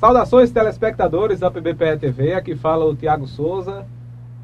[0.00, 2.32] Saudações, telespectadores da PBPE TV.
[2.32, 3.86] Aqui fala o Tiago Souza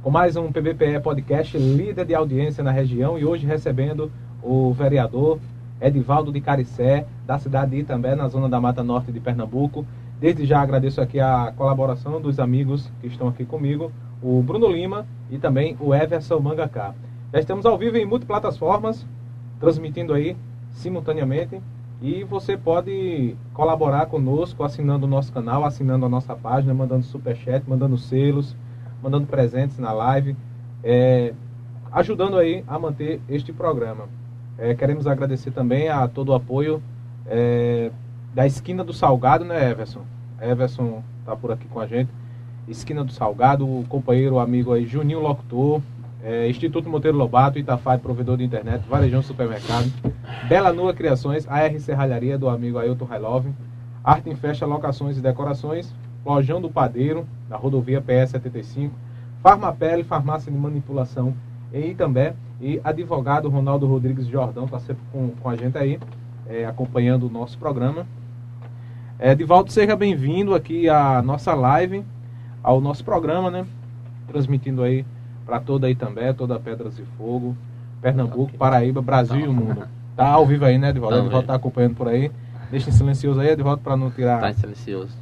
[0.02, 3.18] com mais um PBPE Podcast, líder de audiência na região.
[3.18, 5.38] E hoje recebendo o vereador
[5.80, 9.86] Edivaldo de Caricé, da cidade de Itambé, na zona da Mata Norte de Pernambuco.
[10.20, 13.90] Desde já agradeço aqui a colaboração dos amigos que estão aqui comigo,
[14.22, 16.94] o Bruno Lima e também o Everson Mangacá.
[17.32, 19.06] Já estamos ao vivo em multiplataformas,
[19.58, 20.36] transmitindo aí
[20.72, 21.58] simultaneamente
[22.00, 27.68] e você pode colaborar conosco assinando o nosso canal, assinando a nossa página, mandando superchat,
[27.68, 28.54] mandando selos,
[29.02, 30.36] mandando presentes na live,
[30.84, 31.32] é,
[31.90, 34.08] ajudando aí a manter este programa.
[34.58, 36.82] É, queremos agradecer também a todo o apoio
[37.26, 37.90] é,
[38.34, 40.02] da Esquina do Salgado, né, Everson?
[40.40, 42.10] Everson está por aqui com a gente.
[42.68, 45.80] Esquina do Salgado, o companheiro, o amigo aí, Juninho Locutor,
[46.26, 49.92] é, Instituto Monteiro Lobato, Itafai, provedor de internet, Varejão Supermercado,
[50.48, 53.52] Bela Nua Criações, AR Serralharia do amigo Ailton Railove,
[54.02, 55.94] Arte em Festa, Locações e Decorações,
[56.24, 58.92] Lojão do Padeiro, da rodovia PS 75,
[59.40, 61.32] Farmapele, Farmácia de Manipulação
[61.72, 66.00] em Itambé e advogado Ronaldo Rodrigues Jordão, está sempre com, com a gente aí,
[66.48, 68.04] é, acompanhando o nosso programa.
[69.16, 72.04] É, Divaldo, seja bem-vindo aqui à nossa live,
[72.64, 73.64] ao nosso programa, né?
[74.26, 75.06] Transmitindo aí
[75.46, 77.56] para toda Itambé, toda Pedras de Fogo,
[78.02, 79.86] Pernambuco, Paraíba, Brasil e o mundo.
[80.16, 81.18] Tá ao vivo aí, né, Edivaldo?
[81.18, 82.30] Edivaldo tá acompanhando por aí.
[82.70, 84.40] Deixa em silencioso aí, Edivaldo, para não tirar.
[84.40, 85.16] Tá em silencioso.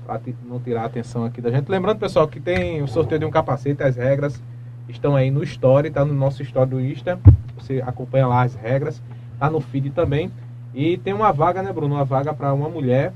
[0.48, 1.69] Não tirar a atenção aqui da gente.
[1.69, 4.42] Lembrando, pessoal, que tem o sorteio de um capacete, as regras
[4.89, 7.20] estão aí no Story, tá no nosso Story do Insta.
[7.59, 9.03] Você acompanha lá as regras,
[9.38, 10.33] tá no feed também.
[10.72, 11.97] E tem uma vaga, né, Bruno?
[11.97, 13.12] Uma vaga para uma mulher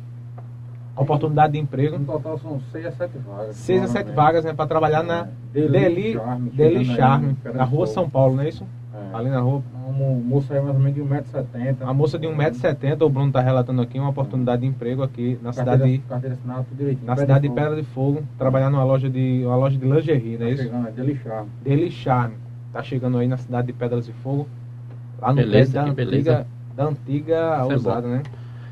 [1.03, 1.99] oportunidade de emprego.
[1.99, 3.57] No total são 6 a 7 vagas.
[3.57, 7.87] 6 a 7 vagas, né, para trabalhar na Deli Deli Charme, Deli Charme, na rua
[7.87, 8.09] São.
[8.09, 8.67] Paulo, não é isso?
[8.95, 9.17] É.
[9.17, 9.63] Ali na rua.
[9.89, 11.77] Uma moça aí mais ou menos de 1,70m.
[11.81, 15.53] A moça de 1,70m, o Bruno está relatando aqui, uma oportunidade de emprego aqui na
[15.53, 17.07] cidade de, Carteira assinada tudo direitinho.
[17.07, 20.47] na cidade de Pedra de Fogo, trabalhar numa loja de uma loja de lingerie, não
[20.47, 20.63] é isso?
[20.65, 21.51] Chegando, é Deli Charme.
[21.63, 22.35] Deli Charme.
[22.73, 24.47] Tá chegando aí na cidade de Pedras de Fogo,
[25.21, 26.47] lá no Beleza, pé da que antiga, beleza.
[26.77, 28.23] da antiga Isso é ousada, né?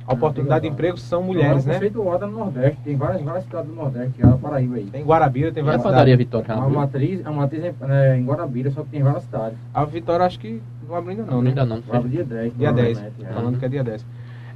[0.07, 1.89] A oportunidade de emprego são mulheres, Então, é né?
[1.91, 2.79] conceituada no Nordeste.
[2.85, 4.85] Tem várias, várias cidades do Nordeste, que é a Paraíba aí.
[4.85, 6.27] Tem Guarabira, tem E a várias padaria cidades.
[6.43, 9.59] Vitória A matriz, a matriz é, é em Guarabira, só que tem várias cidades.
[9.75, 11.49] A Vitória acho que não abriu ainda não, Não, né?
[11.51, 11.83] ainda não.
[11.83, 12.57] Pro dia 10.
[12.57, 13.35] Dia 10, provavelmente, é.
[13.35, 14.07] falando que é dia 10.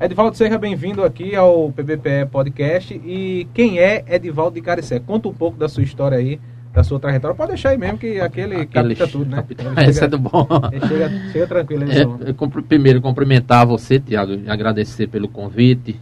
[0.03, 2.95] Edivaldo, seja bem-vindo aqui ao PBPE Podcast.
[2.95, 4.99] E quem é Edivaldo de Caricé?
[5.01, 6.41] Conta um pouco da sua história aí,
[6.73, 7.37] da sua trajetória.
[7.37, 9.37] Pode deixar aí mesmo, que aquele, capta tudo, né?
[9.37, 10.47] capita- Ele Esse é do bom.
[10.89, 15.99] chega, chega tranquilo É, eu cumpri- primeiro, cumprimentar você, Tiago, e agradecer pelo convite,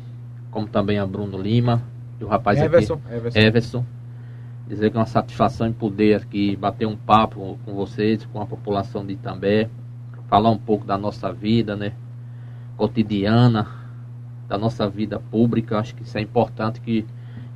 [0.50, 1.82] como também a Bruno Lima,
[2.20, 3.38] e o rapaz Everson, aqui, Everson.
[3.38, 3.84] Everson.
[4.68, 8.44] Dizer que é uma satisfação em poder aqui bater um papo com vocês, com a
[8.46, 9.68] população de Itambé,
[10.28, 11.92] falar um pouco da nossa vida, né?
[12.76, 13.66] Cotidiana,
[14.46, 15.78] da nossa vida pública.
[15.78, 17.04] Acho que isso é importante que,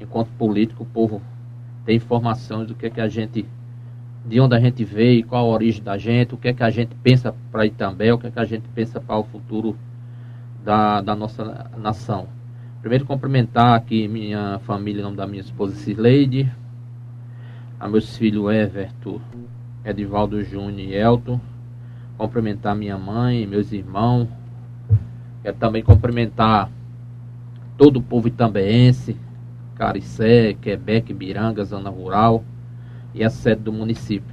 [0.01, 1.21] enquanto político, o povo
[1.85, 3.47] tem informações do que é que a gente
[4.25, 6.71] de onde a gente veio, qual a origem da gente, o que é que a
[6.71, 9.77] gente pensa para Itambé, o que é que a gente pensa para o futuro
[10.65, 12.29] da, da nossa nação.
[12.81, 16.51] Primeiro cumprimentar aqui minha família, em nome da minha esposa Cirleide,
[17.79, 19.21] a meus filhos Everton,
[19.85, 21.41] Edivaldo Júnior e Elton,
[22.17, 24.29] cumprimentar minha mãe, meus irmãos,
[25.43, 26.71] quero também cumprimentar
[27.77, 29.17] todo o povo itambeense,
[29.83, 32.45] Caricé, Quebec, Biranga, Zona Rural,
[33.13, 34.33] e a sede do município.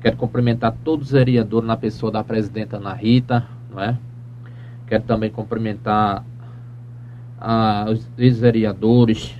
[0.00, 3.98] Quero cumprimentar todos os vereadores na pessoa da presidenta Ana Rita, não é?
[4.86, 6.24] Quero também cumprimentar
[7.40, 9.34] ah, os ex-vereadores,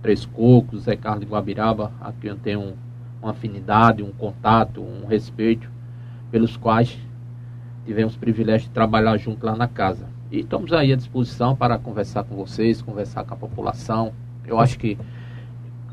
[0.00, 2.74] Três Cocos, Zé Carlos de Guabiraba, a quem eu tenho um-
[3.20, 5.68] uma afinidade, um contato, um respeito,
[6.30, 6.96] pelos quais
[7.84, 10.06] tivemos o privilégio de trabalhar junto lá na casa.
[10.30, 14.12] E estamos aí à disposição para conversar com vocês, conversar com a população.
[14.46, 14.98] Eu acho que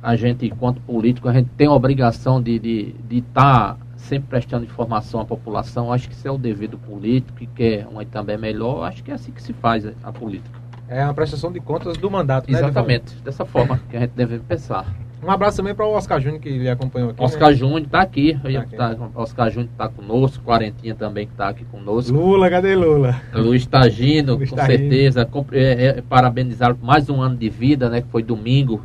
[0.02, 4.30] a gente, enquanto político, a gente tem a obrigação de estar de, de tá sempre
[4.30, 5.91] prestando informação à população.
[5.91, 8.84] Acho que isso é o dever do político, que quer uma Itambé melhor.
[8.84, 10.59] Acho que é assim que se faz a, a política.
[10.88, 12.57] É uma prestação de contas do mandato, né?
[12.57, 14.86] Exatamente, dessa forma que a gente deve pensar.
[15.24, 17.24] Um abraço também para o Oscar Júnior, que lhe acompanhou aqui.
[17.24, 17.56] Oscar né?
[17.56, 18.75] Júnior está aqui, Tá aqui.
[18.75, 22.16] tá- Oscar Júnior está conosco, Quarentinha também que está aqui conosco.
[22.16, 23.19] Lula, cadê Lula?
[23.34, 24.78] Luiz Tagino, Luiz com Tagino.
[24.78, 28.81] certeza, é, é, parabenizar por mais um ano de vida, né, que foi domingo.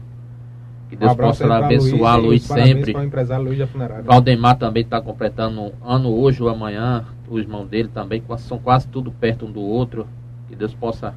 [0.89, 2.93] Que Deus Um possa abençoar Luiz parabéns sempre.
[2.93, 4.03] para o empresário Luiz da Funerária.
[4.03, 8.89] Valdemar também está completando um ano hoje ou amanhã, o irmão dele também, são quase
[8.89, 10.07] tudo perto um do outro.
[10.49, 11.15] Que Deus possa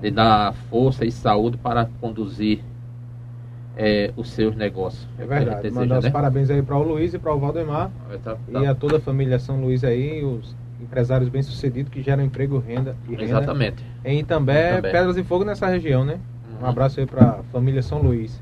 [0.00, 2.60] lhe dar força e saúde para conduzir
[3.76, 5.06] é, os seus negócios.
[5.18, 5.62] É a verdade.
[5.62, 6.10] deseja, Mandar os né?
[6.10, 7.90] parabéns aí para o Luiz e para o Valdemar.
[8.22, 12.22] Tá- E tá- a toda a família São Luís aí, os empresários bem-sucedidos que geram
[12.24, 13.84] emprego renda e renda Exatamente.
[14.04, 14.90] em Itambé, Itambé.
[14.92, 16.18] Pedras e Fogo nessa região, né?
[16.58, 16.68] Um Uhum.
[16.70, 18.40] abraço aí para a família São Luís.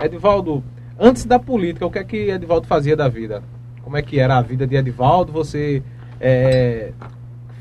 [0.00, 0.62] Edivaldo,
[0.98, 3.42] antes da política, o que é que Edivaldo fazia da vida?
[3.82, 5.32] Como é que era a vida de Edivaldo?
[5.32, 5.82] Você
[6.20, 6.92] é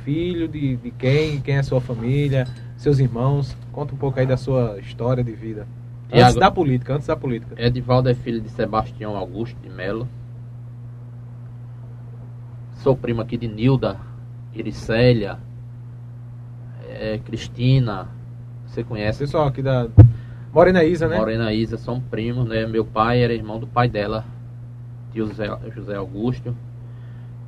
[0.04, 1.40] filho de, de quem?
[1.42, 2.48] Quem é sua família?
[2.78, 3.56] Seus irmãos?
[3.72, 5.68] Conta um pouco aí da sua história de vida.
[6.14, 7.56] Antes da política, antes da política.
[7.58, 10.08] Edivaldo é filho de Sebastião Augusto de Melo.
[12.76, 13.98] Sou primo aqui de Nilda,
[14.54, 15.38] Iricélia,
[16.90, 18.10] é, Cristina.
[18.66, 19.20] Você conhece?
[19.20, 19.88] Pessoal aqui da
[20.52, 21.18] Morena Isa, né?
[21.18, 22.66] Morena Isa são primos, né?
[22.66, 24.26] Meu pai era irmão do pai dela,
[25.14, 26.56] tio José, José Augusto.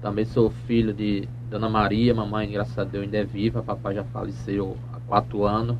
[0.02, 3.62] Também sou filho de Dona Maria, mamãe, graças a Deus, ainda é viva.
[3.62, 5.78] Papai já faleceu há quatro anos.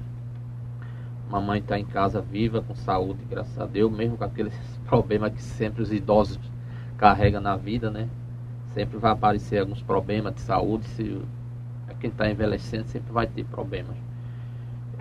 [1.34, 4.54] Mamãe está em casa viva, com saúde, graças a Deus, mesmo com aqueles
[4.86, 6.40] problemas que sempre os idosos
[6.96, 8.08] carregam na vida, né?
[8.76, 10.86] Sempre vai aparecer alguns problemas de saúde.
[10.90, 11.20] Se
[12.00, 13.96] quem está envelhecendo sempre vai ter problemas.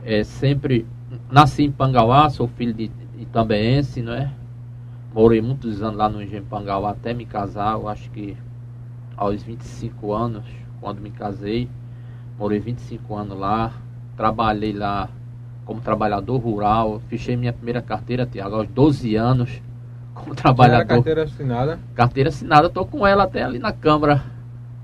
[0.02, 0.86] É, sempre
[1.30, 4.32] nasci em Pangauá, sou filho de Itambeense, não é?
[5.12, 8.38] Morei muitos anos lá no Engenho Pangauá até me casar, eu acho que
[9.18, 10.46] aos 25 anos,
[10.80, 11.68] quando me casei.
[12.38, 13.74] Morei 25 anos lá,
[14.16, 15.10] trabalhei lá
[15.64, 19.62] como trabalhador rural, fichei minha primeira carteira, Tiago, aos 12 anos,
[20.14, 20.86] como trabalhador.
[20.86, 21.78] carteira assinada.
[21.94, 24.22] Carteira assinada, tô com ela até ali na Câmara.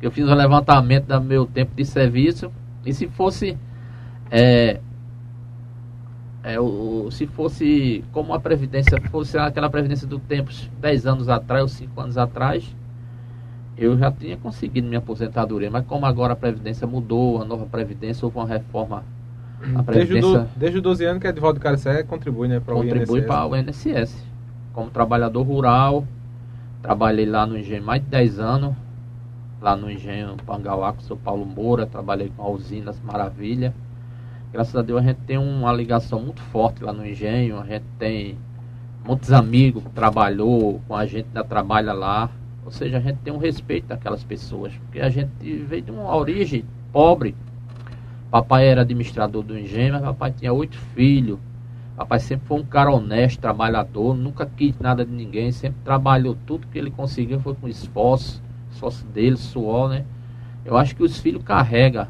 [0.00, 2.52] Que eu fiz um levantamento do meu tempo de serviço.
[2.86, 3.58] E se fosse.
[4.30, 4.78] É,
[6.44, 11.62] é, o- se fosse como a Previdência, fosse aquela Previdência do tempo, 10 anos atrás
[11.62, 12.74] ou 5 anos atrás,
[13.76, 15.70] eu já tinha conseguido minha aposentadoria.
[15.70, 19.02] Mas como agora a Previdência mudou, a nova Previdência, houve uma reforma.
[19.74, 22.60] A Desde, do, desde os 12 anos que Edivaldo Caricé contribui, né?
[22.60, 24.24] Para o contribui para o INSS.
[24.72, 26.06] Como trabalhador rural,
[26.80, 28.74] trabalhei lá no engenho mais de 10 anos,
[29.60, 33.74] lá no engenho Pangauá com o seu Paulo Moura, trabalhei com a usinas Maravilha.
[34.52, 37.84] Graças a Deus a gente tem uma ligação muito forte lá no engenho, a gente
[37.98, 38.38] tem
[39.04, 42.30] muitos amigos que trabalhou com a gente, ainda trabalha lá.
[42.64, 45.30] Ou seja, a gente tem um respeito daquelas pessoas, porque a gente
[45.64, 47.34] veio de uma origem pobre.
[48.30, 51.38] Papai era administrador do engenho, mas papai tinha oito filhos.
[51.96, 56.66] Papai sempre foi um cara honesto, trabalhador, nunca quis nada de ninguém, sempre trabalhou tudo
[56.68, 60.04] que ele conseguiu, foi com esforço, esforço dele, suor, né?
[60.64, 62.06] Eu acho que os filhos carregam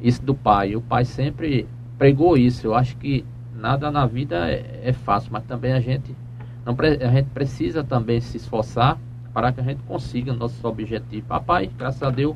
[0.00, 0.74] isso do pai.
[0.74, 2.66] O pai sempre pregou isso.
[2.66, 6.16] Eu acho que nada na vida é, é fácil, mas também a gente,
[6.64, 8.98] não, a gente precisa também se esforçar
[9.34, 11.28] para que a gente consiga nossos objetivos.
[11.28, 12.34] Papai, graças a Deus,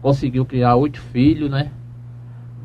[0.00, 1.70] conseguiu criar oito filhos, né?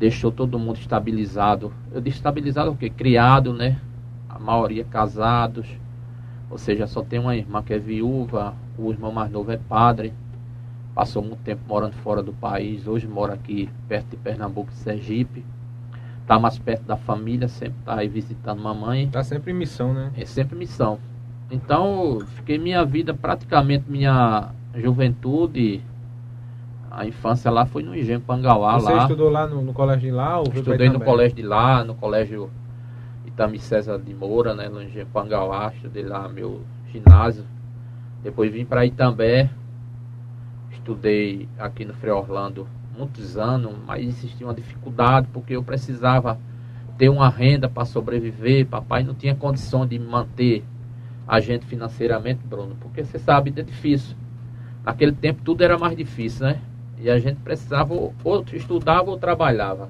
[0.02, 1.72] Deixou todo mundo estabilizado.
[1.92, 2.90] Eu disse estabilizado o quê?
[2.90, 3.78] Criado, né?
[4.28, 5.68] A maioria casados.
[6.50, 10.12] Ou seja, só tem uma irmã que é viúva, o irmão mais novo é padre.
[10.92, 15.44] Passou muito tempo morando fora do país, hoje mora aqui perto de Pernambuco e Sergipe.
[16.20, 19.08] Está mais perto da família, sempre está aí visitando mamãe.
[19.08, 20.10] Tá sempre em missão, né?
[20.16, 20.98] É sempre missão.
[21.48, 25.80] Então, fiquei minha vida, praticamente minha juventude,
[26.94, 29.02] a infância lá foi no Engenho Pangauá Você lá.
[29.02, 30.38] estudou lá no, no colégio de lá?
[30.38, 32.50] Ou Estudei no colégio de lá, no colégio
[33.24, 36.60] Itami César de Moura, né, no Engenho Pangauá, estudei lá meu
[36.92, 37.44] ginásio.
[38.22, 39.48] Depois vim para Itambé,
[40.70, 46.38] estudei aqui no Frei Orlando muitos anos, mas existia uma dificuldade porque eu precisava
[46.98, 48.66] ter uma renda para sobreviver.
[48.66, 50.62] Papai não tinha condição de manter
[51.26, 54.14] a gente financeiramente, Bruno, porque você sabe, é difícil.
[54.84, 56.60] Naquele tempo tudo era mais difícil, né?
[57.02, 58.14] E a gente precisava ou,
[58.52, 59.88] estudava ou trabalhava.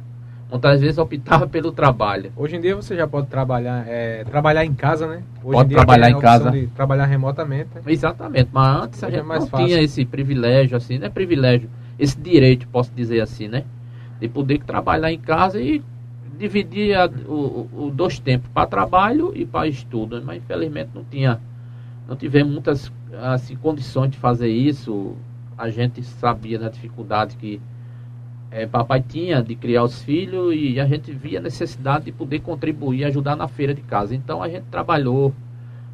[0.50, 2.30] Muitas vezes optava pelo trabalho.
[2.36, 5.22] Hoje em dia você já pode trabalhar, é, trabalhar em casa, né?
[5.42, 6.52] Hoje Pode em dia trabalhar a em casa.
[6.74, 7.68] trabalhar remotamente.
[7.74, 7.80] né?
[7.86, 9.66] Exatamente, mas antes a Hoje é gente mais não fácil.
[9.66, 13.64] tinha esse privilégio, assim, não é privilégio, esse direito, posso dizer assim, né?
[14.20, 15.82] De poder trabalhar em casa e
[16.38, 20.22] dividir a- o, o- o dois tempos, para trabalho e para estudo.
[20.24, 21.40] Mas infelizmente não tinha,
[22.06, 22.92] não tivemos muitas
[23.22, 25.16] assim, condições de fazer isso.
[25.62, 27.60] A gente sabia da dificuldade que
[28.50, 32.40] eh, papai tinha de criar os filhos e a gente via a necessidade de poder
[32.40, 34.12] contribuir, ajudar na feira de casa.
[34.12, 35.32] Então a gente trabalhou,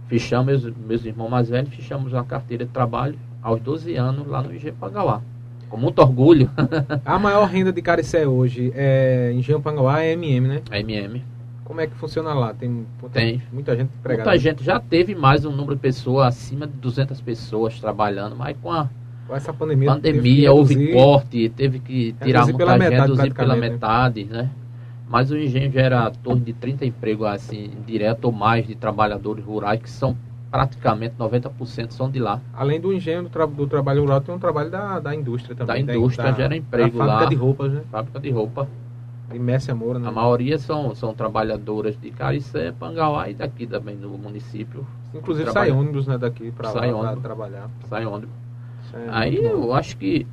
[0.07, 4.41] Fechamos, meus, meus irmãos mais velhos, fechamos uma carteira de trabalho aos 12 anos lá
[4.41, 5.21] no IG Pagauá.
[5.69, 6.51] Com muito orgulho,
[7.05, 10.63] A maior renda de Caricé hoje é Engenho Panguá é MM, né?
[10.71, 11.23] a MM.
[11.63, 12.55] Como é que funciona lá?
[12.55, 13.43] Tem, muita- Tem.
[13.53, 14.31] muita gente empregada.
[14.31, 18.57] Muita gente já teve mais um número de pessoas, acima de 200 pessoas trabalhando, mas
[18.63, 18.89] com a Com
[19.35, 20.93] essa pandemia, pandemia houve reduzir.
[20.93, 23.61] corte, teve que tirar muita pela gente, metade, reduzir pela né?
[23.69, 24.51] metade, né?
[25.09, 29.81] Mas o engenho gera torno de 30 empregos, assim, direto ou mais de trabalhadores rurais,
[29.81, 30.17] que são
[30.51, 32.41] praticamente 90% são de lá.
[32.55, 35.85] Além do engenho do, tra- do trabalho rural, tem um trabalho da, da indústria também.
[35.85, 37.29] Da indústria, gera emprego da fábrica lá.
[37.29, 37.83] de roupas, né?
[37.91, 38.69] Fábrica de roupa.
[39.31, 40.09] De Messi Moura, né?
[40.09, 44.87] A maioria são, são trabalhadoras de Caricé, Pangauá e daqui também do município.
[45.15, 47.23] Inclusive sai ônibus, né, daqui lá ônibus.
[47.23, 47.71] trabalhar.
[47.89, 48.48] Sai ônibus.
[48.95, 50.26] É Aí eu acho que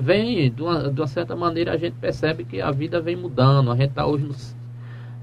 [0.00, 3.70] vem, de uma, de uma certa maneira, a gente percebe que a vida vem mudando.
[3.70, 4.34] A gente está hoje no,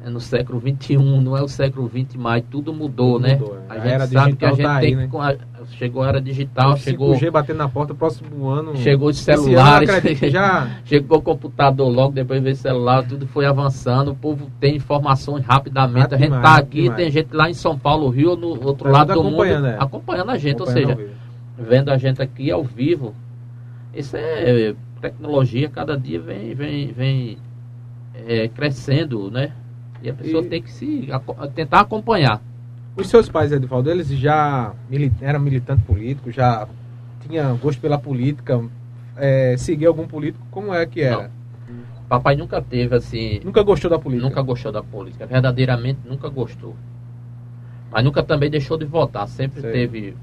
[0.06, 3.36] é no século XXI, não é o século XX mais, tudo mudou, Tudo né?
[3.36, 3.60] mudou, é.
[3.70, 5.18] A A gente era sabe que a digital gente tá tem aí, que.
[5.18, 5.40] né?
[5.44, 8.78] a- Chegou a era digital, O chegou, 5G batendo na porta, próximo ano.
[8.78, 13.28] chegou os ano, celulares, que já chegou o computador logo, depois veio o celular, tudo
[13.28, 16.04] foi avançando, o povo tem informações rapidamente.
[16.04, 16.96] Rápido a gente está aqui, demais.
[17.02, 19.76] tem gente lá em São Paulo, Rio, no outro Tá lado do mundo, acompanhando, é.
[19.78, 21.12] acompanhando a gente, acompanhando ou seja.
[21.58, 23.16] Vendo a gente aqui ao vivo.
[23.94, 27.38] Isso é tecnologia, cada dia vem, vem, vem
[28.14, 29.52] é, crescendo, né?
[30.02, 31.08] E a pessoa E- tem que se
[31.56, 32.42] tentar acompanhar.
[32.96, 34.74] Os seus pais, Edivaldo, eles já
[35.22, 36.68] eram militantes políticos, já
[37.22, 38.60] tinham gosto pela política,
[39.16, 40.44] é, seguia algum político?
[40.50, 41.30] Como é que era?
[42.10, 44.28] Papai nunca teve assim, Nunca gostou da política?
[44.30, 46.74] nunca gostou da política, verdadeiramente nunca gostou.
[47.92, 49.72] Mas nunca também deixou de votar, sempre Sei.
[49.72, 50.16] teve,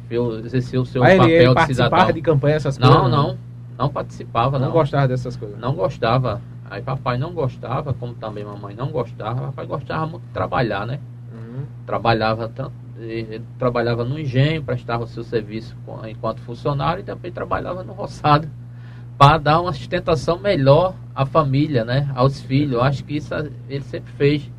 [0.45, 2.13] exerceu o seu Mas ele, papel ele de participava cidadão.
[2.15, 3.11] de campanha, essas Não, coisas?
[3.11, 3.39] não,
[3.79, 4.73] não participava, Não não.
[4.73, 5.59] gostava dessas coisas?
[5.59, 6.41] Não gostava.
[6.71, 9.47] Aí papai não gostava, como também mamãe não gostava.
[9.47, 10.99] Papai gostava muito de trabalhar, né?
[11.33, 11.65] Uhum.
[11.87, 15.77] trabalhava tanto ele trabalhava no engenho, prestava o seu serviço
[16.09, 18.49] enquanto funcionário e também trabalhava no roçado
[19.19, 22.73] para dar uma sustentação melhor à família, né, aos filhos.
[22.75, 23.35] Eu acho que isso
[23.69, 24.51] ele sempre fez.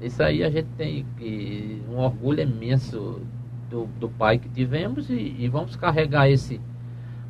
[0.00, 3.20] Isso aí a gente tem que- um orgulho imenso
[3.68, 6.60] do, do pai que tivemos e, e vamos carregar esse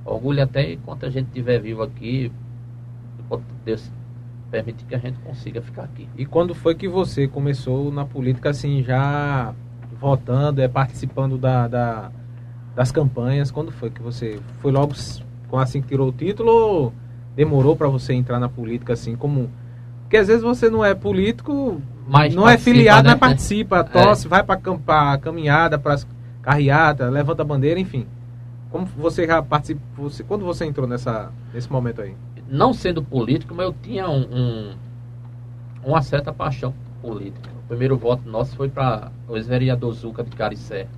[0.05, 2.33] orgulho até enquanto a gente estiver vivo aqui,
[3.19, 3.91] enquanto Deus
[4.51, 6.09] permite que a gente consiga ficar aqui.
[6.17, 9.55] E quando foi que você começou na política, assim, já
[10.01, 12.11] votando, é, participando da, da-
[12.75, 13.51] das campanhas?
[13.51, 14.95] Quando foi que você foi logo
[15.53, 16.93] assim que tirou o título ou
[17.37, 19.51] demorou para você entrar na política, assim, como...
[20.03, 23.11] Porque às vezes você não é político, Mas não é filiado, né?
[23.11, 25.97] mas participa, tosse, vai para pra caminhada, para
[26.43, 28.07] carreata, levanta a bandeira, enfim.
[28.71, 32.15] Como você já participa, você, quando você entrou nessa, nesse momento aí?
[32.53, 34.75] não sendo político, mas eu tinha um, um-
[35.85, 37.49] uma certa paixão política.
[37.65, 40.89] O primeiro voto nosso foi para o ex-vereador Zuca de Caricé.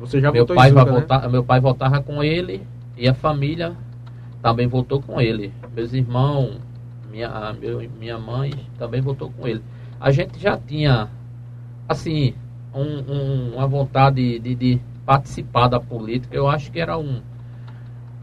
[0.00, 1.00] Você já meu votou pai em vai Zuca, né?
[1.02, 2.66] votar, meu pai votava com ele
[2.96, 3.76] e a família
[4.42, 5.52] também votou com ele.
[5.76, 6.58] Meus irmãos,
[7.10, 9.62] minha, meu- minha mãe também votou com ele.
[10.04, 11.08] A gente já tinha
[11.88, 12.34] assim
[12.74, 16.36] um- um- uma vontade de, de participar da política.
[16.36, 17.22] Eu acho que era um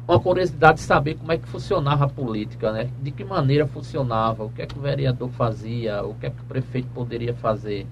[0.07, 2.91] uma curiosidade de saber como é que funcionava a política, né?
[3.01, 6.41] De que maneira funcionava, o que é que o vereador fazia, o que é que
[6.41, 7.87] o prefeito poderia fazer.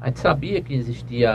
[0.00, 1.30] A gente sabia que existia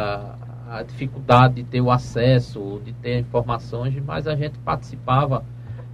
[0.68, 5.44] a dificuldade de ter o acesso, de ter informações, mas a gente participava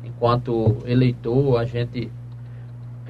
[0.05, 2.09] enquanto eleitor, a gente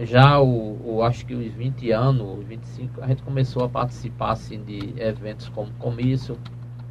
[0.02, 4.32] já o, o- acho que os 20 anos, os 25, a gente começou a participar
[4.32, 6.38] assim de eventos como comício,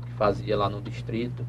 [0.07, 1.45] que fazia lá no distrito.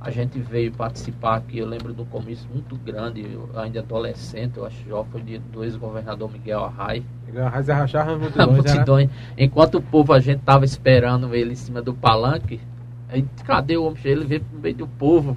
[0.00, 4.56] A gente veio participar aqui, eu lembro de um comício muito grande, eu ainda adolescente,
[4.56, 7.04] eu acho que já foi de, do ex-governador Miguel Arraes.
[7.32, 9.10] Raiz arrachar as A multidões, era- multidões.
[9.38, 12.60] Enquanto o povo, a gente tava esperando ele em cima do palanque.
[13.08, 13.98] Aí, cadê o homem?
[14.04, 15.36] Ele veio pro meio do povo.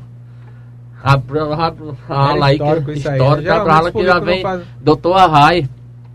[1.03, 4.65] Abre abre a ala aí, que, histórico histórico, abre a ala que já vem fazem-
[4.81, 5.69] doutor Arrai.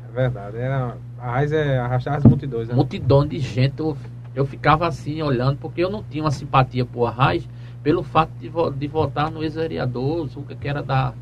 [0.09, 0.57] É verdade.
[0.57, 0.97] Era...
[1.19, 2.69] A raiz é arrastar as multidões.
[2.69, 2.75] Né?
[2.75, 3.79] Multidão de gente.
[3.79, 3.95] Eu,
[4.35, 7.43] eu ficava assim, olhando, porque eu não tinha uma simpatia por Arrai,
[7.83, 11.13] pelo fato de, de votar no ex-vereador, Zuca, que era da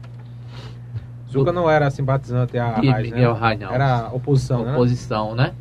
[1.31, 3.25] Zuca não era simpatizante a Miguel né?
[3.27, 3.71] Arrai, não.
[3.73, 4.73] Era oposição, né?
[4.73, 5.53] oposição, né?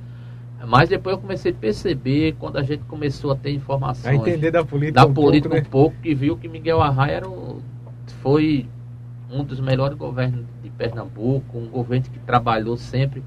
[0.66, 4.16] Mas depois eu comecei a perceber, quando a gente começou a ter A informações.
[4.20, 7.30] entender da política da um política pouco, um pouco, que viu que Miguel Arraia era
[7.30, 7.62] o-
[8.16, 8.68] foi
[9.32, 13.24] um dos melhores governos de Pernambuco, um governo que trabalhou sempre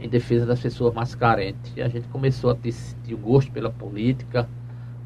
[0.00, 1.72] em defesa das pessoas mais carentes.
[1.76, 2.74] E a gente começou a ter
[3.12, 4.48] o gosto pela política,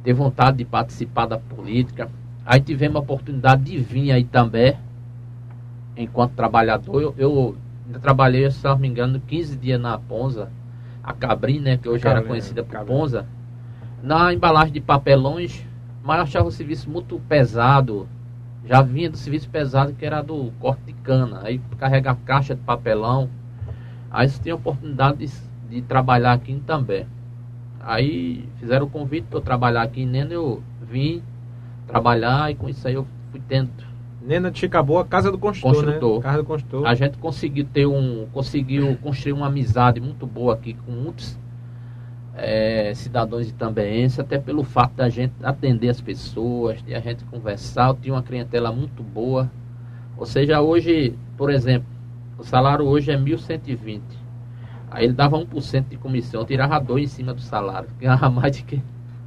[0.03, 2.11] ter vontade de participar da política.
[2.45, 4.77] Aí tivemos a oportunidade de vir aí também,
[5.97, 7.01] enquanto trabalhador.
[7.01, 10.51] Eu, eu ainda trabalhei, se não me engano, 15 dias na Ponza,
[11.03, 12.95] a Cabrim, né, que hoje era Cabrim, conhecida por Cabrim.
[12.95, 13.27] Ponza,
[14.03, 15.65] na embalagem de papelões,
[16.03, 18.09] mas eu achava o serviço muito pesado.
[18.69, 22.61] Já vinha do serviço pesado que era do corte de cana, aí carregar caixa de
[22.61, 23.31] papelão.
[24.11, 25.33] Aí você tinha a oportunidade de,
[25.71, 27.07] de trabalhar aqui em També.
[27.81, 31.23] Aí fizeram o convite para eu trabalhar aqui em Nena, eu vim
[31.87, 33.71] trabalhar e com isso aí eu fui tendo
[34.21, 36.17] Nena de Chicaboa, casa do construtor, Construtor.
[36.17, 36.23] né?
[36.23, 36.87] Casa do construtor.
[36.87, 41.39] a gente conseguiu ter um conseguiu construir uma amizade muito boa aqui com muitos
[42.39, 47.25] eh, cidadãos de Tambeense, até pelo fato da gente atender as pessoas, de a gente
[47.25, 49.51] conversar, eu tinha uma clientela muito boa.
[50.17, 51.89] Ou seja, hoje, por exemplo,
[52.39, 54.01] o salário hoje é 1.120.
[54.91, 57.89] Aí ele dava 1% de comissão, eu tirava 2 em cima do salário.
[58.01, 58.83] Ganhava mais de que.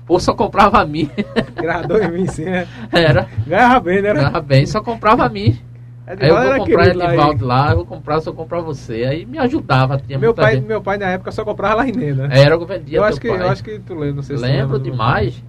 [0.06, 1.10] Pô, só comprava a mim.
[1.56, 2.68] Ganhava 2 mil sim, né?
[2.92, 3.28] Era.
[3.46, 4.14] Ganhava bem, né?
[4.14, 5.60] Ganhava bem, só comprava a mim.
[6.06, 9.06] Aí eu vou comprar Edivaldo lá, lá, eu vou comprar, só comprar você.
[9.06, 9.98] Aí me ajudava.
[9.98, 10.68] Tinha meu, pai, gente.
[10.68, 12.28] meu pai na época só comprava lá em Nena.
[12.32, 13.42] Era, eu vendia eu acho que pai.
[13.42, 15.42] Eu acho que tu lembra, não sei se Lembro demais.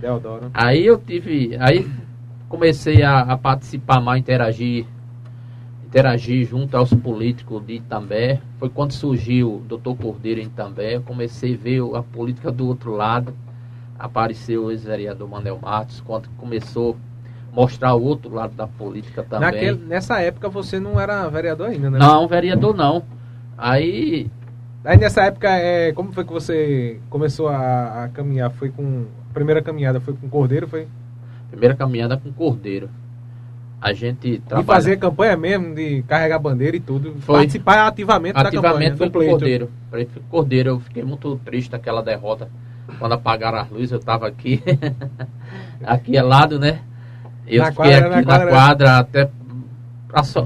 [0.00, 0.50] Deodoro.
[0.52, 1.56] Aí eu tive.
[1.60, 1.88] Aí
[2.48, 4.84] comecei a, a, participar mais, interagir.
[5.86, 8.40] Interagir junto aos políticos de Itambé.
[8.58, 10.96] Foi quando surgiu o doutor Cordeiro em Itambé.
[10.96, 13.34] Eu comecei a ver a política do outro lado.
[13.98, 16.96] Apareceu o ex-vereador Manuel Matos, quando começou
[17.52, 19.50] mostrar o outro lado da política também.
[19.50, 21.98] Naquele, nessa época você não era vereador ainda, né?
[21.98, 23.02] Não, vereador não.
[23.56, 24.30] Aí.
[24.84, 28.50] Aí nessa época, é, como foi que você começou a, a caminhar?
[28.50, 29.06] Foi com.
[29.30, 30.66] A primeira caminhada foi com Cordeiro?
[30.66, 30.88] Foi?
[31.50, 32.88] Primeira caminhada com Cordeiro.
[33.80, 34.64] A gente trabalha...
[34.64, 37.14] E fazer campanha mesmo, de carregar bandeira e tudo.
[37.20, 37.36] Foi.
[37.36, 38.92] Participar ativamente, ativamente da campanha.
[38.92, 39.70] Ativamente foi com Cordeiro.
[40.28, 42.50] Cordeiro, eu fiquei muito triste daquela derrota.
[42.98, 44.62] Quando apagaram as luzes, eu estava aqui.
[45.84, 46.80] aqui ao lado, né?
[47.50, 49.30] Eu na fiquei quadra, aqui na quadra, na quadra até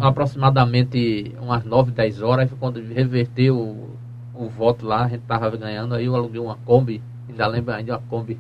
[0.00, 2.50] aproximadamente umas 9, 10 horas.
[2.58, 3.96] Quando reverteu o,
[4.34, 5.94] o voto lá, a gente tava ganhando.
[5.94, 8.38] Aí eu aluguei uma Kombi, ainda lembro ainda uma Kombi,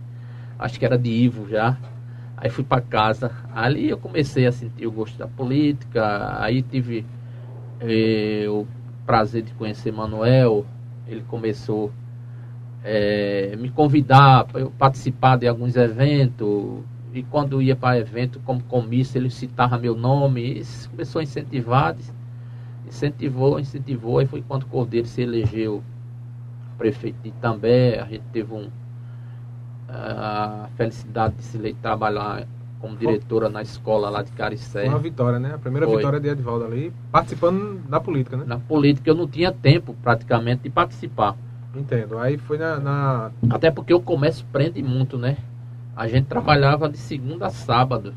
[0.58, 1.76] acho que era de Ivo já.
[2.36, 3.30] Aí fui para casa.
[3.54, 6.36] Ali eu comecei a sentir o gosto da política.
[6.42, 7.04] Aí tive
[7.80, 8.66] eh, o
[9.06, 10.66] prazer de conhecer Manuel.
[11.06, 11.92] Ele começou
[12.82, 16.82] a eh, me convidar para eu participar de alguns eventos
[17.14, 21.96] e quando ia para evento como comício, ele citava meu nome, e começou a incentivar,
[22.86, 25.82] incentivou, incentivou, e foi quando o Cordeiro se elegeu
[26.76, 28.68] prefeito de Itambé, a gente teve um,
[29.88, 32.46] a felicidade de se trabalhar
[32.80, 34.80] como diretora na escola lá de Caricé.
[34.80, 35.54] Foi uma vitória, né?
[35.54, 35.96] A primeira foi.
[35.96, 38.44] vitória de Edvaldo ali, participando da política, né?
[38.44, 41.36] Na política eu não tinha tempo praticamente de participar.
[41.74, 42.18] Entendo.
[42.18, 43.30] Aí foi na, na...
[43.50, 45.38] Até porque o comércio prende muito, né?
[45.96, 48.14] A gente trabalhava de segunda a sábado.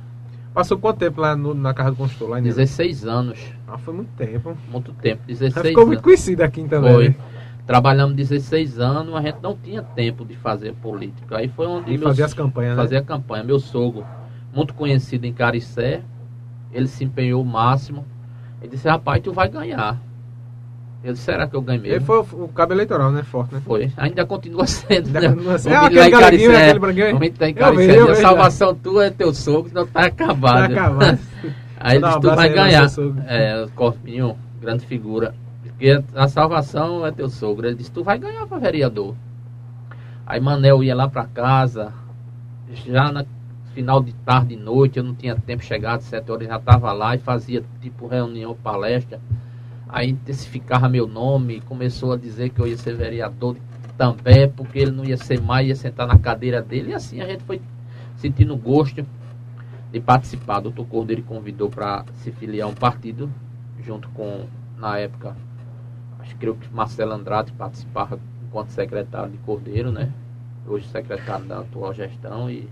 [0.54, 2.30] Passou quanto tempo lá no, na casa do consultor?
[2.30, 3.40] Lá em 16 anos.
[3.68, 4.58] Ah, foi muito tempo.
[4.72, 5.70] Muito tempo, 16 anos.
[5.70, 6.94] Ficou muito conhecido aqui também.
[6.94, 7.10] Foi.
[7.10, 7.16] Né?
[7.68, 11.38] Trabalhamos 16 anos, a gente não tinha tempo de fazer política.
[11.38, 11.94] Aí foi onde.
[11.94, 13.02] E fazer as campanhas, Fazer né?
[13.02, 13.44] a campanha.
[13.44, 14.06] Meu sogro,
[14.54, 16.02] muito conhecido em Caricé,
[16.72, 18.06] ele se empenhou o máximo.
[18.62, 20.02] Ele disse, rapaz, tu vai ganhar.
[21.08, 21.96] Eu disse, será que eu ganhei mesmo?
[21.96, 23.24] Ele foi o, o cabo eleitoral, né?
[23.24, 23.62] Forte, né?
[23.66, 23.90] Foi.
[23.96, 25.08] Ainda continua sendo.
[25.08, 25.30] Ainda né?
[25.30, 25.74] continua sendo.
[25.74, 27.24] É, aquele galeguinho, é, aquele branquinho.
[27.24, 28.00] Entrar em Caricé.
[28.00, 30.74] A salvação tua é teu sogro, não tá acabado.
[30.74, 31.20] Tá acabado.
[31.80, 32.88] aí disse, tu vai ganhar.
[33.26, 35.34] É, o Corpinho, grande figura.
[35.64, 37.68] Porque a salvação é teu sogro.
[37.68, 39.16] Ele disse, tu vai ganhar para vereador.
[40.26, 41.94] Aí Manel ia lá para casa,
[42.86, 43.26] já na
[43.74, 47.16] final de tarde e noite, eu não tinha tempo chegado, sete horas, já estava lá
[47.16, 49.22] e fazia tipo reunião, palestra.
[49.90, 53.56] Aí intensificava meu nome, começou a dizer que eu ia ser vereador
[53.98, 56.92] também, porque ele não ia ser mais, ia sentar na cadeira dele.
[56.92, 57.62] E assim a gente foi
[58.18, 59.06] sentindo gosto
[59.92, 60.60] de participar.
[60.60, 63.32] Doutor Cordeiro convidou para se filiar a um partido,
[63.84, 64.46] junto com,
[64.78, 65.36] na época,
[66.20, 70.12] acho que creio que Marcelo Andrade participava enquanto secretário de Cordeiro, né?
[70.66, 72.68] Hoje secretário da atual gestão e,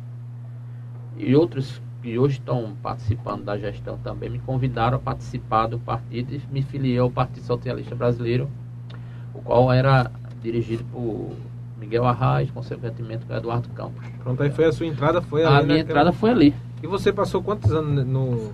[1.16, 6.36] e outros que hoje estão participando da gestão também me convidaram a participar do partido
[6.36, 8.48] e me filiei ao Partido Socialista Brasileiro,
[9.34, 11.32] o qual era dirigido por
[11.80, 14.06] Miguel Arraes, consequentemente por Eduardo Campos.
[14.22, 15.56] Pronto, aí foi a sua entrada, foi ali.
[15.58, 16.54] A minha entrada foi ali.
[16.84, 18.54] E você passou quantos anos no,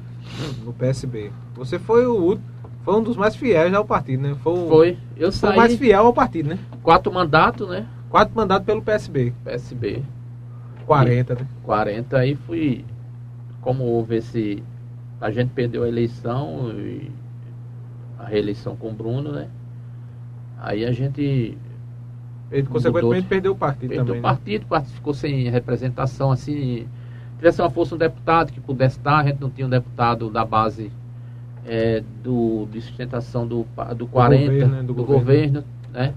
[0.63, 1.29] no PSB?
[1.55, 2.39] Você foi o
[2.85, 4.35] foi um dos mais fiéis ao partido, né?
[4.41, 4.97] Foi, foi.
[5.17, 5.49] eu saí.
[5.49, 6.59] Foi o mais fiel ao partido, né?
[6.81, 7.85] Quatro mandatos, né?
[8.09, 9.33] Quatro mandatos pelo PSB.
[9.43, 10.03] PSB.
[10.85, 11.47] 40, né?
[11.63, 12.85] 40, aí fui
[13.61, 14.63] como houve esse.
[15.19, 17.11] A gente perdeu a eleição, e
[18.17, 19.47] a reeleição com o Bruno, né?
[20.59, 21.57] Aí a gente.
[22.51, 24.21] Ele, consequentemente, perdeu o partido perdeu também.
[24.21, 24.93] Perdeu o partido, né?
[24.93, 26.87] ficou sem representação, assim.
[27.37, 30.45] Tivesse uma força um deputado que pudesse estar, a gente não tinha um deputado da
[30.45, 30.91] base
[31.65, 34.83] é, do, de sustentação do, do 40, do governo, né?
[34.83, 35.61] Do, do governo.
[35.61, 36.13] governo, né?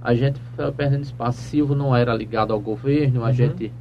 [0.00, 1.40] A gente foi perdendo espaço.
[1.40, 3.32] Silvio não era ligado ao governo, a uhum.
[3.32, 3.72] gente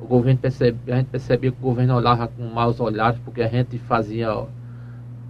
[0.00, 3.48] o governo percebe, a gente percebia que o governo olhava com maus olhares, porque a
[3.48, 4.46] gente fazia,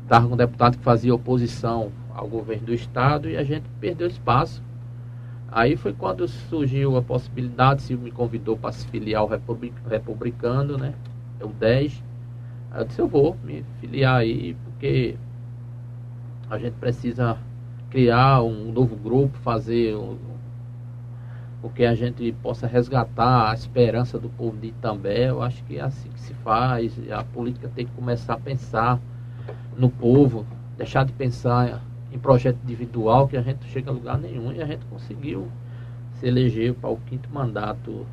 [0.03, 4.09] estava com um deputado que fazia oposição ao governo do estado e a gente perdeu
[4.09, 4.63] espaço.
[5.51, 10.77] Aí foi quando surgiu a possibilidade, se me convidou para se filiar ao Republic, Republicano,
[10.77, 10.95] né?
[11.41, 12.03] O 10.
[12.73, 15.17] Aí eu disse, eu vou me filiar aí, porque
[16.51, 17.39] a gente precisa
[17.91, 20.19] criar um novo grupo, fazer um,
[21.61, 25.31] porque a gente possa resgatar a esperança do povo de Itambé.
[25.31, 26.93] Eu acho que é assim que se faz.
[27.11, 29.01] A política tem que começar a pensar
[29.77, 34.19] no povo, deixar de pensar em projeto individual que a gente não chega a lugar
[34.19, 35.49] nenhum e a gente conseguiu
[36.15, 38.07] se eleger para o quinto mandato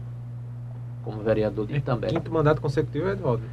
[1.04, 2.08] como vereador de Itambé.
[2.08, 3.44] Quinto mandato consecutivo, Edvaldo?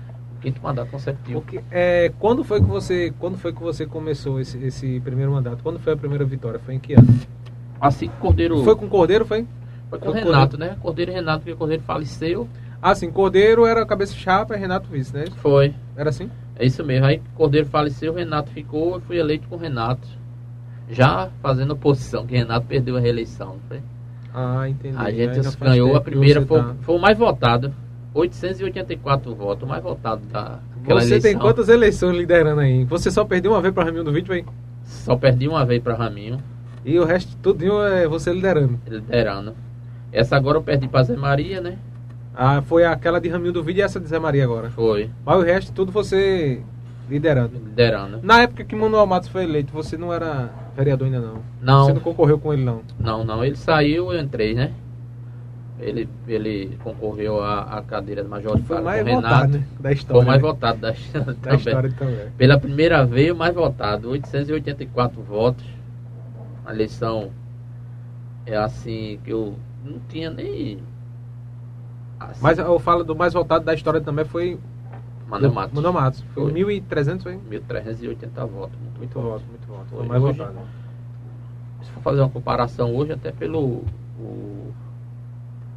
[0.40, 1.40] Quinto mandato consecutivo.
[1.42, 5.62] Porque, é, quando foi que você quando foi que você começou esse, esse primeiro mandato?
[5.62, 6.58] Quando foi a primeira vitória?
[6.58, 7.08] Foi em que ano?
[7.80, 8.62] Assim que Cordeiro.
[8.64, 9.46] Foi com Cordeiro, foi?
[9.90, 10.76] Foi com com Renato, né?
[10.80, 12.48] Cordeiro e Renato, porque Cordeiro faleceu.
[12.80, 15.24] Ah, sim, Cordeiro era cabeça chapa e Renato vice, né?
[15.36, 15.74] Foi.
[15.96, 16.30] Era assim?
[16.56, 17.04] É isso mesmo.
[17.06, 20.06] Aí Cordeiro faleceu, Renato ficou, eu fui eleito com Renato.
[20.88, 23.80] Já fazendo oposição, que Renato perdeu a reeleição, foi?
[24.34, 24.96] Ah, entendi.
[24.96, 27.72] A gente ganhou a primeira, foi, tá- foi o mais votado.
[28.12, 31.30] 884 votos, o mais votado da, daquela Você eleição.
[31.30, 32.84] tem quantas eleições liderando aí?
[32.84, 34.44] Você só perdeu uma vez para Ramiro do Vídeo, hein?
[34.84, 36.38] Só perdi uma vez para Raminho,
[36.84, 38.80] E o resto tudinho é você liderando.
[38.88, 39.54] liderando.
[40.12, 41.78] Essa agora eu perdi para Zé Maria, né?
[42.34, 44.70] Ah, foi aquela de Ramiro do Vídeo e essa de Zé Maria agora.
[44.70, 46.62] Foi, Mas o resto tudo você
[47.08, 47.54] liderando.
[47.58, 48.20] liderando.
[48.22, 51.42] Na época que Manuel Matos foi eleito, você não era vereador ainda não?
[51.60, 51.84] Não.
[51.86, 52.82] Você não concorreu com ele não?
[52.98, 54.72] Não, não, ele saiu, eu entrei, né?
[55.78, 58.28] Ele, ele concorreu à, à cadeira de
[58.64, 59.22] Foi mais Renato.
[59.22, 59.64] votado, né?
[59.78, 60.22] Da Foi história.
[60.22, 60.48] o mais né?
[60.48, 61.56] votado da, Da também.
[61.58, 62.26] história também.
[62.36, 65.64] Pela primeira vez, o mais votado, 884 votos.
[66.66, 67.30] A eleição
[68.44, 70.78] é assim que eu não tinha nem.
[72.18, 74.58] Assim, Mas eu falo do mais votado da história também foi
[75.26, 75.74] Manuel do- Matos.
[75.74, 76.20] Manuel Matos.
[76.34, 76.52] Foi Foi.
[76.52, 77.36] 1.300, foi?
[77.36, 78.78] 1380 votos.
[78.78, 79.28] Muito, Muito voto.
[79.30, 79.86] voto, muito voto.
[79.90, 80.38] Foi mais hoje.
[80.38, 80.58] votado.
[81.82, 83.82] Se for fazer uma comparação hoje, até pelo
[84.18, 84.72] o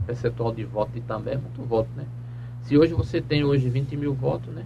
[0.05, 2.03] percentual de voto de também é muito voto, né?
[2.63, 4.65] Se hoje você tem hoje 20 mil votos, né?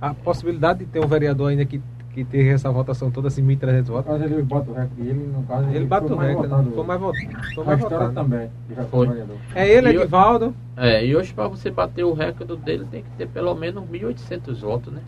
[0.00, 1.80] A possibilidade de ter um vereador ainda que,
[2.16, 4.06] que teve essa votação toda, assim, 1.300 No votos.
[4.12, 6.68] caso, ele bota o recorde dele, no caso, Ele bate foi o mais recorde, votado
[6.70, 6.74] né?
[6.74, 7.54] foi mais votado.
[7.54, 8.14] Foi mais história votado.
[8.14, 8.50] também,
[8.90, 9.08] Foi.
[9.54, 10.54] É ele, E Edivaldo.
[10.76, 14.60] É, e hoje para você bater o recorde dele tem que ter pelo menos 1.800
[14.60, 15.00] votos, né?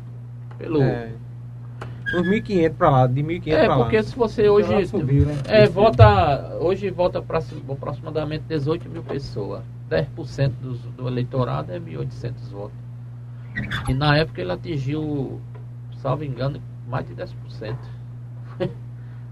[0.59, 1.09] Pelo É,
[2.15, 3.83] uns 1.500 pra lá, de 1.500 É, pra lá.
[3.85, 4.87] porque se você hoje.
[4.87, 5.35] Subiu, né?
[5.47, 5.83] É, Subiu.
[5.83, 6.57] vota.
[6.61, 7.41] Hoje vota pra,
[7.71, 9.63] aproximadamente 18 mil pessoas.
[9.91, 12.77] 10% dos, do eleitorado é 1.800 votos.
[13.89, 15.41] E na época ele atingiu,
[15.97, 17.77] salvo engano, mais de 10%.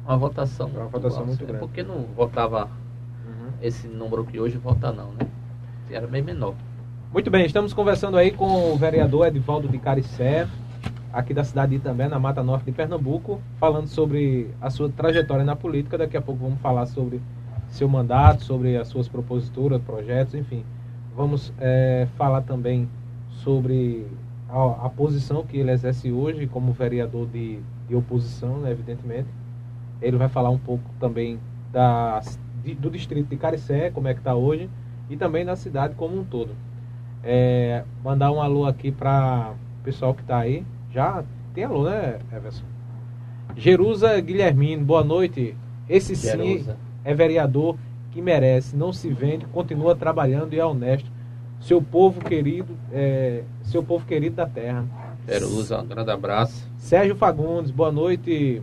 [0.07, 1.29] Uma votação, Uma votação alta.
[1.29, 1.61] muito É grande.
[1.61, 2.69] Porque não votava
[3.27, 3.49] Uhum.
[3.61, 5.27] esse número que hoje vota, não, né?
[5.91, 6.55] Era bem menor.
[7.13, 10.47] Muito bem, estamos conversando aí com o vereador Edivaldo de Caricé,
[11.13, 15.45] aqui da cidade de Itambé, na Mata Norte de Pernambuco, falando sobre a sua trajetória
[15.45, 15.97] na política.
[15.99, 17.21] Daqui a pouco vamos falar sobre
[17.69, 20.65] seu mandato, sobre as suas proposituras, projetos, enfim.
[21.17, 22.89] Vamos eh, falar também
[23.31, 24.07] sobre
[24.49, 29.29] a, a posição que ele exerce hoje como vereador de, de oposição, né, evidentemente.
[30.01, 31.39] Ele vai falar um pouco também
[31.73, 32.21] da,
[32.63, 34.69] de- do distrito de Caricé, como é que está hoje,
[35.09, 36.51] e também da cidade como um todo.
[37.23, 40.65] É, mandar um alô aqui para o pessoal que está aí.
[40.93, 42.65] Já tem alô, né, Everson?
[43.57, 45.57] Jerusa Guilhermino, boa noite.
[45.89, 46.77] Esse sim Jerusa.
[47.05, 47.77] é vereador
[48.11, 51.11] que merece, não se vende, continua trabalhando e é honesto.
[51.61, 54.85] Seu povo querido, é, seu povo querido da terra.
[55.27, 56.69] Jerusa, um grande abraço.
[56.77, 58.63] Sérgio Fagundes, boa noite.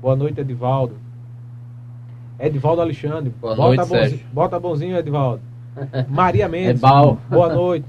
[0.00, 0.96] Boa noite, Edivaldo.
[2.38, 3.30] Edivaldo Alexandre.
[3.40, 4.26] Boa bota, noite, bonzinho, Sérgio.
[4.32, 5.42] bota bonzinho, Edivaldo.
[6.08, 6.82] Maria Mendes.
[6.82, 6.86] É.
[7.30, 7.86] Boa noite.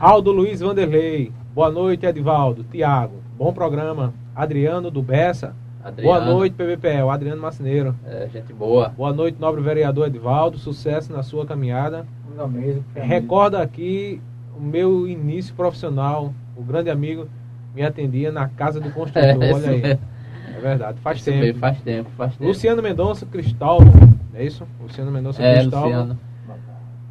[0.00, 1.32] Aldo Luiz Vanderlei.
[1.54, 2.64] Boa noite, Edivaldo.
[2.64, 3.16] Tiago.
[3.36, 4.12] Bom programa.
[4.34, 5.54] Adriano do Bessa.
[5.82, 6.20] Adriano.
[6.20, 7.02] Boa noite, PBPE.
[7.02, 7.94] O Adriano Macineiro.
[8.04, 8.88] É, gente boa.
[8.90, 10.58] Boa noite, nobre vereador Edivaldo.
[10.58, 12.06] Sucesso na sua caminhada.
[12.94, 14.20] É Recorda aqui
[14.56, 16.32] o meu início profissional.
[16.56, 17.26] O grande amigo
[17.74, 19.22] me atendia na casa do construtor.
[19.42, 19.82] É, Olha aí.
[20.56, 20.98] É verdade.
[21.00, 21.38] Faz Isso tempo.
[21.40, 22.44] mesmo, faz tempo, faz tempo.
[22.44, 23.92] Luciano Mendonça Cristóvão.
[24.34, 24.66] É isso?
[24.82, 25.88] Luciano Mendonça É, Cristóvão.
[25.88, 26.18] Luciano.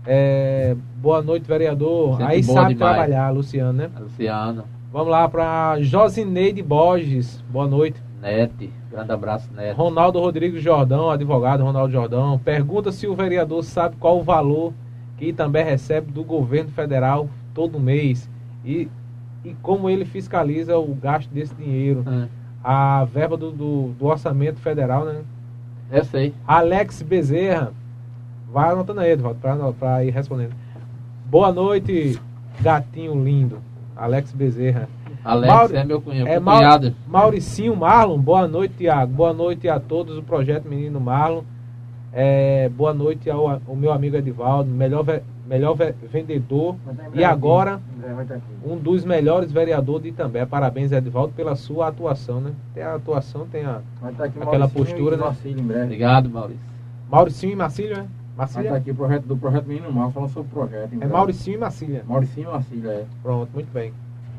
[0.06, 2.18] É, boa noite, vereador.
[2.20, 2.78] Gente Aí sabe demais.
[2.96, 3.90] trabalhar, Luciano, né?
[4.00, 4.64] Luciano.
[4.92, 7.44] Vamos lá para Josineide Borges.
[7.50, 8.02] Boa noite.
[8.22, 8.72] Nete.
[8.90, 9.76] Grande abraço, Nete.
[9.78, 12.40] Ronaldo Rodrigues Jordão, advogado Ronaldo Jordão.
[12.40, 14.74] Pergunta se o vereador sabe qual o valor
[15.18, 18.30] que também recebe do governo federal todo mês
[18.64, 18.88] e,
[19.44, 22.04] e como ele fiscaliza o gasto desse dinheiro.
[22.08, 22.28] É,
[22.64, 25.22] A verba do, do, do orçamento federal, né?
[25.92, 26.34] Eu sei.
[26.46, 27.72] Alex Bezerra.
[28.52, 29.40] Vai anotando aí, Edvaldo,
[29.80, 30.54] para ir respondendo.
[31.26, 32.20] Boa noite,
[32.62, 33.60] gatinho lindo.
[33.96, 34.88] Alex Bezerra.
[35.24, 36.28] Alex Mauro- é meu cunhado.
[36.30, 36.96] É É Mau- cunhado.
[37.08, 39.12] Mauricinho Marlon, boa noite, Tiago.
[39.14, 41.42] Boa noite a todos do Projeto Menino Marlon.
[42.14, 46.76] É, boa noite ao, ao meu amigo Edivaldo, melhor, ve- melhor ve- vendedor
[47.14, 47.82] e agora
[48.30, 48.42] aqui.
[48.66, 50.46] um dos melhores vereadores de Itambé.
[50.46, 52.52] Parabéns, Edivaldo, pela sua atuação, né?
[52.74, 55.24] Tem a atuação, tem a Aquela Mauricinho postura, né?
[55.24, 55.84] Marcílio em breve.
[55.84, 56.62] Obrigado, Maurício.
[57.12, 58.08] Mauricinho e Marcília, né?
[58.36, 58.68] Vai Marcília?
[58.68, 60.94] estar aqui o projeto do Projeto Menino Mal, falando sobre o projeto.
[60.94, 61.14] em É breve.
[61.14, 62.04] Mauricinho e Marcília.
[62.08, 63.04] Mauricinho e Marcílio, é.
[63.22, 63.94] Pronto, muito bem.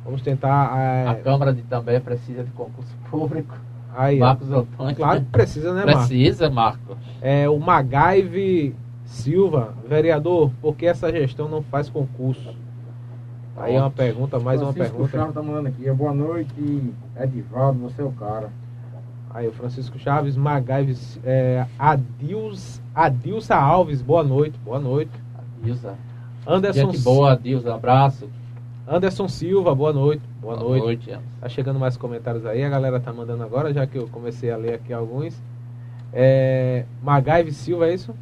[0.04, 0.72] Vamos tentar.
[0.72, 3.54] A é, Câmara de também precisa de concurso público.
[3.96, 4.18] Aí.
[4.18, 4.96] Marcos Antônio.
[4.96, 6.06] Claro que precisa, né, Marcos?
[6.06, 6.96] Precisa, Marco.
[7.20, 8.74] É, o Magaive
[9.04, 12.54] Silva, vereador, por que essa gestão não faz concurso?
[13.56, 15.18] Aí é uma pergunta, mais uma Francisco pergunta.
[15.18, 15.90] Chaves tá mandando aqui.
[15.90, 18.50] Boa noite, Edivaldo, você é o cara.
[19.30, 25.10] Aí o Francisco Chaves, Magaive, é, Adils, Adilsa Alves, boa noite, boa noite.
[25.62, 25.94] Dilza.
[26.46, 27.74] Anderson, Gente boa, Dilza.
[27.74, 28.28] Abraço.
[28.86, 30.22] Anderson Silva, boa noite.
[30.40, 30.82] Boa, noite.
[30.84, 31.10] noite.
[31.10, 31.22] Anderson.
[31.40, 34.56] Tá chegando mais comentários aí, a galera tá mandando agora, já que eu comecei a
[34.56, 35.34] ler aqui alguns.
[36.12, 38.14] É, Magaive Silva, é isso?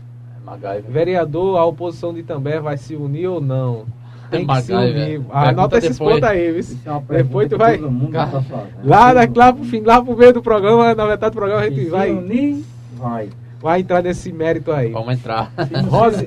[0.44, 0.84] MacGyver.
[0.90, 3.84] Vereador, a oposição de Itambé vai se unir ou não?
[4.30, 5.20] Tem que se unir.
[5.20, 6.14] Pergunta Anota esses depois.
[6.16, 6.78] pontos aí, viu?
[7.10, 7.78] É Depois tu vai-
[8.12, 8.64] Cara, tá.
[8.84, 11.68] Lá, da, lá, pro fim, lá pro meio do programa, na metade do programa, a
[11.68, 13.28] gente Se vai, unir, vai.
[13.60, 14.90] vai entrar nesse mérito aí.
[14.90, 15.52] Vamos entrar.
[15.88, 16.26] Rose-?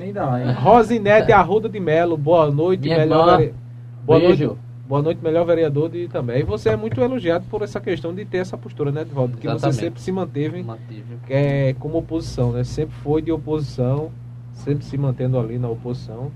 [0.62, 3.42] Rosinete Arruda de Melo, boa noite, Minha melhor
[4.04, 4.46] Boa Beijo.
[4.46, 4.60] noite.
[4.90, 6.40] Boa noite, melhor vereador de também.
[6.40, 9.34] E você é muito elogiado por essa questão de ter essa postura, né, Edvaldo?
[9.34, 10.66] Porque você sempre se manteve
[11.28, 12.64] é, como oposição, né?
[12.64, 14.10] Sempre foi de oposição,
[14.52, 16.32] sempre se mantendo ali na oposição.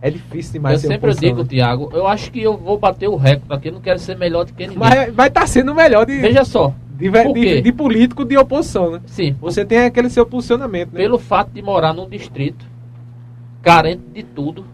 [0.00, 1.28] É difícil demais Eu sempre oposição.
[1.28, 1.48] digo, né?
[1.50, 4.54] Tiago, eu acho que eu vou bater o recorde aqui, não quero ser melhor do
[4.54, 4.78] que ninguém.
[4.78, 8.90] Mas vai estar sendo o melhor de, Veja só, de, de- de político de oposição,
[8.92, 9.00] né?
[9.04, 11.00] sim, Você tem aquele seu posicionamento, né?
[11.00, 12.64] pelo fato de morar num distrito
[13.60, 14.64] carente de tudo,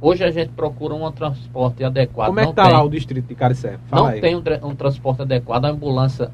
[0.00, 2.28] hoje a gente procura um transporte adequado.
[2.28, 3.78] Como é que tá tem, lá o distrito de Caricé?
[3.86, 4.20] Fala Não aí.
[4.20, 6.30] tem um, um transporte adequado, a ambulância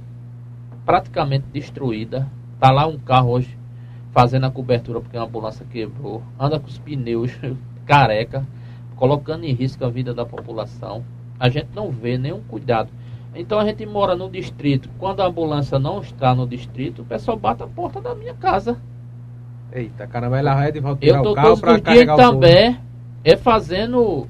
[0.85, 2.27] praticamente destruída.
[2.61, 3.59] Tá lá um carro hoje
[4.12, 7.33] fazendo a cobertura porque a ambulância quebrou, anda com os pneus
[7.85, 8.46] careca,
[8.94, 11.05] colocando em risco a vida da população.
[11.38, 12.90] A gente não vê nenhum cuidado.
[13.35, 14.88] Então a gente mora no distrito.
[14.98, 18.81] Quando a ambulância não está no distrito, o pessoal bate a porta da minha casa.
[19.72, 22.84] Eita, caramba, ela vai de volta tirar Eu o carro dias carregar o povo.
[23.25, 24.27] É fazendo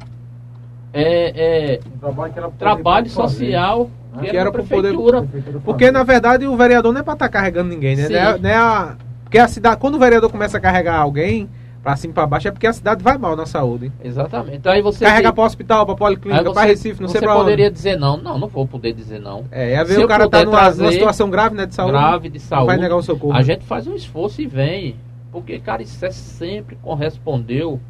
[0.93, 3.35] é, é, Um trabalho era trabalho poder fazer.
[3.47, 5.23] social que, Que era, era poder- prefeitura.
[5.23, 8.05] Prefeitura Porque, na verdade, o vereador não é pra estar carregando ninguém, né?
[8.07, 8.13] Sim.
[8.13, 8.97] Não é, não é a...
[9.25, 11.49] Porque a cidade, quando o vereador começa a carregar alguém
[11.83, 13.91] pra cima e pra baixo, é porque a cidade vai mal na saúde.
[14.05, 14.57] Exatamente.
[14.59, 17.27] Então aí você Carrega vê- pra hospital, aí policlínica, você, pra Recife, não você sei
[17.29, 17.75] poderia onde.
[17.75, 18.17] dizer não.
[18.17, 19.45] Não, não vou poder dizer não.
[19.51, 21.93] É, é ver Se o cara tá numa, numa situação grave, né, de saúde.
[21.93, 22.67] Grave de saúde.
[22.69, 23.33] vai negar o socorro.
[23.35, 24.95] A gente faz um esforço e vem.
[25.33, 27.81] Porque Caricé sempre correspondeu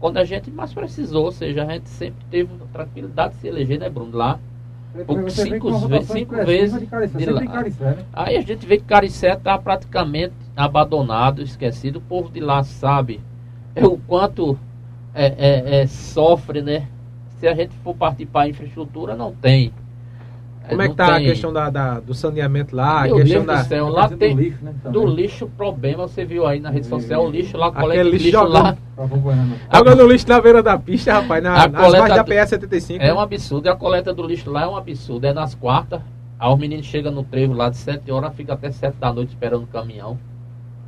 [0.00, 1.24] quando a gente mais precisou.
[1.26, 4.16] Ou seja, a gente sempre teve tranquilidade de se eleger, né, Bruno?
[4.16, 4.38] Lá.
[5.28, 7.46] Cinco com uma ve- votação cinco vezes de Caricé, de lá.
[7.46, 8.04] Caricé, né?
[8.14, 11.96] Aí a gente vê que Caricé está praticamente abandonado, esquecido.
[11.96, 13.20] O povo de lá sabe
[13.74, 14.58] é, o quanto
[15.14, 16.88] é, é, é, sofre, né?
[17.38, 19.70] Se a gente for partir para a infraestrutura, não tem.
[20.66, 21.26] É, Como é que tá a tem.
[21.26, 23.62] questão da, da- do saneamento lá, a Meu questão Deus da...
[23.62, 24.74] do céu, lá tem do lixo, né?
[24.84, 25.14] do também.
[25.14, 28.24] lixo problema, você viu aí na rede social, o lixo lá, Aquele coleta de lixo
[28.26, 28.76] lixo lá.
[28.96, 29.54] Tá acompanhando.
[29.72, 32.96] Jogando lixo na beira da pista, rapaz, na, A nas coleta da do- PS-75.
[33.00, 35.24] É um absurdo, e a coleta do lixo lá é um absurdo.
[35.26, 36.00] É nas quartas,
[36.38, 39.28] aí os meninos chegam no trevo lá de 7 horas, fica até 7 da noite
[39.28, 40.18] esperando o caminhão.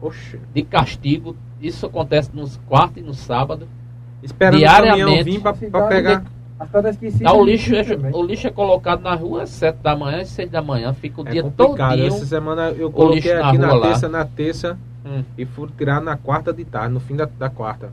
[0.03, 0.41] Oxe.
[0.53, 3.69] De castigo, isso acontece nos quartos e no sábado.
[4.23, 6.25] Esperando o caminhão vir pra, pra Cidade pegar...
[6.59, 6.97] As pedras.
[7.23, 8.13] Tá, o, lixo é, também.
[8.13, 11.23] o lixo é colocado na rua às 7 da manhã e 6 da manhã, fica
[11.23, 11.91] o É dia complicado.
[11.91, 12.07] todinho.
[12.09, 13.87] Essa semana eu coloquei na aqui na, lá.
[13.89, 15.23] terça, na terça, Hum.
[15.39, 17.91] e fui tirar na quarta de tarde, no fim da, da quarta.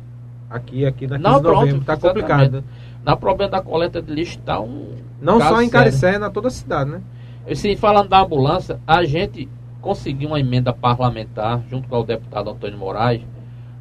[0.49, 1.67] Aqui, aqui na 15 Não, de novembro.
[1.69, 2.21] pronto, tá exatamente.
[2.27, 2.63] complicado.
[3.03, 4.95] Na problema da coleta de lixo tá um.
[5.21, 5.69] Não só em.
[5.69, 7.01] Caricé, na toda a cidade, né?
[7.47, 9.47] E se falando da ambulância, a gente
[9.79, 13.21] conseguiu uma emenda parlamentar junto com o deputado Antônio Moraes,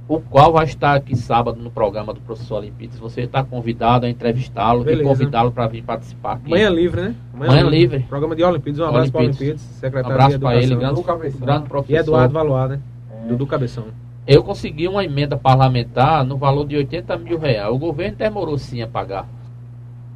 [0.07, 2.99] o qual vai estar aqui sábado no programa do professor Olimpides.
[2.99, 6.51] Você está convidado a entrevistá-lo e convidá-lo para vir participar aqui.
[6.51, 7.15] Manhã livre, né?
[7.33, 8.01] Manhã livre.
[8.01, 8.81] Programa de Olimpíadas.
[8.81, 9.63] Um abraço para Olimpíadas.
[9.63, 11.41] Olimpíadas, Um secretário abraço para ele, grande, Dudu Cabeção.
[11.41, 12.01] grande E professor.
[12.01, 12.81] Eduardo Valoar, né?
[13.11, 13.29] É.
[13.29, 13.85] Dudu Cabeção.
[14.27, 17.73] Eu consegui uma emenda parlamentar no valor de 80 mil reais.
[17.73, 19.27] O governo demorou sim a pagar.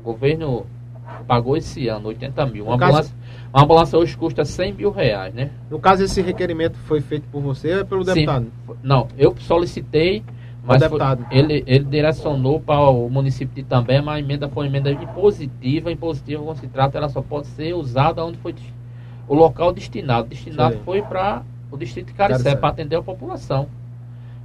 [0.01, 0.67] O governo
[1.27, 2.65] pagou esse ano 80 mil.
[2.67, 3.15] Uma caso- ambulância,
[3.53, 5.51] uma ambulância hoje custa 100 mil reais, né?
[5.71, 8.15] No caso, esse requerimento foi feito por você ou é pelo Sim.
[8.15, 8.47] deputado?
[8.83, 10.23] Não, eu solicitei,
[10.65, 10.99] mas foi-
[11.31, 15.91] ele, ele direcionou para o município de Itambé, mas a emenda foi uma emenda impositiva.
[15.91, 18.55] Impositiva, quando se trata, ela só pode ser usada onde foi
[19.27, 20.29] o local destinado.
[20.29, 20.81] Destinado Sim.
[20.85, 22.55] foi para o distrito de Caricé.
[22.55, 23.67] para atender a população.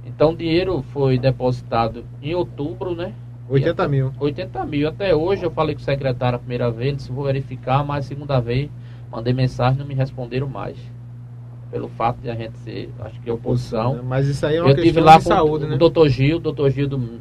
[0.06, 3.12] Então, o dinheiro foi depositado em outubro, né?
[3.48, 4.12] 80 mil.
[4.18, 4.88] 80 mil.
[4.88, 8.04] Até hoje eu falei com o secretário a primeira vez, ele disse, vou verificar, mas
[8.06, 8.70] a segunda vez
[9.10, 10.76] mandei mensagem não me responderam mais.
[11.70, 13.96] Pelo fato de a gente ser, acho que oposição.
[13.96, 14.02] Né?
[14.06, 15.76] Mas isso aí é uma eu tive questão lá de com saúde, o né?
[15.76, 17.20] doutor Gil, o doutor Gil do,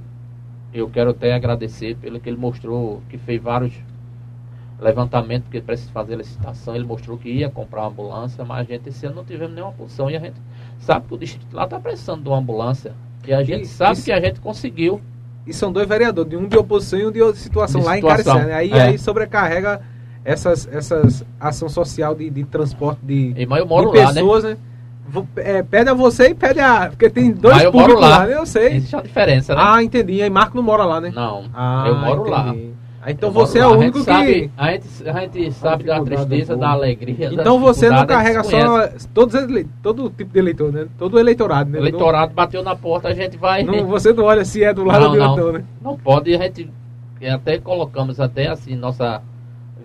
[0.74, 3.74] eu quero até agradecer pelo que ele mostrou, que fez vários
[4.80, 8.90] levantamentos que precisa fazer licitação, ele mostrou que ia comprar uma ambulância, mas a gente
[8.90, 10.36] esse ano não tivemos nenhuma posição e a gente
[10.80, 12.94] sabe que o distrito lá está precisando de uma ambulância.
[13.26, 15.00] E a gente E- sabe isso- que a gente conseguiu.
[15.46, 17.96] E são dois vereadores, de um de oposição e um de outra situação De lá
[17.96, 18.54] situação, em Caricé, né?
[18.56, 18.82] Aí, é.
[18.82, 19.82] aí sobrecarrega
[20.24, 24.14] essas, essas ação social de, de transporte de, E, mas eu moro de lá, né?
[24.14, 24.58] pessoas, né?
[25.36, 26.88] É, pede a você e pede a.
[26.90, 28.20] Porque tem dois públicos lá.
[28.20, 28.36] lá, né?
[28.36, 28.78] Eu sei.
[28.78, 29.62] Existe uma diferença, né?
[29.64, 30.22] Ah, entendi.
[30.22, 31.12] Aí Marco não mora lá, né?
[31.14, 32.48] Não, Ah, eu moro lá.
[32.50, 32.70] entendi.
[32.72, 32.73] Ah,
[33.12, 34.04] então Eu moro você é o A único que.
[34.06, 37.30] Sabe, a, gente, a gente sabe da dificuldade tristeza, da alegria.
[37.32, 40.88] da Então você não a carrega só todos os ele- todo tipo de eleitor, né?
[40.98, 41.80] Todo eleitorado, né?
[41.80, 43.64] O eleitorado bateu na porta, a gente vai.
[43.64, 45.66] Não, você não olha se é do lado Não, do eleitor, né?
[45.82, 46.70] Não pode, a gente
[47.32, 49.22] até colocamos até assim nossa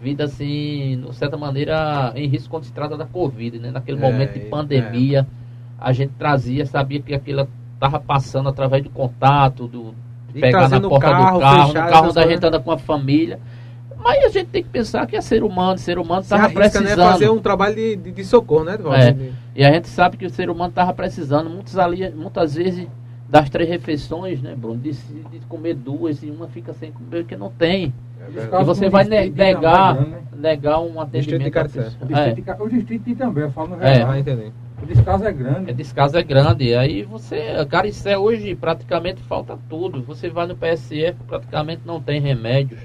[0.01, 3.71] vida assim, de certa maneira, em risco quando se trata da Covid, né?
[3.73, 4.49] Naquele É, momento de é.
[4.49, 5.27] pandemia,
[5.79, 9.93] a gente trazia, sabia que aquilo estava passando através do contato, do
[10.41, 12.47] pegar na trazendo o porta carro, do carro, fechar no carro essas onde a gente
[12.47, 13.39] anda com a família.
[14.01, 16.71] Mas a gente tem que pensar que é ser humano, ser humano estava arrisca, né?
[16.71, 17.13] precisando.
[17.13, 18.97] Fazer um trabalho de, de, de socorro, né, Edvaldo?
[19.03, 19.15] É.
[19.57, 22.87] E a gente sabe que o ser humano estava precisando, muitas, ali, muitas vezes,
[23.29, 24.77] das três refeições, né, Bruno?
[24.79, 27.93] De, de comer duas e uma fica sem comer, porque não tem.
[28.51, 30.19] Caso E você vai ne- negar, grande, né?
[30.37, 31.53] negar um Distrito de atendimento.
[31.53, 31.81] Caricé.
[31.83, 34.03] distrito, É, de, Ca- o distrito de Itambé, eu falo no É.
[34.03, 34.53] Ah, entendi.
[34.83, 35.71] O descaso é grande.
[35.71, 36.75] é, descaso é grande.
[36.75, 40.03] Aí você, Caricé hoje praticamente falta tudo.
[40.03, 42.81] Você vai no PSF, praticamente não tem remédios.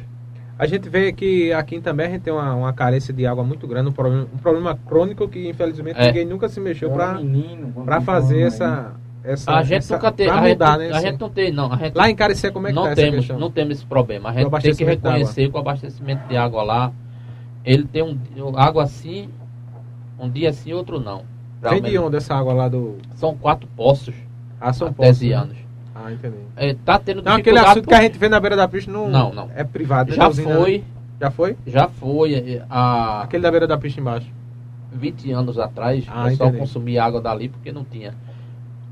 [0.58, 3.68] A gente vê que aqui também a gente tem uma, uma carência de água muito
[3.68, 6.08] grande, um problema, um problema crônico que infelizmente É.
[6.08, 10.28] ninguém nunca se mexeu É para fazer essa, essa A gente essa- nunca tem.
[10.28, 10.90] pra A gente, mudar, né?
[10.92, 11.08] a assim.
[11.08, 11.74] gente não tem, não.
[11.74, 13.40] A gente Lá em Caricé como é que não tá essa temos, questão?
[13.40, 14.30] não temos esse problema.
[14.30, 16.92] A gente tem que reconhecer que o abastecimento de água lá,
[17.66, 18.18] ele tem um
[18.56, 19.30] água assim,
[20.20, 21.24] um dia sim, outro não.
[21.70, 24.14] Vem de onde essa água lá do São quatro poços
[24.60, 25.10] ah, São Paulo?
[25.10, 25.58] artesianos.
[25.96, 26.38] Ah, entendi.
[26.56, 29.08] É, tá tendo Não, aquele assunto que a gente vê na beira da pista não,
[29.10, 29.50] Não, não.
[29.56, 30.34] é privado, né, já né?
[30.34, 30.84] foi,
[31.22, 31.58] Já foi?
[31.68, 34.28] já foi é, há Aquele da beira da pista embaixo.
[34.92, 36.62] 20 anos atrás, Ah, o pessoal entendi.
[36.62, 38.14] consumia água dali porque não tinha.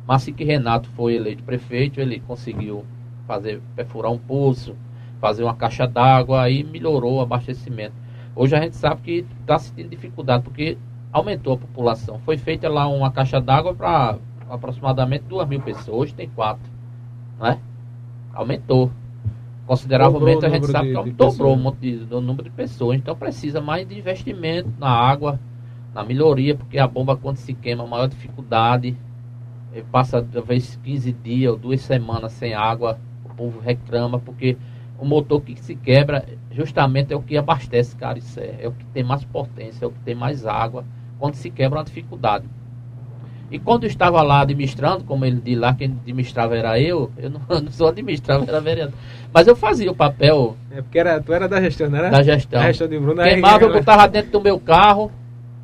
[0.07, 2.84] Mas assim que Renato foi eleito prefeito, ele conseguiu
[3.27, 4.75] fazer perfurar um poço,
[5.19, 7.93] fazer uma caixa d'água, aí melhorou o abastecimento.
[8.36, 10.77] Hoje a gente sabe que está sentindo dificuldade porque
[11.12, 12.19] aumentou a população.
[12.19, 14.17] Foi feita lá uma caixa d'água para
[14.50, 15.97] aproximadamente 2 mil pessoas.
[16.04, 16.69] Hoje tem quatro,
[17.39, 17.60] né?
[18.34, 18.91] Aumentou.
[19.65, 22.97] Consideravelmente a gente sabe de- que de dobrou o monte de- do número de pessoas.
[22.97, 25.39] Então precisa mais de investimento na água,
[25.93, 28.95] na melhoria, porque a bomba quando se queima, maior dificuldade.
[29.74, 34.58] eh, Passa talvez 15 dias ou duas semanas sem água, o povo reclama, porque
[35.00, 39.02] o motor que se quebra justamente é o que abastece Caricé, é o que tem
[39.04, 40.84] mais potência, é o que tem mais água.
[41.21, 42.45] Quando se quebra, uma dificuldade.
[43.51, 47.29] E quando eu estava lá administrando, como ele disse lá, quem administrava era eu, eu
[47.29, 48.95] não, eu não sou administrava, era vereador.
[49.31, 52.10] Mas eu fazia o papel É porque era, tu era da gestão, né?
[52.10, 52.60] da gestão.
[52.60, 53.21] Da gestão de Bruno.
[53.21, 55.12] Queimava, eu botava dentro do meu carro,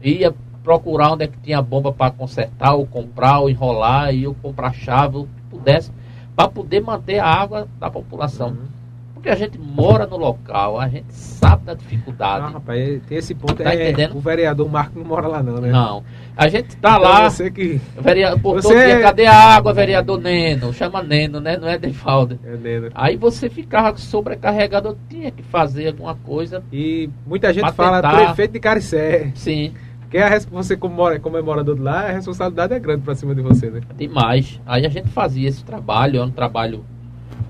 [0.04, 0.32] ia
[0.64, 4.74] procurar onde é que tinha bomba para consertar, ou comprar, ou enrolar, e eu comprar
[4.74, 5.92] chave, o que pudesse,
[6.36, 8.50] para poder manter a água da população.
[8.50, 8.77] Uhum.
[9.18, 12.54] Porque a gente mora no local, a gente sabe da Ah, dificuldade.
[12.54, 13.56] rapaz, tem esse ponto.
[13.56, 14.16] Tá é, entendendo?
[14.16, 15.72] O vereador Marco não mora lá, não, né?
[15.72, 16.04] Não.
[16.36, 17.82] A gente tá Então, lá, Você que.
[18.00, 20.72] vereador, por Você todo dia, é- cadê a água, vereador Neno?
[20.72, 21.58] Chama Neno, né?
[21.58, 22.38] Não é Defalda.
[22.46, 22.92] É dele.
[22.94, 26.64] Aí você ficava sobrecarregado, tinha que fazer alguma coisa.
[26.72, 28.26] E muita gente fala tentar.
[28.26, 29.32] prefeito de Caricé.
[29.34, 29.74] Sim,
[30.12, 33.14] Que a você, como, mora, como é morador de lá, a responsabilidade é grande pra
[33.16, 33.82] cima de você, né?
[33.98, 34.62] demais.
[34.66, 36.86] Aí a gente fazia esse trabalho, é um trabalho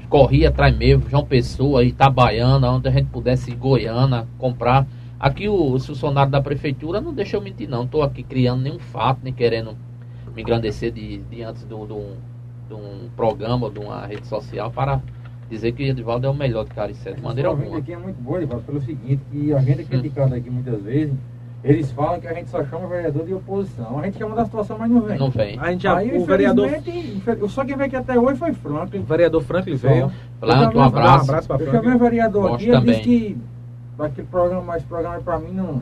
[0.09, 4.87] corria atrás mesmo, João Pessoa, Itabaiana, onde a gente pudesse ir Goiânia, comprar.
[5.19, 8.79] Aqui o, os funcionários da prefeitura não deixam eu mentir não, estou aqui criando nenhum
[8.79, 9.75] fato, nem querendo
[10.35, 12.15] me engrandecer de, diante de um- de um-
[12.67, 15.01] de um programa, de uma rede social para
[15.49, 17.81] dizer que Edivaldo é o melhor de Caricé, de maneira Sua vida alguma.
[17.81, 21.15] aqui é muito boa, Edivaldo, pelo seguinte, que a gente é criticado aqui muitas vezes,
[21.63, 23.99] eles falam que a gente só chama vereador de oposição.
[23.99, 25.17] A gente chama da situação, mas não vem.
[25.17, 25.57] Não vem.
[25.59, 26.69] A gente já, Aí, o vereador,
[27.49, 28.99] Só quem veio aqui até hoje foi Franklin.
[28.99, 30.11] o vereador Franklin veio.
[30.39, 31.29] Planto, um Um abraço.
[31.29, 31.99] abraço pra Eu chamei o Franklin.
[31.99, 32.95] vereador Gosto aqui, ele também.
[32.95, 33.37] disse que
[33.97, 35.81] daquele programa, mas programa pra mim não.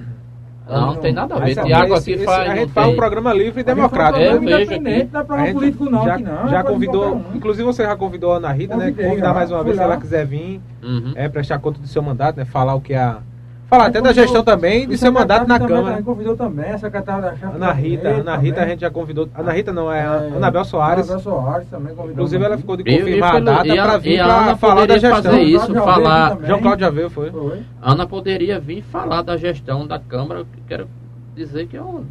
[0.67, 1.53] Não, não tem nada a ver.
[1.53, 2.49] Tiago aqui esse- faz.
[2.49, 4.19] A gente faz um programa livre e democrático.
[4.25, 5.09] um vejo independente.
[5.13, 6.47] Não é A programa gente político não, já, aqui não.
[6.47, 8.91] já é convidou, inclusive você já convidou a Ana Rita, né?
[8.91, 9.33] Convidar já.
[9.35, 11.11] mais uma vez, se ela quiser vir, Uhum.
[11.15, 12.45] é, prestar conta do seu mandato, né?
[12.45, 13.19] Falar o que a.
[13.67, 16.03] Falar até da gestão também de o seu mandato na também, Câmara.
[16.03, 19.27] Convidou também, a secretária da chefe Ana Rita, Ana Rita a gente já convidou.
[19.35, 21.09] Ana Rita não, é, a É, Anabel Soares.
[21.09, 22.11] Anabel Soares também convidou.
[22.13, 24.37] Inclusive ela ficou de E- e confirmar a data e a- pra vir a pra
[24.43, 25.23] Ana falar da gestão.
[25.23, 26.29] fazer isso, Cláudio Alves falar.
[26.29, 26.47] também.
[26.47, 27.31] João Cláudio já veio, foi.
[27.31, 27.59] Foi.
[27.81, 30.87] Ana poderia vir falar da gestão da Câmara, eu quero
[31.35, 32.03] dizer que é uma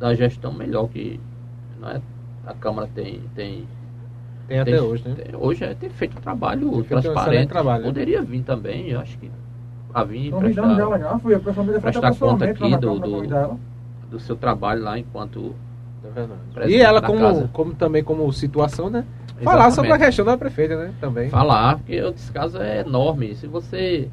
[0.00, 1.20] da gestão melhor que
[1.80, 2.00] não é,
[2.44, 3.20] a Câmara tem.
[3.36, 3.68] tem,
[4.48, 5.14] Tem até tem- hoje, né?
[5.14, 7.48] tem- hoje é, tem feito um trabalho Tem feito um transparente.
[7.48, 7.88] trabalho, né?
[7.88, 9.30] Poderia vir também, eu acho que
[9.92, 11.38] a vir Convidamos prestar ela já, fui
[11.80, 13.58] prestar conta aqui do- do-
[14.10, 15.54] do seu trabalho lá enquanto.
[16.56, 17.50] É E ela, como, casa.
[17.52, 19.04] como também como situação, né?
[19.42, 20.06] Falar sobre a Exatamente.
[20.06, 20.92] questão da prefeita, né?
[21.00, 21.28] Também.
[21.28, 23.34] Falar, porque o descaso é enorme.
[23.34, 24.08] Se você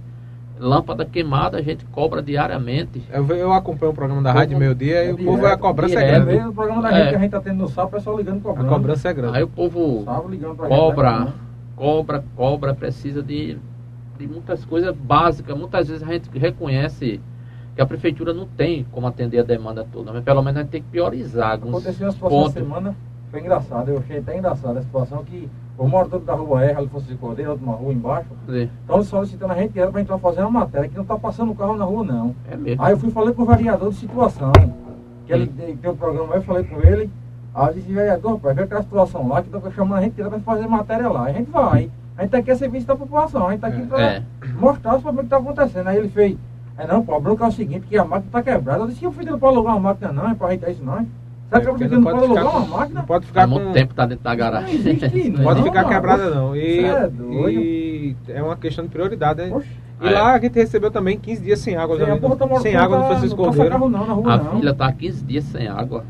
[0.60, 3.04] lâmpada queimada a gente cobra diariamente.
[3.12, 5.96] Eu, eu acompanho o programa da Rádio Meio-Dia e é o povo direto, a cobrança
[5.96, 6.14] é direto.
[6.24, 6.34] grande.
[6.38, 6.96] Mesmo o programa da É.
[7.02, 8.70] gente que a gente tá tendo no sábado, o pessoal ligando A cobrando.
[8.70, 9.38] cobrança é grande.
[9.38, 10.22] Aí o povo pra
[10.70, 11.34] gente, cobra, né?
[11.76, 13.58] cobra, cobra, precisa de,
[14.18, 15.58] de muitas coisas básicas.
[15.58, 17.20] Muitas vezes a gente reconhece
[17.76, 20.72] que a prefeitura não tem como atender a demanda toda, mas pelo menos a gente
[20.72, 22.54] tem que priorizar alguns Aconteceu uma situação pontos.
[22.54, 22.96] semana,
[23.30, 26.88] foi engraçado, eu achei até engraçado a situação que o morador da rua R, ali
[26.88, 30.62] fosse Cordeiro, outro uma rua embaixo, estão solicitando a gente era pra entrar fazendo uma
[30.62, 32.34] matéria, que não tá passando carro na rua não.
[32.50, 32.82] É mesmo.
[32.82, 34.54] Aí eu fui falei com o vereador de situação,
[35.26, 37.10] que ele tem tem um programa aí, eu falei com ele,
[37.54, 40.40] aí eu disse, vereador, rapaz, vê aquela situação lá, que estão chamando a gente pra
[40.40, 41.92] fazer matéria lá, a gente vai.
[42.18, 44.24] A gente tá aqui a serviço da população, a gente tá aqui pra É.
[44.60, 45.88] mostrar os problemas que tá acontecendo.
[45.88, 46.38] Aí ele fez,
[46.78, 48.84] é não, pô, o bronca é o seguinte, que a máquina tá quebrada.
[48.84, 50.84] Eu disse, e o filho não pode alugar uma máquina não, é pra ajeitar isso
[50.84, 51.08] não, hein?
[51.50, 53.00] Será que É, o filho não pode ficar alugar com- uma máquina?
[53.02, 53.74] Não pode Há ficar muito com.
[53.74, 54.76] tempo tá dentro da Não garagem.
[54.76, 55.94] existe, Não pode Não, ficar mano.
[55.94, 56.56] quebrada não.
[56.56, 57.60] E, é doido.
[57.62, 59.50] e é uma questão de prioridade, né?
[59.50, 59.68] Poxa,
[60.02, 60.12] E É.
[60.12, 61.98] lá a gente recebeu também 15 dias sem água.
[61.98, 63.70] tá no- sem água no Francisco não Cordeiro.
[63.72, 64.52] carro não na rua A não.
[64.58, 66.04] filha tá há 15 dias sem água.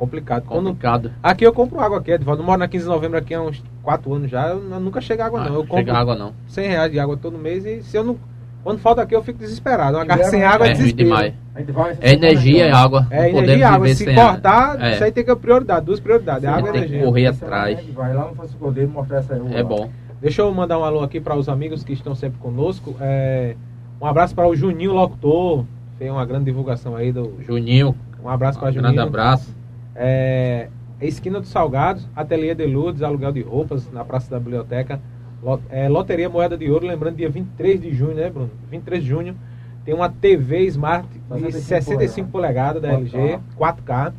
[0.00, 0.44] É complicado.
[0.46, 1.12] Quando, Complicado.
[1.22, 2.40] aqui eu compro água aqui, Edvaldo.
[2.42, 4.48] Eu moro na 15 de novembro aqui há uns 4 anos já.
[4.48, 5.54] Eu nunca chega água Ah, não.
[5.56, 6.32] Eu chega compro água não.
[6.48, 8.16] 100 reais de água todo mês e se eu não.
[8.64, 9.96] Quando falta aqui eu fico desesperado.
[9.98, 11.08] Uma garrafa sem É água é É desespero.
[11.08, 11.98] demais.
[12.00, 13.06] É energia e água.
[13.10, 13.88] É Não energia e água.
[13.88, 14.92] Se sem cortar, É.
[14.94, 15.84] isso aí tem que ter prioridade.
[15.86, 16.42] Duas prioridades.
[16.42, 17.04] Sim, água e tem que energia.
[17.06, 17.80] correr atrás.
[17.94, 19.50] Vai lá no Francisco Cordeiro mostrar essa rua.
[19.52, 19.68] É lá.
[19.68, 19.90] bom.
[20.20, 22.94] Deixa eu mandar um alô aqui para os amigos que estão sempre conosco.
[23.00, 23.54] É,
[24.00, 25.64] um abraço para o Juninho Locutor.
[25.98, 27.34] Fez uma grande divulgação aí do.
[27.40, 28.92] Juninho, Um abraço para um Juninho.
[28.94, 29.54] grande abraço.
[29.94, 30.68] É,
[31.00, 35.00] Esquina dos Salgados, Ateliê de Lourdes, aluguel de roupas na Praça da Biblioteca.
[35.42, 38.50] Lo- é, Loteria Moeda de Ouro, lembrando, dia 23 de junho, né, Bruno?
[38.70, 39.36] 23 de junho.
[39.84, 41.18] Tem uma TV Smart de
[41.52, 43.14] 65 65 polegadas da 4K.
[43.18, 44.12] LG, 4K.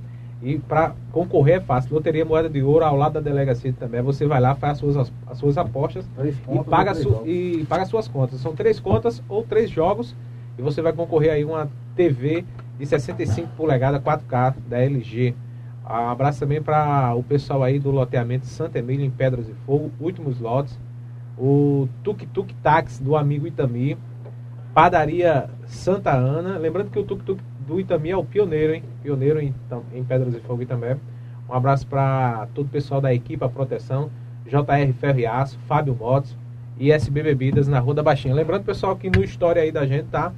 [0.43, 1.93] E para concorrer é fácil.
[1.93, 4.01] Loteria Moeda de Ouro, ao lado da delegacia também.
[4.01, 6.09] Você vai lá, faz as suas, as suas apostas
[6.55, 8.39] e paga, su- e paga suas contas.
[8.41, 10.15] São três contas ou três jogos
[10.57, 12.43] e você vai concorrer aí uma TV
[12.79, 15.35] de 65 polegadas 4K da LG.
[15.99, 19.91] Um abraço também para o pessoal aí do loteamento Santa Emília em Pedras e Fogo,
[19.99, 20.79] últimos lotes.
[21.37, 23.97] O Tuk Tuk Taxi do amigo Itami.
[24.73, 26.57] Padaria Santa Ana.
[26.57, 28.83] Lembrando que o Tuk Tuk do Itami é o pioneiro, hein?
[29.03, 29.53] Pioneiro em,
[29.93, 30.95] em Pedras e Fogo também.
[31.49, 34.09] Um abraço para todo o pessoal da equipe, a proteção.
[34.45, 36.37] JR Ferro e Aço, Fábio Motos
[36.79, 38.33] e SB Bebidas na Rua da Baixinha.
[38.33, 40.31] Lembrando, pessoal, que no História aí da gente, tá?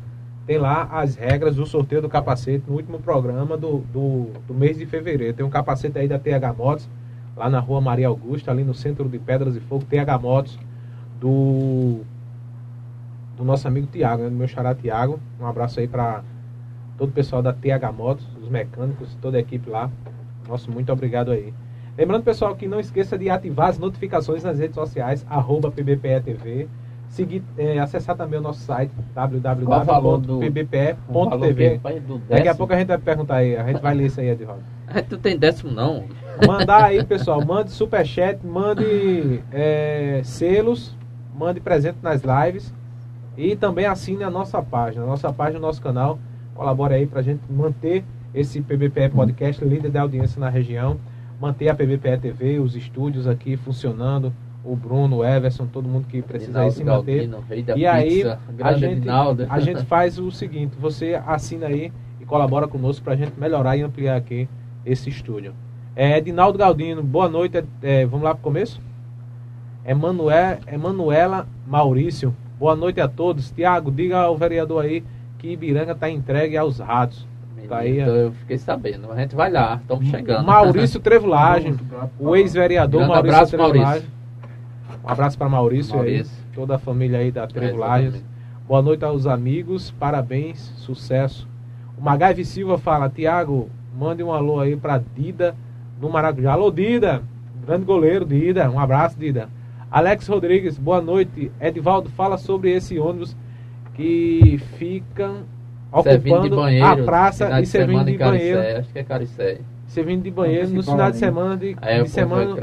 [0.45, 4.77] Tem lá as regras do sorteio do capacete no último programa do, do, do mês
[4.77, 5.33] de fevereiro.
[5.33, 6.89] Tem um capacete aí da TH Motos,
[7.35, 10.59] lá na Rua Maria Augusta, ali no centro de Pedras e Fogo, TH Motos,
[11.19, 12.01] do,
[13.37, 14.29] do nosso amigo Tiago, né?
[14.29, 15.17] do meu xará Tiago.
[15.39, 16.23] Um abraço aí para
[16.97, 19.89] todo o pessoal da TH Motos, os mecânicos, toda a equipe lá.
[20.47, 21.53] Nosso muito obrigado aí.
[21.97, 26.67] Lembrando, pessoal, que não esqueça de ativar as notificações nas redes sociais, arroba PBPETV.
[27.13, 30.49] Seguir, eh, acessar também o nosso site, é, www.pbpe.tv.
[32.27, 34.63] Daqui a pouco a gente vai perguntar aí, a gente vai ler isso aí, Edvaldo.
[34.87, 36.05] É, tu tem décimo não.
[36.47, 40.97] Mandar aí, pessoal, mande superchat, mande eh, selos,
[41.37, 42.73] mande presente nas lives
[43.37, 46.17] e também assine a nossa página, a nossa página, o nosso canal.
[46.55, 48.03] Colabore aí pra gente manter
[48.33, 50.99] esse PBPE Podcast, líder da audiência na região,
[51.39, 54.33] manter a PBPE TV, os estúdios aqui funcionando,
[54.63, 57.27] o Bruno, o Everson, todo mundo que precisa aí Dinaldo se manter.
[57.27, 59.09] Galdino, rei da E aí, pizza, a grande gente,
[59.49, 63.75] a gente faz o seguinte: você assina aí e colabora conosco para a gente melhorar
[63.75, 64.47] e ampliar aqui
[64.85, 65.53] esse estúdio.
[65.95, 67.57] É, Edinaldo Galdino, boa noite.
[67.57, 68.81] é, é, vamos lá para o começo?
[69.85, 73.51] Emanuel, Emanuela Maurício, boa noite a todos.
[73.51, 75.03] Tiago, diga ao vereador aí
[75.37, 77.27] que Ibiranga está entregue aos ratos.
[77.67, 78.05] Tá aí, ó.
[78.07, 79.11] eu fiquei sabendo.
[79.11, 80.45] A gente vai lá, estamos chegando.
[80.45, 81.75] Maurício Trevulagem,
[82.19, 83.83] o ex-vereador Maurício abraço, Trevulagem.
[83.83, 84.22] Maurício.
[85.03, 86.33] Um abraço para Maurício, Maurício.
[86.33, 88.07] aí, toda a família aí da Trevulagem.
[88.07, 88.33] exatamente.
[88.65, 91.47] Boa noite aos amigos, parabéns, sucesso.
[91.97, 95.53] O Magaive Silva fala, Tiago, mande um alô aí pra Dida
[95.99, 96.53] do Maracujá.
[96.53, 97.21] Alô, Dida,
[97.65, 99.49] grande goleiro, Dida, um abraço, Dida.
[99.91, 101.51] Alex Rodrigues, boa noite.
[101.59, 103.35] Edivaldo, fala sobre esse ônibus
[103.93, 105.43] que de
[105.91, 108.79] ocupando a praça e servindo de banheiro.
[108.79, 109.59] Acho que é Caricé.
[109.93, 112.55] Servindo de banheiro no final de semana de, É, de semana,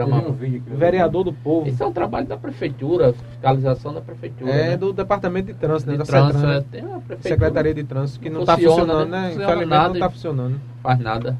[0.66, 1.68] vereador do povo.
[1.68, 4.50] Isso é um trabalho da prefeitura, fiscalização da prefeitura.
[4.50, 4.76] É né?
[4.76, 5.96] do departamento de trânsito, né?
[5.96, 7.18] de da trânsito, Cetran, é, tem prefeitura.
[7.22, 9.16] Secretaria de Trânsito, que não está funciona, funcionando, né?
[9.16, 9.28] Não né?
[9.28, 10.60] funciona Infelizmente nada não está funcionando.
[10.82, 11.38] Faz nada.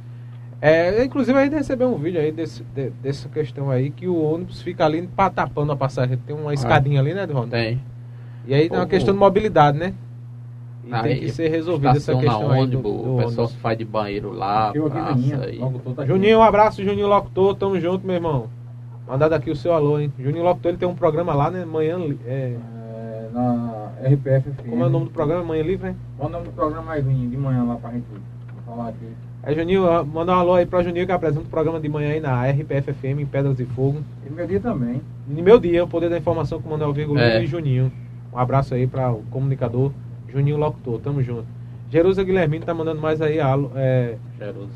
[0.62, 4.22] É, inclusive a gente recebeu um vídeo aí desse, de- dessa questão aí, que o
[4.22, 6.16] ônibus fica ali pa- tapando a passagem.
[6.18, 7.50] Tem uma escadinha ali, né, Edvaldo?
[7.50, 7.80] Tem.
[8.46, 9.92] E aí tem uma questão de mobilidade, né?
[10.98, 13.50] E tem que ser resolvida essa questão aí do, ônibus, do o pessoal ônibus.
[13.50, 15.44] se faz de banheiro lá, Eu na praça minha, tá
[16.02, 16.06] aqui.
[16.06, 18.46] Juninho, um abraço, Juninho Locutor, tamo junto, meu irmão.
[19.08, 20.12] Mandar daqui o seu alô, hein?
[20.18, 21.64] Juninho Locutor, ele tem um programa lá, né?
[21.64, 22.56] Manhã, é,
[22.92, 24.68] É, na RPF FM.
[24.70, 25.44] Como é o nome do programa?
[25.44, 25.96] Manhã Livre, hein?
[26.16, 28.04] Qual é o nome do programa aí, Vinho, de manhã lá pra gente
[28.66, 29.06] falar aqui?
[29.42, 32.20] É, Juninho, manda um alô aí pra Juninho que apresenta o programa de manhã aí
[32.20, 34.00] na RPF FM em Pedras e Fogo.
[34.26, 35.00] E meu dia também.
[35.26, 37.42] No meu dia, o Poder da Informação com o Manuel Virgulino É.
[37.42, 37.90] e Juninho.
[38.32, 39.90] Um abraço aí para o comunicador
[40.32, 41.00] Juninho Locutor.
[41.00, 41.46] Tamo junto.
[41.90, 43.40] Jerusa Guilhermino tá mandando mais aí.
[43.40, 44.70] alô, É, Cheiroso.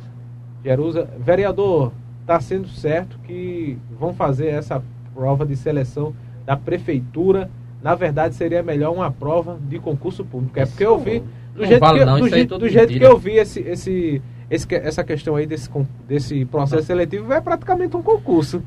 [0.64, 1.92] Jerusa, vereador,
[2.26, 4.82] tá sendo certo que vão fazer essa
[5.14, 7.50] prova de seleção da prefeitura.
[7.82, 10.58] Na verdade, seria melhor uma prova de concurso público.
[10.58, 12.68] É porque eu vi, do Não jeito, vale que, não, do é jeito, tudo do
[12.68, 15.68] jeito que eu vi esse, esse, esse essa questão aí desse,
[16.08, 18.62] desse processo seletivo, é praticamente um concurso.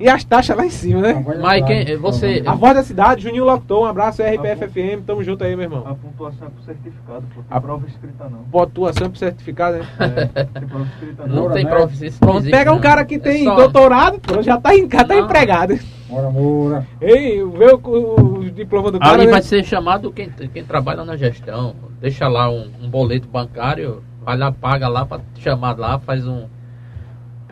[0.00, 1.24] E as taxas lá em cima, né?
[1.40, 5.54] Mas quem- você- A voz da cidade, Juninho Locutor, um abraço, RPFFM, tamo junto aí,
[5.54, 5.84] meu irmão.
[5.86, 7.40] A pontuação é por certificado, pô.
[7.48, 8.38] A- prova escrita não.
[8.50, 9.86] Pontuação pro certificado, né?
[10.34, 11.36] É, tem prova escrita não.
[11.36, 11.70] Não tem né?
[11.70, 12.18] Pronto, existe,
[12.50, 15.78] pega um cara que É tem só- doutorado, pronto, já tá, em, já tá empregado.
[16.08, 16.86] Bora, Moura.
[17.00, 19.12] Ei, vê o, o, o diploma do cara.
[19.14, 19.30] Ali né?
[19.32, 21.74] vai ser chamado quem, quem trabalha na gestão.
[22.00, 26.26] Deixa lá um, um boleto bancário, vai lá, paga lá pra te chamar lá, faz
[26.26, 26.46] um.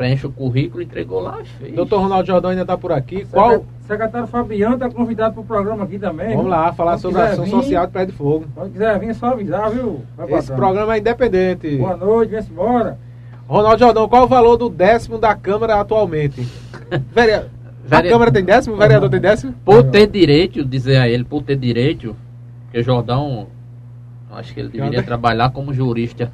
[0.00, 1.74] Preenche o currículo, entregou lá, fez.
[1.74, 3.26] Doutor Ronaldo Jordão ainda tá por aqui.
[3.30, 3.50] Qual?
[3.50, 6.28] Secre- Secretário Fabiano tá convidado pro programa aqui também.
[6.28, 6.50] Vamos viu?
[6.50, 8.46] lá, falar Quando sobre a ação vir, social de Pé de Fogo.
[8.54, 10.00] Quando quiser vir, é só avisar, viu?
[10.16, 11.76] Vai, Esse programa é independente.
[11.76, 12.98] Boa noite, vem-se embora.
[13.46, 16.48] Ronaldo Jordão, qual o valor do décimo da Câmara atualmente?
[17.12, 17.44] Vere...
[17.90, 18.76] A Câmara tem décimo?
[18.76, 19.52] O vereador tem décimo?
[19.62, 22.16] Por ter direito, dizer a ele, por ter direito,
[22.72, 23.48] que o Jordão,
[24.36, 25.04] acho que ele deveria Jordão.
[25.06, 26.30] trabalhar como jurista.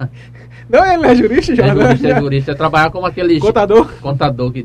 [0.69, 1.83] Não, ele não é jurista, É Jordão.
[1.87, 3.93] jurista, é jurista, trabalhar como aquele Contador.
[4.01, 4.63] contador que.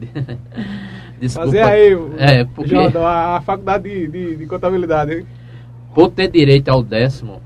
[1.20, 1.46] Desculpa.
[1.48, 5.14] Fazer aí, É, porque a, faculdade de, de, de contabilidade.
[5.14, 5.26] hein?
[5.94, 7.42] por ter direito ao décimo,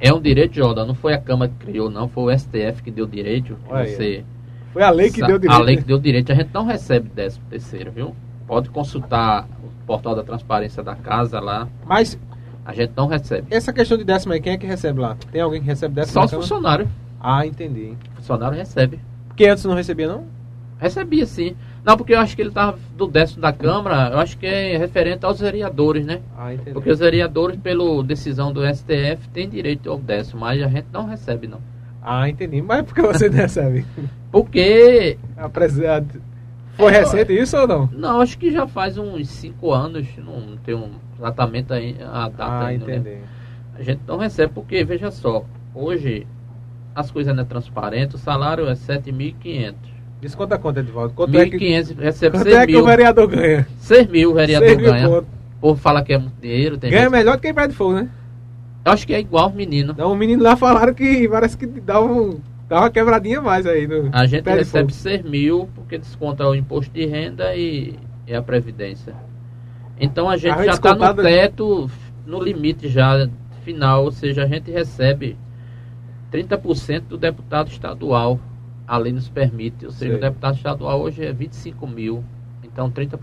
[0.00, 2.90] é um direito, Jordão, não foi a Câmara que criou, não, foi o STF que
[2.90, 3.54] deu direito.
[3.66, 3.86] que Olha.
[3.86, 4.24] Você,
[4.72, 5.60] Foi a lei que deu direito.
[5.60, 5.86] A lei que né?
[5.88, 8.16] deu direito, a gente não recebe décimo terceiro, viu?
[8.46, 12.18] Pode consultar o portal da transparência da casa lá, Mas
[12.64, 13.46] a gente não recebe.
[13.50, 15.16] essa questão de décimo aí, quem é que recebe lá?
[15.30, 16.14] Tem alguém que recebe décimo?
[16.14, 16.88] Só os funcionários.
[17.20, 17.94] Ah, entendi.
[18.12, 18.98] O funcionário recebe.
[19.28, 20.24] Porque antes não recebia, não?
[20.78, 21.54] Recebia sim.
[21.84, 24.76] Não, porque eu acho que ele estava do décimo da Câmara, eu acho que é
[24.76, 26.20] referente aos vereadores, né?
[26.36, 26.72] Ah, entendi.
[26.72, 31.06] Porque os vereadores, pela decisão do STF, têm direito ao décimo, mas a gente não
[31.06, 31.60] recebe, não.
[32.02, 32.60] Ah, entendi.
[32.62, 33.84] Mas por que você não recebe?
[34.30, 36.02] Porque, A prese- a-
[36.76, 37.88] Foi recente isso ou não?
[37.92, 40.90] não, acho que já faz uns cinco anos, não tem um
[41.26, 43.18] exatamente aí a data Ah, ainda, né?
[43.78, 45.44] A gente não recebe porque, veja só,
[45.74, 46.26] hoje
[46.94, 49.74] as coisas não é transparente, o salário é 7.500.
[50.20, 51.14] Desconta a conta, Edivaldo.
[51.14, 52.86] Quanto é que, 1.500 recebe quanto 6 é que o mil.
[52.86, 53.66] vereador ganha?
[53.78, 55.08] 6 mil o vereador Seis mil ganha.
[55.08, 55.26] conto.
[55.56, 56.76] O povo fala que é muito dinheiro.
[56.76, 58.08] Tem Ganha gente- melhor do que em Pé de Fogo, né?
[58.84, 59.94] Eu acho que é igual os meninos.
[59.94, 63.64] Então, o menino lá falaram que parece que dá, um, dá uma quebradinha a mais
[63.66, 63.86] aí.
[63.86, 65.02] No A gente recebe Fogo.
[65.02, 67.94] 6 mil porque desconta o imposto de renda e,
[68.26, 69.14] e a previdência.
[70.00, 71.90] Então a gente Ah, já está no teto,
[72.26, 73.28] no limite já
[73.64, 75.36] final, ou seja, a gente recebe
[76.32, 78.38] 30% do deputado estadual.
[78.86, 79.86] A lei nos permite.
[79.86, 80.18] Ou seja, Sei.
[80.18, 82.24] o deputado estadual hoje é 25 mil.
[82.64, 83.18] Então 30%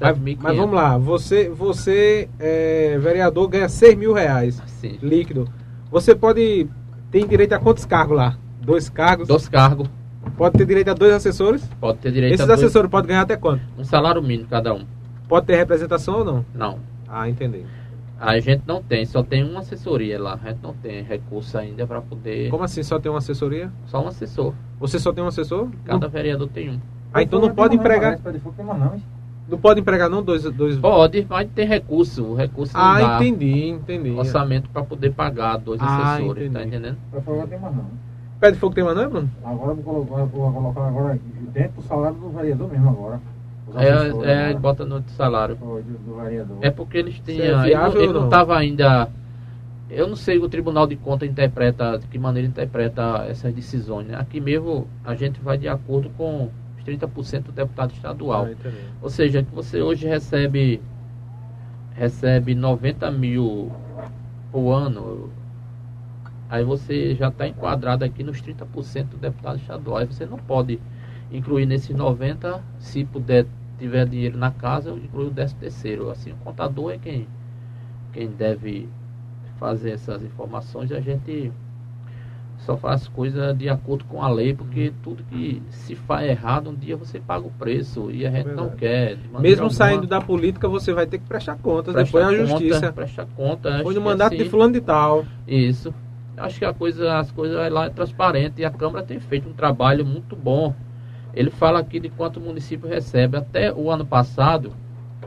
[0.00, 0.38] Mas, 7.500.
[0.40, 4.96] mas vamos lá, você, você é, vereador, ganha 6 mil reais Sim.
[5.02, 5.48] líquido.
[5.90, 6.68] Você pode.
[7.10, 8.38] Tem direito a quantos cargos lá?
[8.60, 9.26] Dois cargos?
[9.28, 9.88] Dos cargos.
[10.36, 11.68] Pode ter direito a dois assessores?
[11.80, 13.60] Pode ter direito Esses a dois- assessores podem ganhar até quanto?
[13.76, 14.86] um salário mínimo cada um.
[15.32, 16.44] Pode ter representação ou não?
[16.54, 16.78] Não.
[17.08, 17.64] Ah, entendi.
[18.20, 20.34] A gente não tem, só tem uma assessoria lá.
[20.34, 22.50] A gente não tem recurso ainda para poder.
[22.50, 22.82] Como assim?
[22.82, 23.72] Só tem uma assessoria?
[23.86, 24.52] Só um assessor.
[24.78, 25.68] Você só tem um assessor?
[25.86, 26.78] Cada Não, vereador tem um.
[27.14, 28.18] ah, então não pode empregar.
[28.22, 29.02] não, hein?
[29.48, 30.42] Não pode empregar não dois.
[30.42, 30.76] dois...
[30.78, 32.22] Pode, mas tem recurso.
[32.26, 34.10] O recurso não Ah, dá entendi, entendi.
[34.10, 36.52] orçamento para poder pagar dois Ah, assessores, entendi.
[36.52, 36.98] tá entendendo?
[37.10, 37.86] Pé de Fogo não tem mais não.
[38.38, 39.30] Pé de fogo tem mais não, é, Bruno?
[39.42, 41.18] Agora eu vou colocar, vou colocar agora
[41.54, 43.31] dentro do salário do vereador mesmo agora.
[43.76, 44.54] É, é né?
[44.54, 45.58] bota no salário.
[46.60, 47.64] É porque eles Isso é tinham.
[47.64, 49.08] ele ele não estava ainda.
[49.88, 54.06] Eu não sei o Tribunal de Contas interpreta, de que maneira interpreta essas decisões.
[54.06, 54.16] Né?
[54.16, 58.48] Aqui mesmo a gente vai de acordo com os 30% do deputado estadual.
[58.64, 58.70] Ah.
[59.02, 60.80] Ou seja, que você hoje recebe
[61.94, 63.70] recebe 90 mil
[64.50, 65.30] por ano,
[66.48, 69.98] aí você já está enquadrado aqui nos 30% do deputado estadual.
[69.98, 70.80] Aí você não pode
[71.30, 73.46] incluir nesses 90, se puder
[73.82, 76.10] tiver dinheiro na casa, inclui o 13 terceiro.
[76.10, 77.26] Assim, o contador é quem,
[78.12, 78.88] quem deve
[79.58, 81.52] fazer essas informações e a gente
[82.58, 86.74] só faz coisa de acordo com a lei, porque tudo que se faz errado, um
[86.74, 88.76] dia você paga o preço e a gente não Verdade.
[88.76, 89.18] quer.
[89.40, 92.46] Mesmo alguma, saindo da política, você vai ter que prestar contas prestar depois à conta,
[92.46, 92.92] justiça.
[92.92, 93.82] Prestar conta.
[93.82, 95.24] Foi no mandato assim, de fulano de tal.
[95.46, 95.92] Isso.
[96.36, 99.52] Acho que a coisa, as coisas lá é transparente e a Câmara tem feito um
[99.52, 100.72] trabalho muito bom.
[101.34, 103.36] Ele fala aqui de quanto o município recebe.
[103.36, 104.72] Até o ano passado,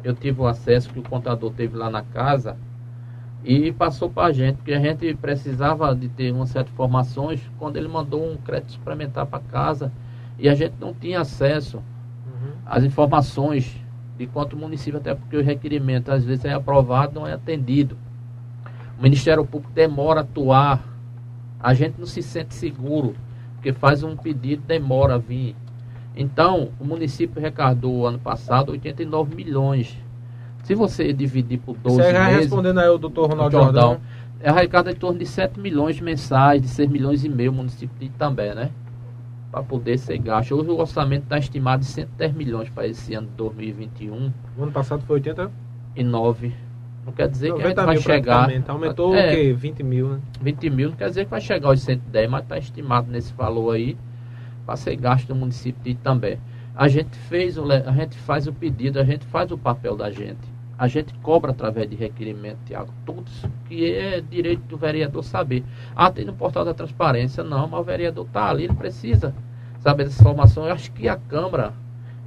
[0.03, 2.57] eu tive o acesso que o contador teve lá na casa.
[3.43, 7.77] e passou para a gente, porque a gente precisava de ter umas certas informações quando
[7.77, 9.91] ele mandou um crédito suplementar para casa
[10.39, 12.51] e a gente não tinha acesso Uhum.
[12.65, 13.79] às informações
[14.17, 17.95] de quanto o município, até porque o requerimento às vezes é aprovado, não é atendido.
[18.97, 20.83] O Ministério Público demora a atuar,
[21.59, 23.15] a gente não se sente seguro,
[23.55, 25.55] porque faz um pedido, demora a vir.
[26.15, 29.97] Então, o município arrecadou ano passado 89 milhões.
[30.63, 33.81] Se você dividir por 12 Você já meses, respondendo aí o doutor Ronaldo Jordão.
[33.91, 34.01] Jordão.
[34.39, 37.95] é arrecada em torno de 7 milhões mensais, de 6 milhões e meio o município
[37.99, 38.71] de Itambé, né?
[39.51, 40.55] Para poder ser gasto.
[40.55, 44.71] Hoje o orçamento está estimado em 110 milhões para esse ano de 2021 O ano
[44.71, 45.51] passado foi 80,
[45.95, 46.53] e 9.
[47.05, 48.49] Não quer dizer que a gente 90 vai chegar.
[48.67, 49.27] Aumentou É.
[49.27, 49.53] o quê?
[49.53, 50.19] 20 mil, né?
[50.41, 53.75] 20 mil não quer dizer que vai chegar aos 110, mas está estimado nesse valor
[53.75, 53.95] aí
[54.65, 56.39] para ser gasto no município de Itambé.
[56.75, 60.11] A gente fez o, a gente faz o pedido, a gente faz o papel da
[60.11, 60.55] gente.
[60.77, 65.63] A gente cobra através de requerimento, Tiago, tudo isso que é direito do vereador saber.
[65.95, 69.33] Ah, tem no portal da transparência, não, mas o vereador está ali, ele precisa
[69.79, 70.65] saber dessa informação.
[70.65, 71.73] Eu acho que a Câmara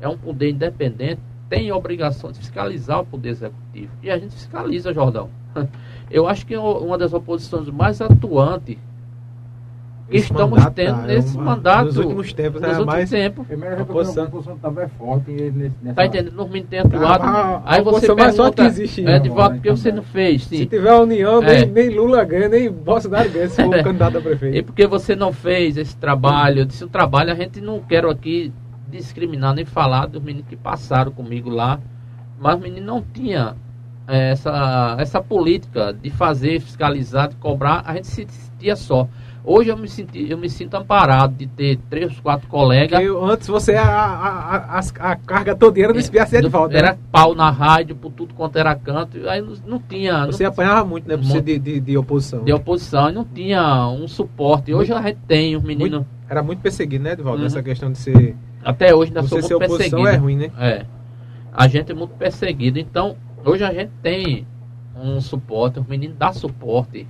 [0.01, 1.21] é um poder independente,
[1.51, 3.93] tem a obrigação de fiscalizar o poder executivo.
[4.03, 5.29] E a gente fiscaliza, Jordão.
[6.11, 8.79] Eu acho que é uma das oposições mais atuantes
[10.11, 11.85] estamos mandato, tendo tá, é nesse uma- mandato.
[11.87, 13.11] Nos últimos tempos, nos é últimos mais.
[13.11, 13.47] tempos.
[13.47, 14.27] Primeiro A oposição
[14.63, 15.77] também é forte e nesse.
[15.95, 16.35] Tá entendendo?
[16.35, 17.25] Nos meninos tem atuado.
[17.25, 19.93] A- a- a aí você pergunta, que existe, é, de não, voto né, porque você
[19.93, 20.67] não fez, Se sim.
[20.67, 21.65] tiver a união, É.
[21.65, 23.83] nem, nem Lula ganha, nem Bolsonaro ganha, se for É.
[23.83, 24.65] candidato a E prefeito.
[24.67, 28.53] porque você não fez esse trabalho, eu disse o trabalho, a gente não quero aqui
[28.91, 31.79] discriminar nem falar dos meninos que passaram comigo lá,
[32.41, 33.55] mas os meninos não tinha
[34.07, 38.27] essa, essa política de fazer, fiscalizar, de cobrar, a gente se
[38.59, 39.09] sentia só.
[39.45, 43.01] Hoje eu me, senti, eu me sinto amparado de ter três, quatro colegas.
[43.01, 44.81] Porque antes você, a, a, a,
[45.13, 46.77] a carga toda era desviar você de volta.
[46.77, 46.99] Era né?
[47.11, 50.27] pau na rádio, por tudo quanto era canto, aí não, não tinha.
[50.27, 51.17] Você não, apanhava muito, né?
[51.17, 51.47] Por ser Muito.
[51.47, 52.45] de, de, de oposição.
[52.45, 54.75] de oposição, e não tinha um suporte.
[54.75, 56.05] Hoje a gente tem, os meninos.
[56.29, 57.41] Era muito perseguido, né, Edvaldo?
[57.41, 57.47] Uhum.
[57.47, 58.37] Essa questão de ser.
[58.63, 60.09] Até hoje ainda sou Você ser muito oposição perseguido.
[60.09, 60.51] é ruim, né?
[60.59, 60.85] É.
[61.55, 62.79] A gente é muito perseguido.
[62.79, 64.47] Então, hoje a gente tem
[64.95, 67.07] um suporte, os meninos dão suporte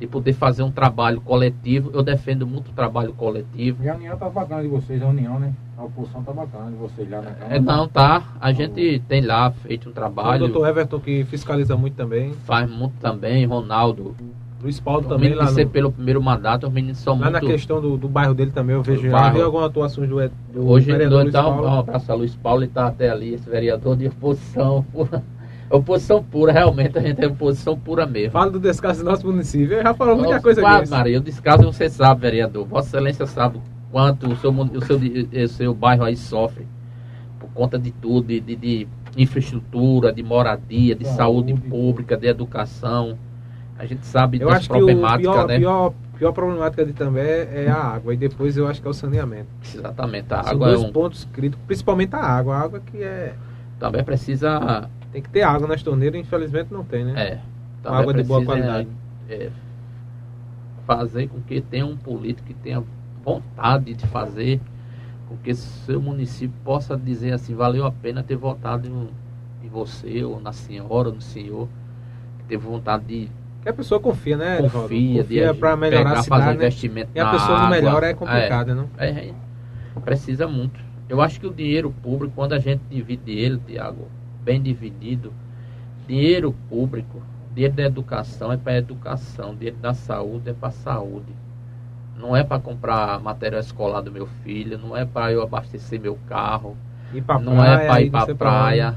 [0.00, 1.90] de poder fazer um trabalho coletivo.
[1.92, 3.84] Eu defendo muito o trabalho coletivo.
[3.84, 5.52] E a união tá bacana de vocês, a união, né?
[5.76, 7.56] A oposição tá bacana de vocês lá na Câmara.
[7.56, 8.24] É, não, tá?
[8.40, 12.32] A gente tem lá feito um O trabalho, doutor Everton que fiscaliza muito também.
[12.44, 14.16] faz muito também, Ronaldo.
[14.62, 17.46] Luiz Paulo também lá, ser no, pelo primeiro mandato, os meninos são lá na muito...
[17.46, 18.76] questão do, do bairro dele também.
[18.76, 19.30] Eu vejo já.
[19.30, 20.16] Vi algumas atuações do,
[20.52, 21.68] do Hoje, vereador Luiz então, Paulo.
[21.68, 24.84] um abraço a Luiz Paulo, ele está até ali, esse vereador de oposição.
[25.70, 28.32] Oposição pura, realmente, a gente é oposição pura mesmo.
[28.32, 29.74] Fala do descaso do nosso município.
[29.74, 30.90] Ele já falou muita Nossa, coisa aqui.
[30.90, 32.66] Maria, o descaso você sabe, vereador.
[32.66, 33.60] Vossa Excelência sabe
[33.92, 36.66] quanto o seu, o seu, o seu bairro aí sofre
[37.38, 41.68] por conta de tudo, de, de- de infraestrutura, de moradia, de saúde, Saúde.
[41.68, 43.16] pública, de educação.
[43.78, 45.58] A gente sabe Eu das acho que o problemáticas, pior, né?
[45.58, 48.12] pior, pior problemática de também é a água.
[48.12, 49.46] E depois eu acho que é o saneamento.
[49.74, 50.34] Exatamente.
[50.34, 52.56] A São água é dois um, pontos críticos, principalmente a água.
[52.56, 53.34] A água que é.
[53.78, 54.88] também precisa.
[55.12, 57.12] Tem que ter água nas torneiras, infelizmente não tem, né?
[57.16, 57.40] É,
[57.82, 58.88] também água de boa qualidade.
[59.28, 59.50] é,
[60.86, 62.82] fazer com que tenha um político que tenha
[63.24, 64.60] vontade de fazer
[65.28, 69.08] com que seu município possa dizer assim, valeu a pena ter votado em,
[69.64, 71.68] em você, ou na senhora, ou no senhor,
[72.38, 73.28] que teve vontade de
[73.62, 74.56] Que a pessoa confia, né?
[74.56, 76.46] Confia, confia para melhorar pegar, a fazer cidade.
[76.58, 76.66] né?
[76.66, 77.76] investimento E a pessoa não água.
[77.76, 78.90] melhora é complicado, não?
[78.98, 79.34] É, é,
[80.04, 80.80] precisa muito.
[81.08, 84.08] Eu acho que o dinheiro público, quando a gente divide ele, Tiago,
[84.42, 85.32] bem dividido,
[86.06, 87.22] dinheiro público,
[87.54, 91.32] dinheiro da educação é para educação, dinheiro da saúde é para saúde.
[92.16, 96.18] Não é para comprar material escolar do meu filho, não é para eu abastecer meu
[96.28, 96.76] carro,
[97.24, 98.94] pra não praia, é para ir para pra praia.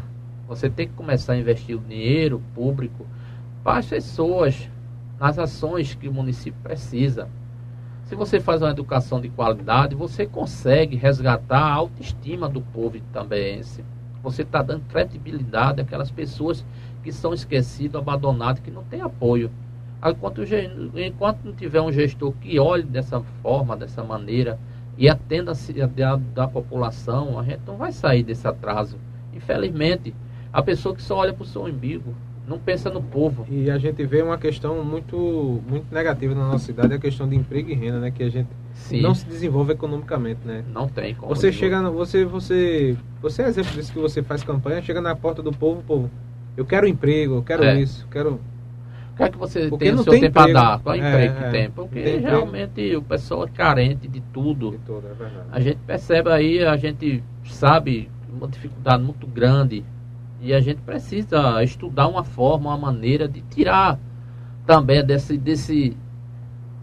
[0.48, 3.06] Você tem que começar a investir o dinheiro público
[3.64, 4.70] para as pessoas,
[5.20, 7.30] nas ações que o município precisa.
[8.04, 13.84] Se você faz uma educação de qualidade, você consegue resgatar a autoestima do povo itambense.
[14.24, 16.66] Você está dando credibilidade àquelas pessoas
[17.04, 19.52] que são esquecidas, abandonadas, que não têm apoio.
[20.04, 20.42] Enquanto,
[20.96, 24.58] enquanto não tiver um gestor que olhe dessa forma, dessa maneira,
[24.98, 28.98] e atenda-se a da, da população, a gente não vai sair desse atraso.
[29.34, 30.16] Infelizmente,
[30.52, 32.16] a pessoa que só olha para o seu umbigo,
[32.48, 33.46] não pensa no povo.
[33.50, 37.28] E a gente vê uma questão muito, muito negativa na nossa cidade, é a questão
[37.28, 38.12] de emprego e renda, né?
[38.12, 40.64] Que a gente Sim, não se desenvolve economicamente, né?
[40.74, 41.34] não tem como.
[41.34, 45.16] Você chega, no- você, você, você é exemplo disso que você faz campanha, chega na
[45.16, 46.10] porta do povo, povo,
[46.58, 47.80] eu quero emprego, eu quero É.
[47.80, 48.40] isso, quero.
[49.14, 50.60] O que é que você Porque tem o não seu tem tempo a emprego.
[50.60, 50.80] dar?
[50.80, 51.44] Qual É, emprego é.
[51.46, 51.70] que tem?
[51.70, 52.28] Porque tem emprego.
[52.28, 54.72] realmente o pessoal é carente de tudo.
[54.72, 55.12] de todo, é.
[55.52, 59.86] A gente percebe aí, a gente sabe uma dificuldade muito grande
[60.44, 63.98] e a gente precisa estudar uma forma, uma maneira de tirar
[64.66, 65.96] também é desse, desse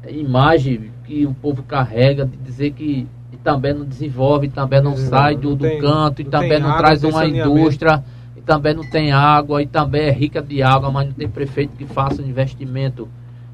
[0.09, 5.35] imagem que o povo carrega de dizer que e também não desenvolve, também não sai
[5.35, 8.03] não do, do tem- canto, e também não água, traz uma indústria,
[8.37, 11.77] e também não tem água, e também é rica de água, mas não tem prefeito
[11.77, 13.09] que faça um investimento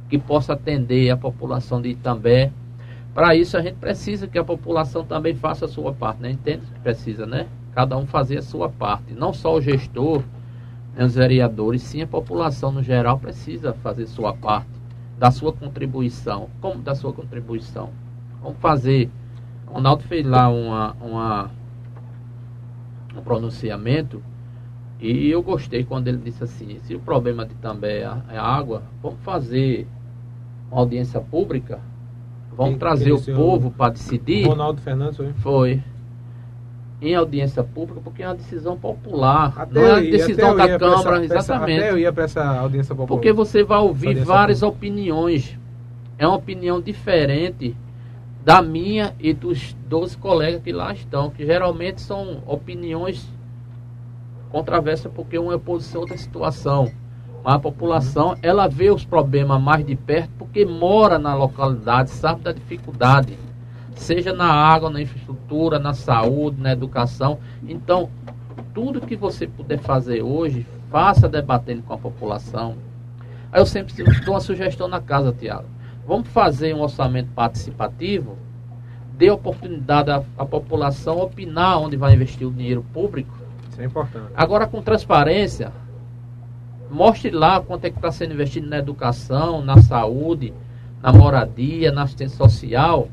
[0.09, 2.51] que possa atender a população de Itambé.
[3.13, 6.31] Para isso a gente precisa que a população também faça a sua parte, né?
[6.31, 7.47] Entende que precisa, né?
[7.77, 9.12] Cada um fazer a sua parte.
[9.12, 10.22] Não só o gestor,
[10.97, 14.70] né, os vereadores, sim a população no geral precisa fazer sua parte,
[15.18, 16.49] da sua contribuição.
[16.59, 17.91] Como da sua contribuição?
[18.43, 19.11] Vamos fazer.
[19.68, 21.51] O Ronaldo fez lá uma, uma,
[23.14, 24.22] um pronunciamento
[24.99, 28.39] e eu gostei quando ele disse assim, se o problema de também é a é
[28.39, 29.87] água, vamos fazer
[30.70, 31.79] uma audiência pública,
[32.57, 34.47] vamos Quem- trazer o- povo para decidir.
[34.47, 35.33] Ronaldo Fernandes foi.
[35.35, 35.83] Foi.
[37.01, 39.53] Em audiência pública, porque é uma decisão popular.
[39.57, 41.78] Até não é uma ia- decisão da essa- Câmara, essa- exatamente.
[41.80, 43.09] Até eu ia para essa audiência popular.
[43.09, 44.76] Porque você vai ouvir várias pública.
[44.78, 45.59] opiniões.
[46.18, 47.76] É uma opinião diferente
[48.42, 53.28] da minha e dos 12 colegas que lá estão, que geralmente são opiniões
[54.51, 56.90] controversas porque uma é posição, outra situação.
[57.44, 62.40] Mas a população, ela vê os problemas mais de perto porque mora na localidade, sabe
[62.40, 63.36] da dificuldade.
[63.97, 67.38] Seja na água, na infraestrutura, na saúde, na educação.
[67.66, 68.09] Então,
[68.72, 72.76] tudo que você puder fazer hoje, faça debatendo com a população.
[73.51, 73.94] Aí eu sempre
[74.24, 75.66] dou uma sugestão na casa, Tiago.
[76.07, 78.36] Vamos fazer um orçamento participativo,
[79.16, 83.34] dê oportunidade à, à população opinar onde vai investir o dinheiro público.
[83.70, 84.30] Isso é importante.
[84.36, 85.72] Agora, com transparência,
[86.90, 90.55] mostre lá quanto é que está sendo investido na educação, na saúde,
[91.03, 93.09] na moradia, na assistência social,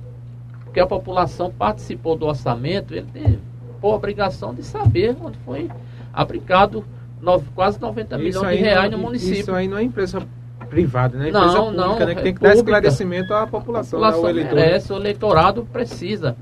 [0.73, 3.39] porque a população participou do orçamento, ele tem
[3.79, 5.69] por obrigação de saber onde foi
[6.11, 6.83] aplicado
[7.21, 9.39] nove- quase 90 Isso milhões de reais não- no município.
[9.39, 10.23] Isso aí não é empresa
[10.67, 11.29] privada, né?
[11.29, 12.13] É Não, empresa não, pública, né?
[12.15, 14.07] Que é tem que dar esclarecimento à população, né?
[14.07, 14.55] população ao eleitor.
[14.55, 16.35] merece, o eleitorado precisa.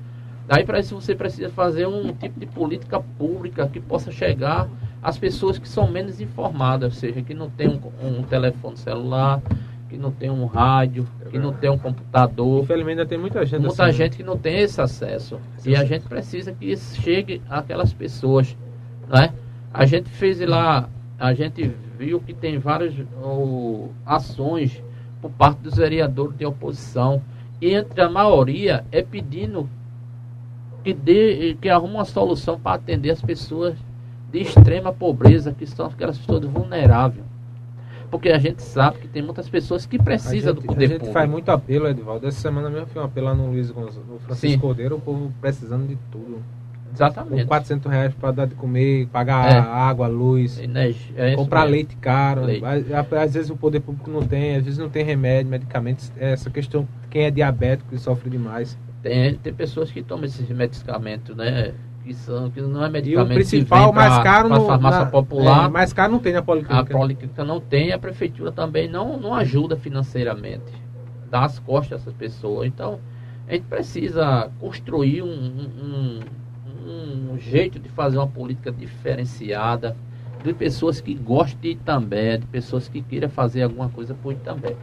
[0.47, 4.69] Daí para isso você precisa fazer um tipo de política pública que possa chegar
[5.03, 7.81] às pessoas que são menos informadas, ou seja, que não tem um,
[8.19, 9.41] um telefone celular,
[9.91, 12.63] que não tem um rádio, que não tem um computador.
[12.63, 15.37] Infelizmente ainda tem muita gente Muita assim, gente que não tem esse acesso.
[15.57, 18.55] Esse E a gente precisa que isso chegue àquelas pessoas.
[19.09, 19.33] Né?
[19.73, 20.87] A gente fez lá,
[21.19, 24.81] a gente viu que tem várias ó, ações
[25.21, 27.21] por parte dos vereadores de oposição.
[27.59, 29.69] E entre a maioria é pedindo
[30.85, 33.75] que, dê, que arrume uma solução para atender as pessoas
[34.31, 37.25] de extrema pobreza, que são aquelas pessoas vulneráveis.
[38.11, 40.97] Porque a gente sabe que tem muitas pessoas que precisam gente, do poder a gente
[40.99, 41.13] público.
[41.13, 42.27] faz muito apelo, Edvaldo.
[42.27, 43.95] Essa semana mesmo eu fiz um apelo lá no Luiz Gonz...
[43.95, 44.59] no Francisco Sim.
[44.59, 46.43] Cordeiro, o povo precisando de tudo.
[46.91, 47.45] Com Exatamente.
[47.45, 49.57] 400 reais para dar de comer, pagar É.
[49.57, 51.71] água, luz, Energia, é comprar mesmo.
[51.71, 52.43] leite caro.
[52.43, 52.65] Leite.
[52.65, 56.11] Às, às vezes o poder público não tem, às vezes não tem remédio, medicamentos.
[56.17, 58.77] Essa questão, quem é diabético e sofre demais.
[59.01, 61.73] Tem, tem pessoas que tomam esses medicamentos, né?
[62.03, 65.65] Que, são, que não é E o medicamento principal, mais caro no, farmácia na- popular.
[65.65, 66.97] é, mais caro não tem na A policlínica.
[66.97, 70.73] policlínica não tem, a prefeitura também não, não ajuda financeiramente.
[71.29, 72.65] Dá as costas a essas pessoas.
[72.67, 72.99] Então,
[73.47, 76.19] a gente precisa construir um, um,
[76.87, 79.95] um- um jeito de fazer uma política diferenciada,
[80.43, 84.75] de pessoas que gostem de Itambé, de pessoas que queiram fazer alguma coisa por Itambé.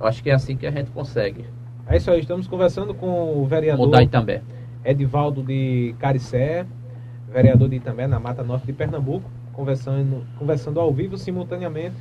[0.00, 1.44] Eu acho que é assim que a gente consegue
[1.86, 4.42] É isso aí, estamos conversando com o vereador mudar Itambé.
[4.84, 6.66] Edivaldo de Caricé,
[7.30, 11.96] vereador de Itambé, na Mata Norte de Pernambuco, conversando, conversando ao vivo simultaneamente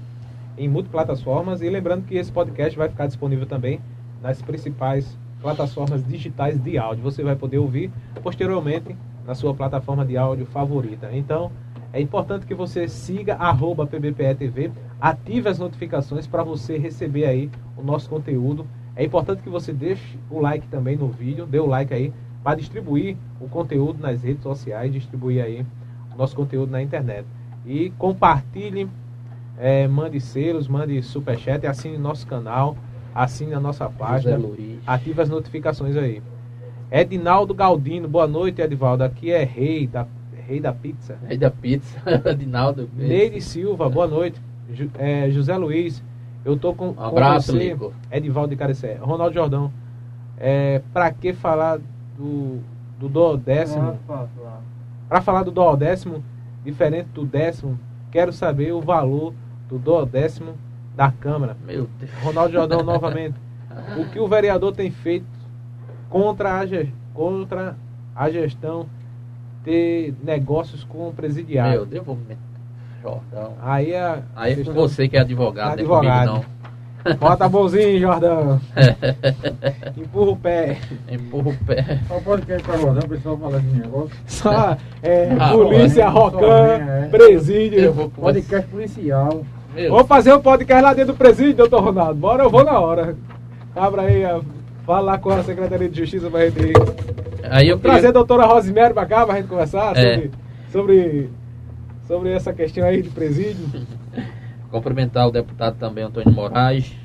[0.58, 1.62] em multiplataformas.
[1.62, 3.80] E lembrando que esse podcast vai ficar disponível também
[4.22, 7.04] nas principais plataformas digitais de áudio.
[7.04, 11.10] Você vai poder ouvir posteriormente na sua plataforma de áudio favorita.
[11.12, 11.52] Então,
[11.94, 17.84] é importante que você siga arroba PBPE-TV, ative as notificações para você receber aí o
[17.84, 18.66] nosso conteúdo.
[18.96, 22.14] É importante que você deixe o like também no vídeo, dê o like aí
[22.44, 25.66] para distribuir o conteúdo nas redes sociais, distribuir aí
[26.14, 27.26] o nosso conteúdo na internet.
[27.66, 28.90] E compartilhe,
[29.60, 32.76] eh, mande selos, mande superchat, assine nosso canal,
[33.14, 34.38] assine a nossa página,
[34.88, 36.22] ative as notificações aí.
[36.92, 39.04] Edinaldo Galdino, boa noite, Edivaldo.
[39.04, 40.06] Aqui é rei da,
[40.48, 41.18] rei da pizza.
[41.28, 42.00] Rei da pizza,
[42.38, 42.90] Dinaldo.
[43.08, 44.42] Neide Silva, boa noite.
[44.74, 46.04] Ju- eh, José Luiz,
[46.44, 47.70] eu tô com, Um com abraço, você.
[47.70, 47.94] Lico.
[48.12, 48.96] Edivaldo de Carecé.
[49.00, 49.72] Ronaldo Jordão,
[50.38, 51.80] é, para que falar
[52.22, 52.60] do,
[53.00, 53.98] do duodécimo?
[55.10, 56.24] Para falar do duodécimo,
[56.64, 57.80] diferente do décimo,
[58.12, 59.34] quero saber o valor
[59.68, 60.54] do duodécimo
[60.96, 61.58] da Câmara.
[61.66, 62.12] Meu Deus.
[62.24, 63.36] Ronaldo Jordão, novamente.
[63.98, 65.26] O que o vereador tem feito
[66.10, 66.66] contra a,
[67.14, 67.76] contra
[68.16, 68.86] a gestão
[69.64, 71.86] ter negócios com o Meu presidiário?
[71.86, 72.38] Deus, eu vou me...
[73.02, 73.56] Jordão.
[73.62, 76.26] Aí a Aí é com você que é advogado, Advogado.
[76.28, 76.61] não é comigo
[77.20, 78.60] Bota bonzinho, Jordão.
[79.98, 80.78] Empurra o pé.
[81.10, 82.00] Empurra o pé.
[82.08, 84.12] Só pode querer pra rodar, o pessoal fala esse negócio.
[84.28, 86.46] Só é, Ah, polícia, Rocan,
[86.78, 87.08] é.
[87.10, 88.12] presídio.
[88.16, 89.44] Podcast policial.
[89.74, 92.16] Meu, Vou fazer um podcast lá dentro do presídio, doutor Ronaldo.
[92.20, 93.16] Bora, eu vou na hora.
[93.76, 94.24] Abra aí,
[94.86, 96.74] fala lá com a Secretaria de Justiça pra gente
[97.50, 100.16] aí eu trazer a queria, doutora Rosemary pra cá pra gente conversar É.
[100.16, 100.32] sobre,
[100.72, 101.30] sobre,
[102.08, 103.66] sobre essa questão aí de presídio.
[104.72, 106.96] cumprimentar o deputado também Antônio Moraes,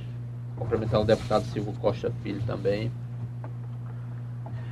[0.57, 2.91] cumprimentar o deputado Silvio Costa Filho também.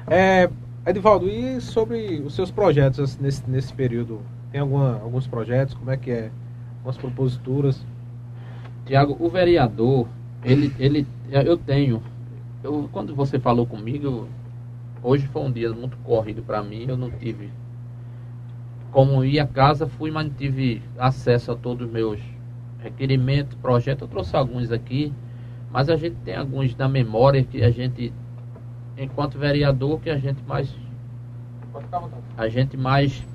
[0.06, 0.48] É,
[0.86, 4.20] Edivaldo, e sobre os seus projetos assim, nesse, nesse período?
[4.52, 5.74] Tem alguma, alguns projetos?
[5.74, 6.30] Como é que é?
[6.76, 7.84] Algumas proposituras?
[8.86, 10.06] Tiago, o vereador,
[10.44, 12.02] ele, ele, eu tenho,
[12.62, 14.28] eu, quando você falou comigo,
[15.02, 17.50] hoje foi um dia muito corrido para mim, eu não tive,
[18.92, 22.20] como ir à casa, fui, mas não tive acesso a todos os meus
[22.84, 25.12] requerimentos, projetos, eu trouxe alguns aqui,
[25.72, 28.12] mas a gente tem alguns na memória que a gente,
[28.96, 30.72] enquanto vereador, que a gente mais
[32.36, 33.26] a gente mais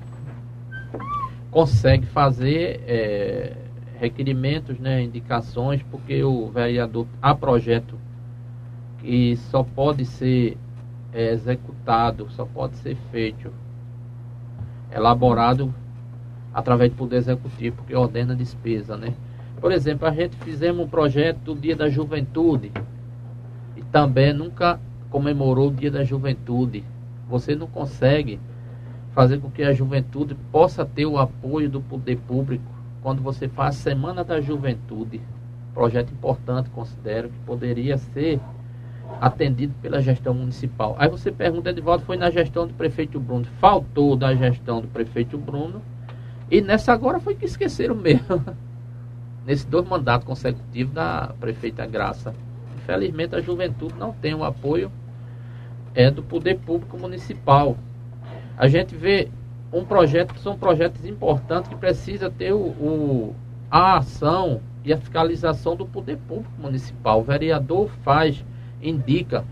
[1.50, 3.56] consegue fazer é,
[3.98, 7.98] requerimentos, né, indicações, porque o vereador há projeto
[8.98, 10.56] que só pode ser
[11.12, 13.52] é, executado, só pode ser feito,
[14.90, 15.74] elaborado
[16.54, 19.12] através do poder executivo, porque ordena a despesa, né?
[19.60, 22.72] Por exemplo, a gente fizemos um projeto do Dia da Juventude
[23.76, 24.80] e também nunca
[25.10, 26.82] comemorou o Dia da Juventude.
[27.28, 28.40] Você não consegue
[29.12, 32.64] fazer com que a juventude possa ter o apoio do poder público
[33.02, 35.20] quando você faz a Semana da Juventude.
[35.74, 38.40] Projeto importante, considero, que poderia ser
[39.20, 40.96] atendido pela gestão municipal.
[40.98, 43.44] Aí você pergunta, Edvaldo, foi na gestão do prefeito Bruno.
[43.58, 45.82] Faltou da gestão do prefeito Bruno
[46.50, 48.42] e nessa agora foi que esqueceram mesmo.
[49.46, 52.34] Nesses dois mandatos consecutivos da prefeita Graça.
[52.76, 54.90] Infelizmente a juventude não tem o apoio
[55.94, 57.76] é, do poder público municipal.
[58.56, 59.28] A gente vê
[59.72, 63.34] um projeto que são projetos importantes que precisa ter o, o-
[63.70, 67.20] a ação e a fiscalização do poder público municipal.
[67.20, 68.44] O vereador faz,
[68.82, 69.44] indica,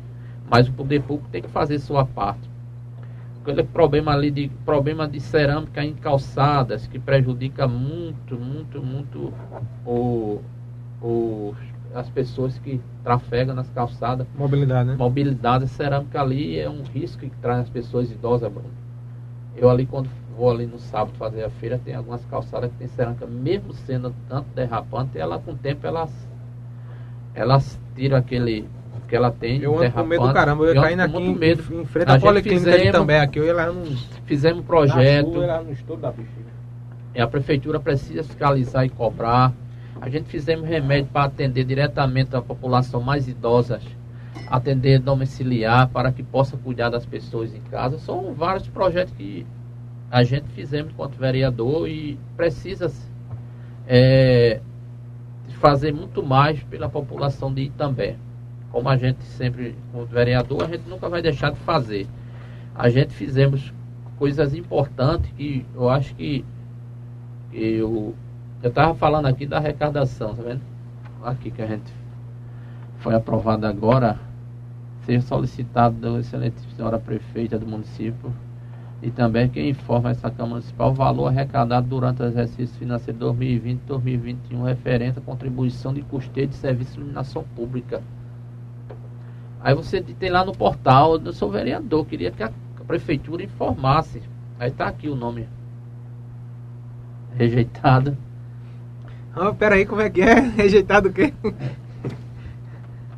[0.50, 2.47] mas o poder público tem que fazer sua parte.
[3.48, 9.32] Aquele problema ali de problema de cerâmica em calçadas que prejudica muito, muito, muito
[9.86, 10.40] o,
[11.00, 11.54] o-
[11.94, 14.96] as pessoas que trafegam nas calçadas Mobilidade, né?
[14.96, 18.68] mobilidade, cerâmica ali é um risco que traz as pessoas idosas, Bruno.
[19.56, 22.88] Eu ali, quando vou ali no sábado fazer a feira, tem algumas calçadas que tem
[22.88, 26.12] cerâmica, mesmo sendo tanto derrapante, ela com o tempo elas,
[27.34, 28.68] elas tiram aquele
[29.08, 31.62] que ela tem Eu ando com medo do caramba, eu ia caindo aqui em, medo.
[31.80, 33.84] em frente A à policlínica fizemos- também, aqui eu ia lá no
[34.26, 36.48] Fizemos um projeto, lá no estouro da bexiga.
[37.18, 39.52] a prefeitura precisa fiscalizar e cobrar.
[40.00, 43.80] A gente fizemos remédio para atender diretamente a população mais idosa,
[44.46, 47.98] atender domiciliar para que possa cuidar das pessoas em casa.
[47.98, 49.44] São vários projetos que
[50.10, 52.92] a gente fizemos enquanto vereador e precisa
[53.86, 54.60] é,
[55.60, 58.16] fazer muito mais pela população de Itambé.
[58.70, 62.06] Como a gente sempre, como vereador, a gente nunca vai deixar de fazer.
[62.74, 63.72] A gente fizemos
[64.18, 66.44] coisas importantes que eu acho que
[67.52, 68.14] eu
[68.60, 70.60] eu estava falando aqui da arrecadação, tá vendo?
[71.22, 71.92] Aqui que a gente
[72.98, 74.18] foi aprovado agora,
[75.06, 78.32] seja solicitado da excelente senhora prefeita do município
[79.00, 83.78] e também quem informa essa Câmara Municipal o valor arrecadado durante o exercício financeiro 2020
[83.78, 88.02] e 2021 referente à contribuição de custeio de serviço de iluminação pública.
[89.60, 92.50] Aí você tem lá no portal, eu sou vereador, queria que a
[92.86, 94.22] prefeitura informasse.
[94.58, 95.48] Aí tá aqui o nome
[97.36, 98.16] rejeitado.
[99.34, 100.34] Ah, peraí, como é que é?
[100.56, 101.32] Rejeitado o quê?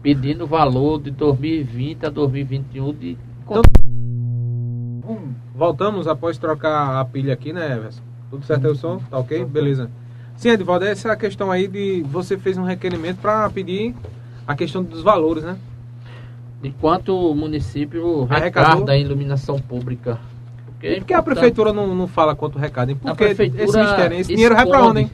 [0.02, 3.62] pedindo o valor de 2020 a 2021 de Então-
[5.06, 8.00] Hum, Voltamos após trocar a pilha aqui, né, Everson?
[8.30, 8.98] Tudo certo aí o som?
[9.10, 9.44] Tá ok?
[9.44, 9.90] Beleza.
[10.36, 13.94] Sim, Edvaldo, essa é a questão aí de você fez um requerimento para pedir
[14.46, 15.58] a questão dos valores, né?
[16.62, 18.70] Enquanto o município Arrecadou.
[18.72, 20.18] arrecada a iluminação pública.
[20.66, 22.90] Porque, é E por que a prefeitura não, não fala quanto recado?
[22.90, 22.96] hein?
[23.00, 25.10] Porque esse mistério, esse dinheiro vai pra onde, hein?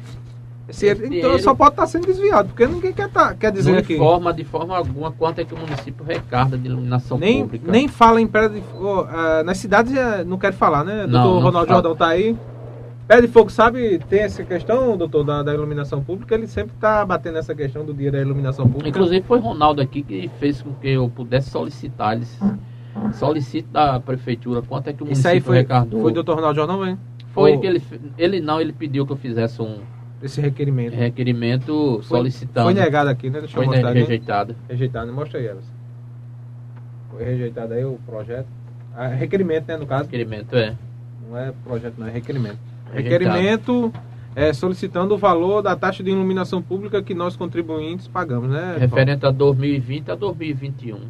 [0.69, 3.71] Esse, Esse então dinheiro- só pode estar sendo desviado, porque ninguém quer, tá, quer dizer
[3.71, 3.95] não aqui.
[3.95, 7.71] informa de forma alguma quanto é que o município recarda de iluminação Nem, pública.
[7.71, 8.29] nem fala em
[9.09, 11.07] ah, nas cidades eh, não quero falar, né?
[11.07, 11.83] Não, doutor não Ronaldo fala.
[11.83, 12.37] Jordão tá aí.
[13.07, 16.35] Pé de Fogo, sabe, tem essa questão, doutor, da, da iluminação pública.
[16.35, 18.89] Ele sempre tá batendo essa questão do dia da iluminação pública.
[18.89, 22.15] Inclusive foi Ronaldo aqui que fez com que eu pudesse solicitar.
[22.17, 22.37] Eles
[23.15, 26.01] solicito da prefeitura quanto é que o Isso município aí foi, recardou.
[26.03, 26.99] foi doutor Ronaldo Jordão, hein?
[27.29, 27.83] Foi Ou- que ele,
[28.19, 29.79] ele não, ele pediu que eu fizesse um,
[30.21, 30.95] esse requerimento?
[30.95, 32.65] Requerimento Foi- solicitando.
[32.65, 33.39] Foi negado aqui, né?
[33.41, 33.99] Deixa Foi eu mostrar aqui.
[34.01, 34.57] rejeitado.
[34.69, 35.65] Rejeitado, mostra aí, Elas.
[37.11, 38.49] Foi rejeitado aí o projeto.
[38.97, 40.05] Ah, requerimento, né, no caso.
[40.05, 40.75] Requerimento é.
[41.29, 42.59] Não é projeto, não, é requerimento.
[42.93, 43.25] Rejeitado.
[43.25, 43.93] Requerimento
[44.35, 48.77] é, solicitando o valor da taxa de iluminação pública que nós contribuintes pagamos, né?
[48.79, 51.01] referente a 2020 a 2021.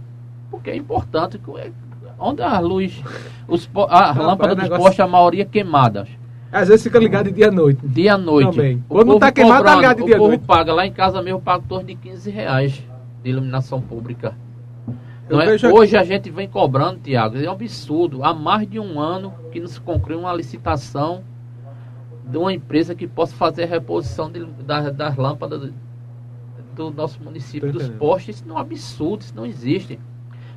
[0.51, 1.73] Porque é importante que é-
[2.19, 3.03] onde a luz,
[3.49, 6.27] os, a Rapaz, lâmpada dos negócio- postes, a maioria queimadas, Paulo?
[6.53, 7.81] Às vezes fica ligado dia à noite.
[7.87, 8.55] dia à noite.
[8.57, 8.77] Também.
[8.89, 10.45] O Quando não povo tá queimado, tá cobrando, ligado dia à O povo noite.
[10.47, 12.83] paga, lá em casa mesmo, eu pago em torno de 15 reais
[13.23, 14.35] de iluminação pública.
[15.29, 15.57] Não é?
[15.73, 18.23] Hoje a gente vem cobrando, Tiago, é um absurdo.
[18.25, 21.23] Há mais de um ano que não se conclui uma licitação
[22.27, 25.73] de uma empresa que possa fazer a reposição de- das, das lâmpadas do,
[26.75, 28.37] do nosso município, dos postes.
[28.37, 29.99] Isso não é um absurdo, isso não existe.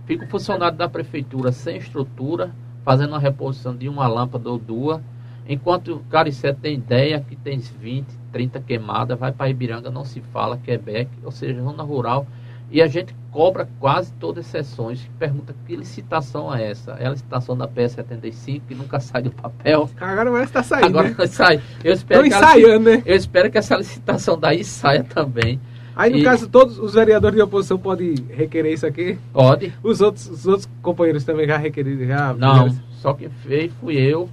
[0.05, 2.51] Fica o funcionário da prefeitura sem estrutura,
[2.83, 4.99] fazendo a reposição de uma lâmpada ou duas,
[5.47, 10.21] enquanto o Caricé tem ideia que tem 20, 30 queimadas, vai para Ibiranga, não se
[10.21, 12.25] fala, Quebec, ou seja, zona rural,
[12.71, 15.09] e a gente cobra quase todas as sessões.
[15.19, 16.91] Pergunta que licitação é essa?
[16.93, 19.89] É a licitação da PS75, que nunca sai do papel.
[19.99, 21.15] Agora parece que tá saindo, Agora né?
[21.17, 21.61] vai sair.
[21.83, 23.03] Eu espero, Estão que ela- ensaiando, né?
[23.05, 25.59] eu espero que essa licitação daí saia também.
[25.95, 29.17] Aí, no E- caso, todos os vereadores de oposição podem requerer isso aqui.
[29.33, 29.73] Pode?
[29.83, 32.07] Os outros, os outros companheiros também já requeriram.
[32.07, 34.29] Já Não, só quem fez fui eu.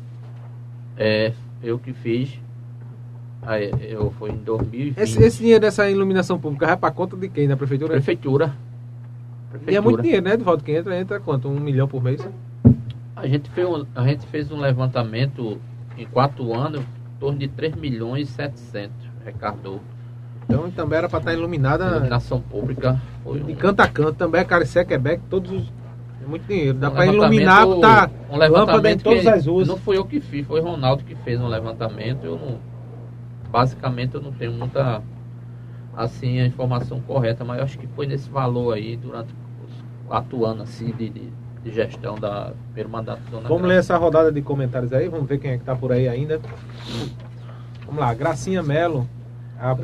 [0.97, 1.33] É,
[1.63, 2.39] eu que fiz.
[3.43, 4.99] Aí, eu fui em 2020.
[4.99, 7.47] Esse, esse dinheiro dessa iluminação pública vai pra conta de quem?
[7.49, 7.93] Da prefeitura?
[7.95, 8.55] Prefeitura.
[9.67, 10.37] E é muito dinheiro, né?
[10.37, 11.49] De volta que entra, entra quanto?
[11.49, 12.27] Um milhão por mês?
[13.15, 15.59] A gente fez um, a gente fez um levantamento
[15.97, 18.93] em quatro anos, em torno de 3 milhões e 700.
[19.23, 19.81] Arrecadou.
[20.45, 23.01] Então também era pra estar iluminada Iluminação pública.
[23.25, 24.13] Foi de um, canto a canto.
[24.15, 25.73] Também Caricé, Quebec, todos os.
[26.23, 26.79] É muito dinheiro.
[26.79, 29.67] Dá um pra iluminar, levantamento- tá um lâmpada em levantamento todas as ruas.
[29.69, 32.25] Não foi eu que fiz, foi o Ronaldo que fez um levantamento.
[32.25, 32.59] Eu não,
[33.51, 35.03] basicamente eu não tenho muita
[35.97, 39.35] assim a informação correta, mas eu acho que foi nesse valor aí durante
[40.11, 41.33] anos assim de, de,
[41.65, 43.95] de gestão da primeiro mandato da Dona Vamos ler Graça.
[43.95, 46.41] essa rodada de comentários aí, vamos ver quem é que tá por aí ainda.
[47.85, 49.09] Vamos lá, Gracinha Melo,
[49.59, 49.77] a Gracinha,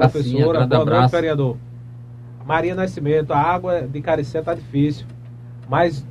[0.45, 1.57] professora, boa noite, vereador.
[2.45, 5.07] Maria Nascimento, a água de Caricé tá difícil,
[5.68, 6.05] mas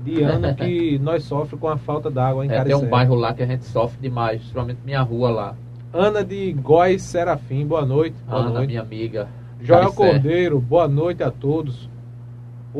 [0.00, 2.76] de ano que nós sofremos com a falta d'água em É, tem Caricé.
[2.76, 5.54] um bairro lá que a gente sofre demais, principalmente minha rua lá.
[5.92, 8.14] Ana de Góis Serafim, boa noite.
[8.28, 8.66] Boa Ana, noite.
[8.68, 9.28] minha amiga.
[9.60, 9.96] Joel Caricé.
[9.96, 11.88] Cordeiro, boa noite a todos.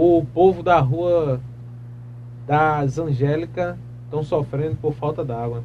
[0.01, 1.41] O povo da rua
[2.47, 5.65] das Angélica estão sofrendo por falta d'água.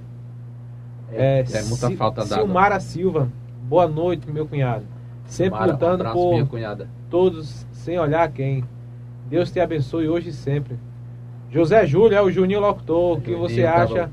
[1.11, 2.43] É, é muita Si- falta d'água.
[2.43, 3.29] Silmara Silva,
[3.69, 4.85] boa noite, meu cunhado.
[5.25, 8.63] Sempre Mara, um lutando abraço, por todos, sem olhar quem.
[9.29, 10.79] Deus te abençoe hoje e sempre.
[11.51, 14.11] José Júlio, é o Juninho Locutor, o que Juninho, você tá acha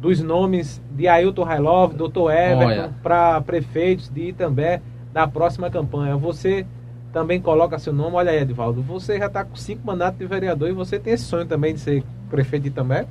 [0.00, 2.30] dos nomes de Ailton Railov, Dr.
[2.30, 4.80] Everton, para prefeitos de Itambé
[5.12, 6.16] na próxima campanha?
[6.16, 6.66] Você
[7.12, 10.68] também coloca seu nome, olha aí, Edvaldo, você já está com cinco mandatos de vereador
[10.68, 13.06] e você tem esse sonho também de ser prefeito de Itambé?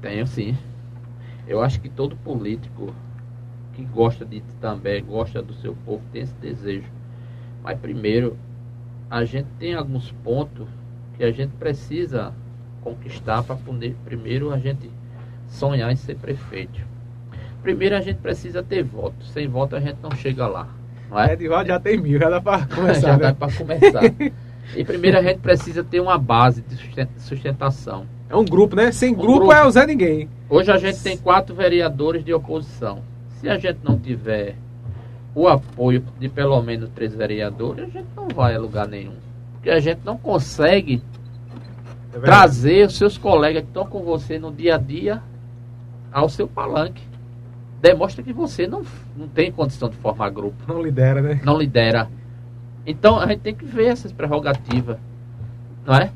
[0.00, 0.56] Tenho sim.
[1.46, 2.92] Eu acho que todo político
[3.74, 6.88] que gosta de também, gosta do seu povo, tem esse desejo.
[7.62, 8.36] Mas primeiro,
[9.10, 10.66] a gente tem alguns pontos
[11.16, 12.34] que a gente precisa
[12.80, 14.90] conquistar para poder, primeiro, a gente
[15.48, 16.80] sonhar em ser prefeito.
[17.62, 19.24] Primeiro, a gente precisa ter voto.
[19.24, 20.68] Sem voto, a gente não chega lá.
[21.10, 21.32] Não é?
[21.32, 23.36] Edvaldo já tem mil, já dá para Já começar, dá né?
[23.38, 24.02] para começar.
[24.74, 28.06] E primeiro, a gente precisa ter uma base de susten- sustentação.
[28.28, 28.90] É um grupo, né?
[28.90, 29.52] Sem Um grupo, grupo.
[29.52, 30.28] é o Zé Ninguém.
[30.50, 33.00] Hoje a gente tem quatro vereadores de oposição.
[33.40, 34.56] Se a gente não tiver
[35.34, 39.14] o apoio de pelo menos três vereadores, a gente não vai a lugar nenhum.
[39.52, 41.00] Porque a gente não consegue
[42.12, 45.22] É trazer os seus colegas que estão com você no dia a dia
[46.10, 47.02] ao seu palanque.
[47.86, 48.82] Demonstra que você não,
[49.16, 51.40] não tem condição de formar grupo, Não lidera, né?
[51.44, 52.08] não lidera.
[52.86, 54.96] Então a gente tem que ver essas prerrogativas.
[55.84, 56.10] Não é?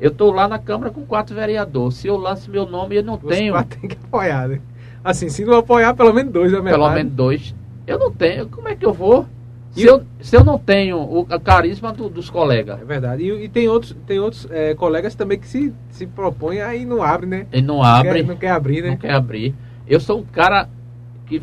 [0.00, 1.96] Eu estou lá na Câmara com quatro vereadores.
[1.96, 3.52] Se eu lanço meu nome, eu não Você tenho.
[3.54, 4.60] vai ter que apoiar, né?
[5.02, 7.54] Assim, se não apoiar, pelo menos dois, é pelo menos dois.
[7.86, 8.48] Eu não tenho.
[8.48, 9.24] Como é que eu vou?
[9.70, 13.22] Se, eu, se eu não tenho o carisma do- dos colegas, É verdade.
[13.22, 17.02] E, e tem outros, tem outros é, colegas também que se, se propõem aí não
[17.02, 17.46] abre, né?
[17.52, 18.90] ele não Não abre, quer, não quer abrir, né?
[18.90, 19.54] não quer abrir.
[19.86, 20.68] Eu sou um cara
[21.26, 21.42] que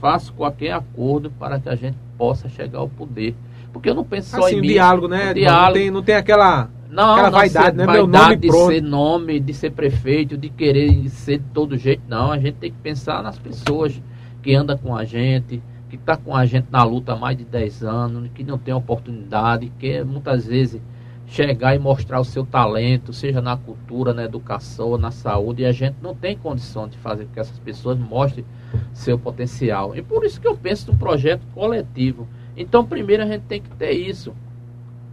[0.00, 3.34] faço qualquer acordo para que a gente possa chegar ao poder.
[3.72, 4.68] Porque eu não penso só Assim, em mim.
[4.68, 5.24] diálogo, né?
[5.24, 5.72] O Não diálogo.
[5.74, 6.70] tem, não tem aquela.
[6.90, 7.86] Não, aquela não vaidade, né?
[7.86, 8.72] Meu vaidade nome de pronto.
[8.72, 12.02] ser nome, de ser prefeito, de querer ser de todo jeito.
[12.08, 14.00] Não, a gente tem que pensar nas pessoas
[14.42, 17.44] que andam com a gente, que está com a gente na luta há mais de
[17.44, 20.80] 10 anos, que não tem oportunidade, que muitas vezes
[21.28, 25.72] chegar e mostrar o seu talento, seja na cultura, na educação, na saúde, e a
[25.72, 28.44] gente não tem condição de fazer com que essas pessoas mostrem
[28.92, 29.94] seu potencial.
[29.94, 32.26] E por isso que eu penso num projeto coletivo.
[32.56, 34.34] Então, primeiro a gente tem que ter isso.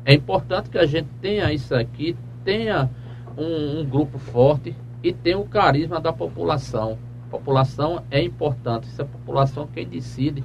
[0.06, 2.90] É importante que a gente tenha isso aqui, tenha
[3.38, 6.98] um, um grupo forte e tenha o carisma da população.
[7.28, 8.88] A população é importante.
[8.88, 10.44] Se a população quem decide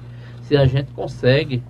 [0.51, 1.63] se a gente consegue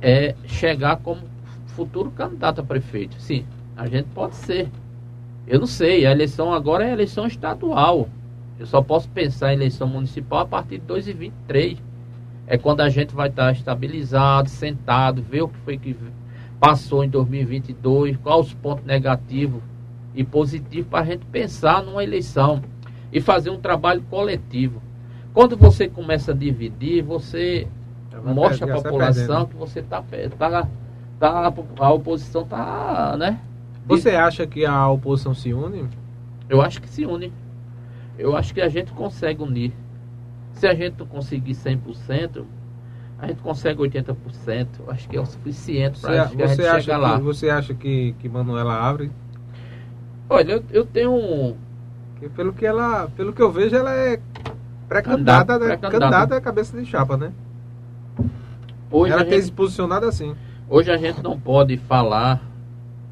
[0.00, 1.31] é, chegar como
[1.72, 3.16] futuro candidato a prefeito.
[3.20, 3.44] Sim,
[3.76, 4.70] a gente pode ser.
[5.46, 8.08] Eu não sei, a eleição agora é eleição estadual.
[8.58, 11.78] Eu só posso pensar em eleição municipal a partir de 2023.
[12.46, 15.96] É quando a gente vai estar estabilizado, sentado, ver o que foi que
[16.60, 19.60] passou em 2022, quais os pontos negativos
[20.14, 22.62] e positivos para a gente pensar numa eleição
[23.12, 24.80] e fazer um trabalho coletivo.
[25.34, 27.66] Quando você começa a dividir, você
[28.22, 30.02] mostra à população que você está
[30.38, 30.68] tá,
[31.22, 33.38] tá, a oposição está, né?
[33.86, 35.88] Você acha que a oposição se une?
[36.48, 37.32] Eu acho que se une.
[38.18, 39.72] Eu acho que a gente consegue unir.
[40.54, 42.44] Se a gente não conseguir 100%,
[43.18, 44.66] a gente consegue 80%.
[44.88, 47.16] Acho que é o suficiente para a gente chegar lá.
[47.16, 49.10] Que, você acha que, que Manuela abre?
[50.28, 51.56] Olha, eu, eu tenho um...
[52.36, 54.20] Pelo que ela, pelo que eu vejo, ela é
[54.88, 55.76] pré-candidata, né?
[55.76, 57.32] Pré candidata a cabeça de chapa, né?
[58.90, 60.36] Hoje ela tem gente, se posicionado assim.
[60.68, 62.42] Hoje a gente não pode falar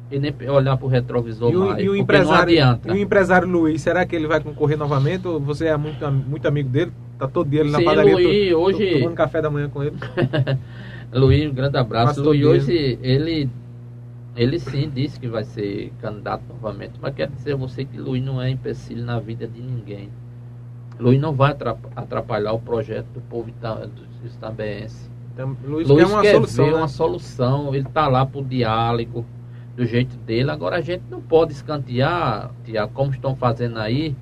[0.09, 1.83] e nem olhar para o retrovisor e o, mais.
[1.83, 2.53] E o empresário,
[2.85, 5.27] e o empresário Luiz, será que ele vai concorrer novamente?
[5.27, 6.91] Ou você é muito, muito amigo dele?
[7.17, 8.85] Tá todo dia ali na Sim, padaria Luiz, tô, hoje...
[8.87, 9.95] tô tomando café da manhã com ele.
[11.13, 12.23] Luiz, um grande abraço.
[12.23, 13.47] Luiz, hoje, ele,
[14.35, 16.93] ele sim disse que vai ser candidato novamente.
[16.99, 20.09] Mas quero dizer a você que Luiz não é empecilho na vida de ninguém.
[20.99, 23.49] Luiz não vai atrap- atrapalhar o projeto do povo
[24.25, 25.10] itambense.
[25.33, 26.65] Então, Luiz, Luiz quer uma quer solução.
[26.65, 26.77] ver né?
[26.77, 29.25] uma solução, ele está lá para o diálogo,
[29.75, 30.51] do jeito dele.
[30.51, 34.15] Agora a gente não pode escantear, Tiago, como estão fazendo aí,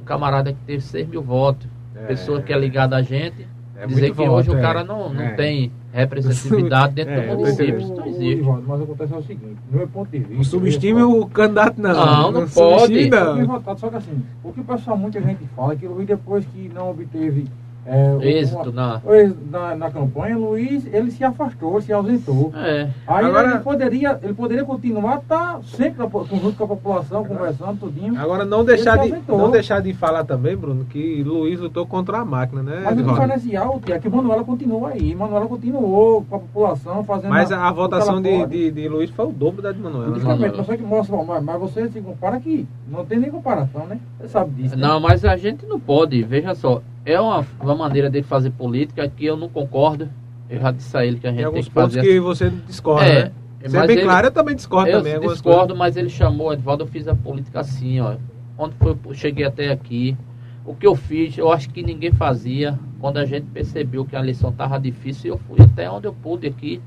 [0.00, 3.46] um camarada que teve 6 mil votos, É, pessoa que é ligada a gente,
[3.76, 4.60] é dizer que voto, hoje o é.
[4.60, 5.32] cara não, não É.
[5.34, 7.78] tem representatividade dentro É, eu do município.
[7.78, 8.42] Isso não existe.
[8.66, 10.34] Mas acontece é o seguinte, do meu ponto de vista.
[10.34, 11.92] Não subestime o candidato, não.
[11.92, 13.40] Não, não subestime, pode.
[13.40, 13.46] não.
[13.46, 16.06] votado, só que assim, o que o pessoal, muita gente fala é que o Luiz,
[16.06, 17.46] depois que não obteve
[17.84, 19.14] é, o- Êxito uma- na.
[19.14, 22.52] êxito na, na campanha, o Luiz, ele se afastou, se ausentou.
[22.54, 27.78] É, Aí Agora- ele poderia, ele poderia continuar, tá sempre junto com a população, conversando,
[27.80, 28.18] tudinho.
[28.20, 32.24] Agora não deixar, de, não deixar de falar também, Bruno, que Luiz lutou contra a
[32.24, 32.82] máquina, né?
[32.84, 35.14] Mas o diferencial é que Manuela continua aí.
[35.14, 37.30] Manuela continuou com a população fazendo.
[37.30, 40.08] Mas a, a votação de, de, de Luiz foi o dobro da de Manuela.
[40.08, 40.14] né?
[40.14, 43.98] Justamente, só que mostra, mas, mas você se compara que não tem nem comparação, né?
[44.20, 44.76] Você sabe disso.
[44.76, 44.86] né?
[44.86, 49.08] Não, mas a gente não pode, veja só, é uma, uma maneira dele fazer política
[49.08, 50.08] que eu não concordo.
[50.48, 52.06] Eu já disse a ele que a gente Tem tem, alguns que pontos fazer.
[52.06, 53.32] que você discorda, É, né?
[53.62, 55.14] mas Você é bem ele- claro, eu também discordo eu também.
[55.14, 55.78] algumas discordo, coisas.
[55.78, 58.16] mas ele chamou, Edvaldo, eu fiz a política assim, ó.
[58.58, 60.16] Onde foi, eu cheguei até aqui.
[60.64, 62.78] O que eu fiz, eu acho que ninguém fazia.
[63.00, 66.46] Quando a gente percebeu que a lição estava difícil, eu fui até onde eu pude
[66.46, 66.80] aqui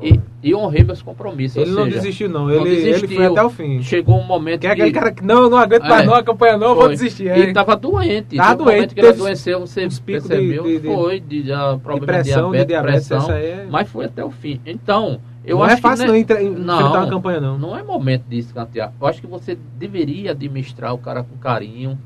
[0.00, 1.56] e, e honrei meus compromissos.
[1.56, 2.42] Ele não desistiu, não.
[2.46, 3.16] não Ele, ele desistiu.
[3.16, 3.82] foi até o fim.
[3.82, 5.88] Chegou um momento Que é aquele cara que não, não aguento É.
[5.88, 6.92] mais não, a campanha não, eu vou Foi.
[6.92, 7.28] desistir.
[7.28, 7.48] Ele É.
[7.48, 8.36] estava doente.
[8.36, 10.62] Tava doente, que ele adoeceu, você de- percebeu?
[10.64, 13.30] de- de- foi, de, ah, problema pressão, de de diabetes, pressão.
[13.32, 14.60] é- Mas foi até o fim.
[14.66, 16.06] Então, eu não acho é fácil que...
[16.08, 17.58] não né, entra- enfrentar uma campanha, não.
[17.58, 18.92] não é momento de escantear.
[19.00, 21.98] Eu acho que você deveria administrar o cara com carinho,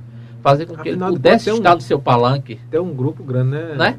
[0.42, 2.94] fazer com que Afinal ele de pudesse tem um- estar no seu palanque, Tem um
[2.94, 3.74] grupo grande, né?
[3.76, 3.98] né?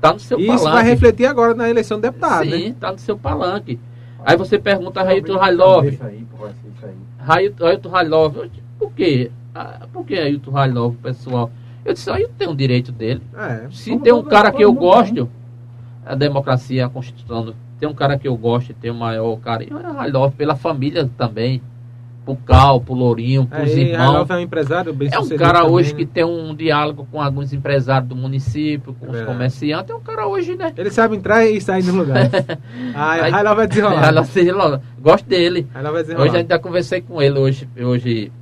[0.00, 0.72] Tá no seu E isso palanque.
[0.72, 2.74] vai refletir agora na eleição de deputado, Sim, né?
[2.80, 3.78] tá no seu palanque.
[4.24, 7.52] Aí você pergunta a Railton Isso Railov, aí, pô, vai ser isso aí.
[7.58, 9.30] Railton Railov, eu disse, por quê?
[9.54, 11.50] Ah, por que Railton Railov, pessoal?
[11.84, 13.22] Eu disse, aí tem um direito dele.
[13.36, 13.66] É.
[13.70, 15.28] Se tem um cara que eu gosto,
[16.04, 19.78] a democracia, a Constituição, tem um cara que eu gosto e tenho o maior carinho,
[19.78, 21.62] é Railov, pela família também.
[22.34, 24.28] Pro Cal, pro Lourinho, pros Aí, irmãos.
[24.30, 25.98] É um empresário bem É um cara também, hoje né?
[25.98, 29.32] que tem um diálogo com alguns empresários do município, com os Verdade.
[29.32, 29.90] comerciantes.
[29.90, 30.72] É um cara hoje, né?
[30.76, 32.28] Ele sabe entrar e sair no lugar.
[32.94, 34.08] Aí- Ralf vai desenrolar.
[34.08, 34.52] Ela se-
[35.00, 35.66] Gosto dele.
[35.72, 36.28] Ralf vai desenrolar.
[36.28, 38.32] Hoje ainda conversei com ele hoje, hoje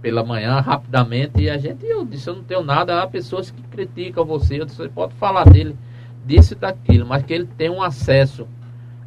[0.00, 3.60] pela manhã, rapidamente, e a gente, eu disse, eu não tenho nada, há pessoas que
[3.62, 5.74] criticam você, eu disse, você pode falar dele,
[6.24, 8.46] disso e daquilo, mas que ele tem um acesso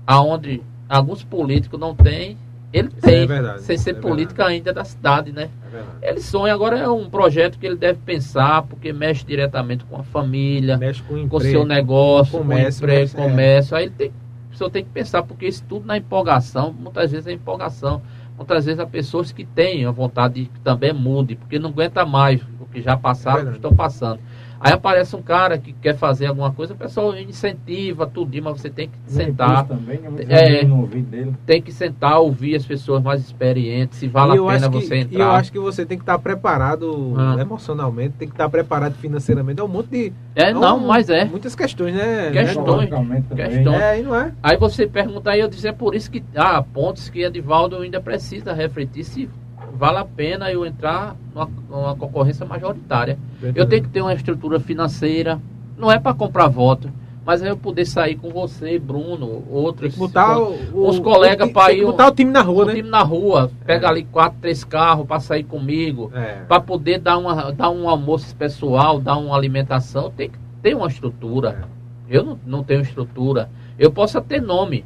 [0.06, 2.38] aonde alguns políticos não têm,
[2.72, 5.50] ele Isso tem, é verdade, sem ser é política ainda da cidade, né?
[5.68, 5.98] É verdade.
[6.02, 10.04] Ele sonha, agora é um projeto que ele deve pensar, porque mexe diretamente com a
[10.04, 11.44] família, Mexe com o com o emprego.
[11.52, 13.30] seu negócio, com o comércio, emprego, mas é.
[13.30, 13.76] comércio.
[13.78, 17.28] Aí ele tem, a pessoa tem que pensar, porque isso tudo na empolgação, muitas vezes
[17.28, 18.02] é empolgação.
[18.38, 22.06] Muitas vezes há pessoas que têm a vontade de que também mude, porque não aguenta
[22.06, 23.58] mais o que já passaram, É o que verdade.
[23.68, 24.20] estão passando.
[24.60, 28.70] Aí aparece um cara que quer fazer alguma coisa, o pessoal incentiva tudo, mas você
[28.70, 30.10] tem que sentar, também, né?
[30.28, 30.66] É.
[31.46, 34.96] tem que sentar, ouvir as pessoas mais experientes, se vale E a pena que- você
[34.96, 35.32] E eu entrar.
[35.36, 37.38] acho que você tem que estar preparado Ah.
[37.40, 39.60] emocionalmente, tem que estar preparado financeiramente.
[39.60, 40.14] É um monte de.
[40.36, 41.26] É, não, um- mas é.
[41.26, 42.30] Muitas questões, né?
[42.32, 42.90] Questões.
[42.90, 43.24] né?
[43.36, 43.82] Questões.
[43.82, 44.34] É, e não é?
[44.44, 48.02] Aí você pergunta aí, eu disse, é por isso que há pontos que Edivaldo ainda
[48.02, 49.30] precisa refletir se
[49.80, 53.18] vale a pena eu entrar numa, numa concorrência majoritária.
[53.56, 55.40] Eu tenho que ter uma estrutura financeira,
[55.78, 56.92] não é para comprar voto,
[57.26, 59.96] mas é eu poder sair com você, Bruno, outros.
[59.96, 62.76] botar o, os colegas o tem ir botar o time na rua, o né?
[62.76, 66.44] time na rua, pega ali quatro, três carros para sair comigo, É.
[66.46, 70.88] para poder dar, uma, dar um almoço pessoal, dar uma alimentação, tem que ter uma
[70.88, 71.70] estrutura.
[72.10, 73.50] Eu não, não tenho estrutura.
[73.78, 74.84] Eu posso até nome,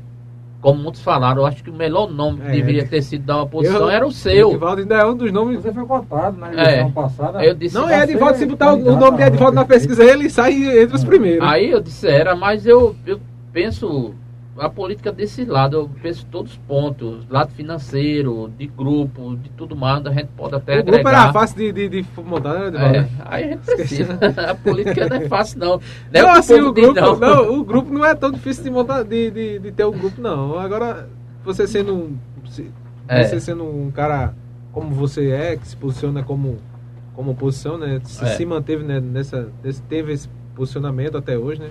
[0.63, 1.41] como muitos falaram.
[1.41, 2.51] Eu acho que o melhor nome que É.
[2.51, 4.49] deveria ter sido dar uma posição Eu- era o seu.
[4.51, 5.61] Edivaldo ainda é um dos nomes.
[5.61, 6.53] Você foi cotado na É.
[6.53, 7.43] eleição passada.
[7.45, 10.53] Eu disse, Não, é Edivaldo, se botar o, nome de Edivaldo na pesquisa, ele sai
[10.81, 11.45] entre os primeiros.
[11.47, 13.19] Aí eu disse, era, mas eu, eu
[13.51, 14.13] penso
[14.57, 19.75] a política desse lado, eu penso todos os pontos, lado financeiro, de grupo, de tudo
[19.75, 21.23] mais, a gente pode até o grupo agregar.
[21.23, 22.97] era fácil de, de, de montar, né?
[22.97, 24.19] É, aí a gente precisa.
[24.49, 25.67] a política não é fácil, não.
[25.67, 25.79] Não,
[26.13, 27.15] é Não, assim, o diz, grupo, não.
[27.19, 30.21] não, o grupo não é tão difícil de montar, de, de, de ter um grupo,
[30.21, 30.59] não.
[30.59, 31.09] Agora,
[31.43, 32.69] você sendo um, se-
[33.07, 33.23] É.
[33.23, 34.33] você sendo um cara
[34.71, 36.57] como você é, que se posiciona como,
[37.15, 37.99] como oposição, né?
[38.03, 38.27] Se, É.
[38.27, 39.49] se manteve né, nessa,
[39.89, 41.69] teve esse posicionamento até hoje, né?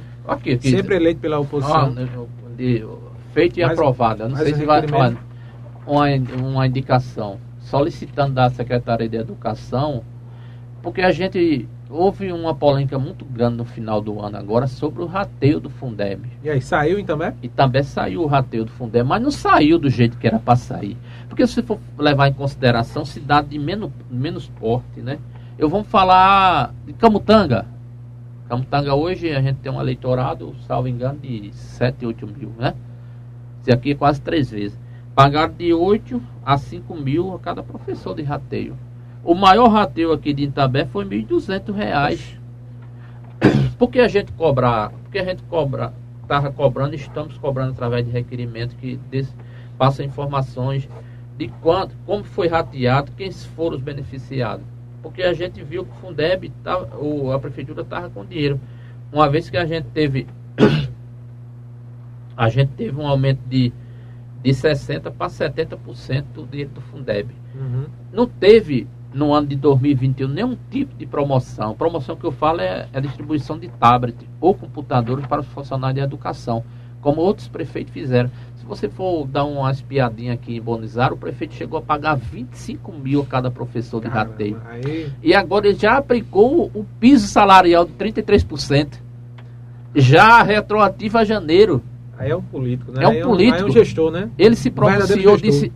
[0.71, 1.91] Sempre eleito pela oposição.
[2.63, 2.87] De-
[3.33, 4.23] feito e Mais- aprovado.
[4.23, 4.81] Eu não sei se vai
[5.87, 6.07] uma,
[6.47, 10.03] uma indicação solicitando da Secretaria de Educação,
[10.83, 15.07] porque a gente houve uma polêmica muito grande no final do ano agora sobre o
[15.07, 16.27] rateio do Fundeb.
[16.43, 17.35] E aí, saiu então, é?
[17.43, 20.57] E também saiu o rateio do Fundeb, mas não saiu do jeito que era para
[20.57, 20.97] sair.
[21.29, 25.19] Porque se for levar em consideração cidade de menos, menos porte, né?
[25.59, 27.67] Eu vou falar de Camutanga.
[28.53, 32.75] Camutanga hoje a gente tem um eleitorado, salvo engano, de 7, 8 mil, né?
[33.63, 34.79] Isso aqui é quase três vezes.
[35.15, 38.77] Pagaram de 8 a 5 mil a cada professor de rateio.
[39.25, 42.39] O maior rateio aqui de Itabé foi 1.200 reais.
[43.79, 44.91] Por que a gente cobrar?
[45.03, 49.35] Porque a gente cobra, estava cobrando, estamos cobrando através de requerimento que des,
[49.79, 50.87] passa informações
[51.39, 54.72] de quanto, como foi rateado, quem foram os beneficiados.
[55.03, 58.61] Porque a gente viu que o Fundeb, tava, o, a prefeitura estava com dinheiro.
[59.13, 60.27] Uma vez que a gente teve
[62.37, 63.73] a gente teve um aumento de,
[64.43, 67.31] de 60% para 70% do dinheiro do Fundeb.
[67.55, 67.87] Uhum.
[68.13, 71.75] Não teve no ano de 2021 nenhum tipo de promoção.
[71.75, 76.01] Promoção que eu falo é a distribuição de tablet ou computadores para os funcionários de
[76.01, 76.65] educação,
[77.01, 78.31] como outros prefeitos fizeram.
[78.63, 82.93] Se você for dar uma espiadinha aqui em Bonizar, o prefeito chegou a pagar 25
[82.93, 84.63] mil a cada professor de Caramba, rateio.
[84.65, 89.01] Aí, E agora ele já aplicou o piso salarial de 33%.
[89.97, 91.83] Já retroativo a janeiro.
[92.17, 93.03] aí é um político, né?
[93.03, 93.63] É um aí político.
[93.63, 94.31] é um gestor, né?
[94.39, 95.73] Ele se pronunciou, disse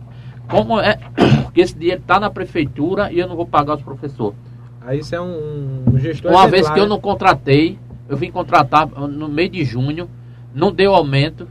[0.49, 0.97] como é
[1.53, 4.37] que esse dinheiro está na prefeitura e eu não vou pagar os professores.
[4.79, 6.89] Aí isso é um, um gestor Uma exemplar, vez que eu né?
[6.89, 7.77] não contratei,
[8.07, 10.09] eu vim contratar no meio de junho,
[10.55, 11.49] não deu aumento.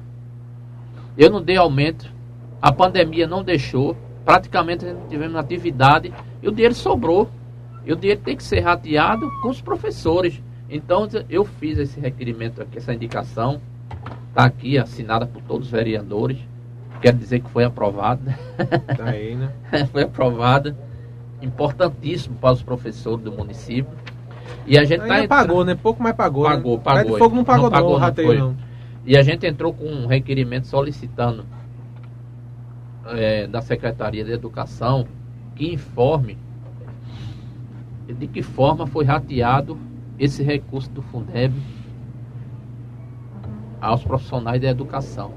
[1.16, 2.12] Eu não dei aumento.
[2.60, 3.96] A pandemia não deixou.
[4.24, 6.12] Praticamente não tivemos atividade
[6.42, 7.30] e o dinheiro sobrou.
[7.84, 10.42] E o dinheiro tem que ser rateado com os professores.
[10.68, 13.60] Então eu fiz esse requerimento aqui, essa indicação.
[14.28, 16.38] Está aqui assinada por todos os vereadores.
[17.00, 18.38] Quero dizer que foi aprovada.
[18.96, 19.52] Tá aí, né?
[19.92, 20.76] foi aprovada.
[21.40, 23.92] Importantíssimo para os professores do município.
[24.66, 25.74] E a gente Ainda está pagou, né?
[25.74, 26.44] Pouco mais pagou.
[26.44, 26.82] Pagou, né?
[26.82, 27.04] pagou.
[27.04, 28.56] Pé de Fogo não pagou, Não não, pagou, o não rateio não.
[29.06, 31.46] E a gente entrou com um requerimento solicitando
[33.06, 35.06] eh, da Secretaria de Educação
[35.54, 36.36] que informe
[38.06, 39.78] de que forma foi rateado
[40.18, 41.54] esse recurso do Fundeb
[43.80, 45.32] aos profissionais da educação.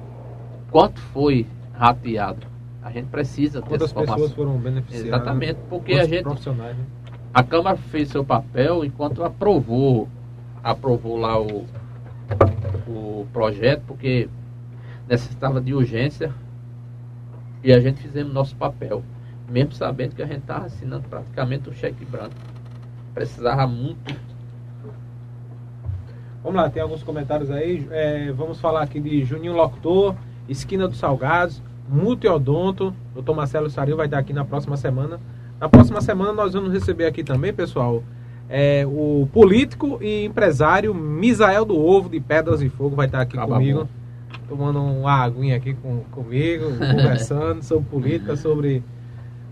[0.72, 2.48] Quanto foi rateado?
[2.82, 4.16] A gente precisa ter Quantas essa informação.
[4.16, 5.08] pessoas foram beneficiadas?
[5.08, 6.76] Exatamente, porque a gente né?
[7.34, 10.08] a Câmara fez seu papel enquanto aprovou,
[10.64, 11.66] aprovou lá o,
[12.88, 14.30] o projeto, porque
[15.08, 16.32] necessitava de urgência
[17.64, 19.04] e a gente fizemos nosso papel,
[19.50, 22.36] mesmo sabendo que a gente estava assinando praticamente um cheque branco.
[23.14, 24.16] Precisava muito.
[26.42, 27.86] Vamos lá, tem alguns comentários aí.
[27.92, 30.16] É, vamos falar aqui de Juninho Locutor,
[30.48, 32.94] Esquina dos Salgados, Multiodonto.
[33.14, 35.20] Doutor Marcelo Saril vai estar aqui na próxima semana.
[35.60, 38.02] Na próxima semana nós vamos receber aqui também, pessoal,
[38.50, 43.38] é, o político e empresário Misael do Ovo, de Pedras e Fogo, vai estar aqui
[43.38, 43.82] Acaba comigo.
[43.82, 43.88] bom.
[44.48, 48.84] Tomando uma aguinha aqui com, comigo, conversando sobre política, sobre,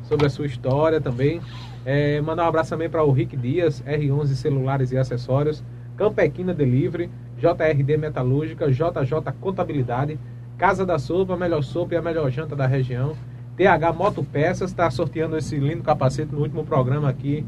[0.04, 1.40] sobre a sua história também.
[1.86, 5.64] É, mandar um abraço também para o Rick Dias, R11 Celulares e Acessórios.
[5.96, 10.20] Campequina Delivery, JRD Metalúrgica, JJ Contabilidade,
[10.58, 13.14] Casa da Sopa, a melhor sopa e a melhor janta da região.
[13.56, 17.46] TH Motopeças está sorteando esse lindo capacete no último programa aqui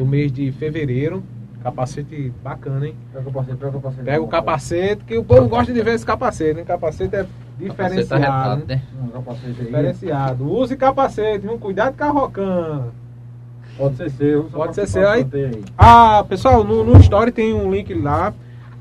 [0.00, 1.22] do mês de fevereiro.
[1.62, 2.94] Capacete bacana, hein?
[3.12, 4.04] Pega o capacete, pega o capacete.
[4.04, 6.64] Pega o capacete, que o povo gosta de ver esse capacete, né?
[6.64, 8.24] Capacete é Capacete diferenciado.
[8.24, 8.74] arretado, né?
[8.76, 8.82] né?
[9.04, 9.66] Um capacete aí.
[9.66, 10.50] Diferenciado.
[10.50, 11.58] Use capacete, viu?
[11.58, 12.84] Cuidado com a Rocan.
[13.76, 14.44] Pode ser seu.
[14.44, 15.26] Pode ser seu, aí.
[15.76, 18.32] Ah, pessoal, no, no story tem um link lá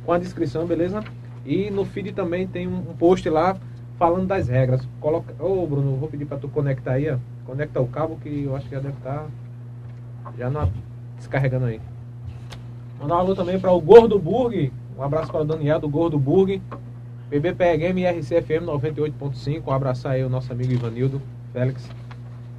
[0.05, 1.03] com a descrição, beleza?
[1.45, 3.57] E no feed também tem um, um post lá
[3.97, 4.87] falando das regras.
[5.01, 5.33] Coloca.
[5.37, 7.17] Ô Bruno, vou pedir pra tu conectar aí, ó.
[7.45, 9.25] Conecta o cabo que eu acho que já deve estar
[10.37, 10.61] já não
[11.19, 11.79] descarregando aí.
[12.99, 14.73] Mandar um alô também para o Gordo Burg.
[14.97, 16.61] Um abraço para o Daniel do Gordo Burg.
[17.29, 19.63] BBPGM e RCFM 98.5.
[19.67, 21.21] Um abraço aí ao nosso amigo Ivanildo,
[21.53, 21.87] Félix,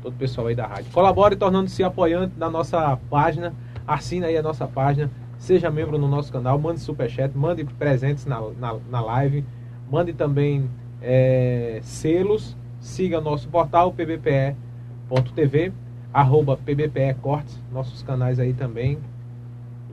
[0.00, 0.92] todo o pessoal aí da rádio.
[0.92, 3.52] Colabore tornando-se apoiante da nossa página.
[3.86, 5.10] Assina aí a nossa página.
[5.38, 6.58] Seja membro no nosso canal.
[6.58, 7.36] Mande superchat.
[7.36, 9.44] Mande presentes na, na, na live.
[9.90, 10.70] Mande também
[11.02, 12.56] é, selos.
[12.78, 15.72] Siga nosso portal pbpe.tv.
[16.12, 17.58] Arroba PBPE Cortes.
[17.72, 18.98] Nossos canais aí também.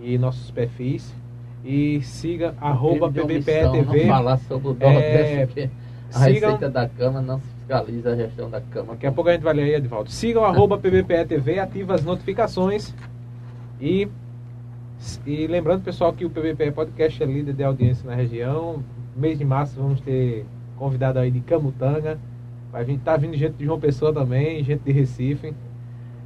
[0.02, 1.14] E nossos perfis.
[1.66, 4.06] E siga arroba PBPE TV.
[4.08, 5.70] Falar sobre o É, Nordeste, porque
[6.14, 8.94] a sigam- receita da Câmara não se fiscaliza a gestão da Câmara.
[8.94, 10.10] Daqui a pouco a gente vai ler aí, Edvaldo.
[10.10, 12.94] Sigam arroba PBPE TV, ativa as notificações.
[13.82, 14.08] E,
[15.26, 18.82] e lembrando, pessoal, que o PBPE Podcast é líder de audiência na região.
[19.16, 20.46] Mês de março vamos ter
[20.78, 22.18] convidado aí de Camutanga.
[22.72, 25.54] Vai vir, tá vindo gente de João Pessoa também, gente de Recife.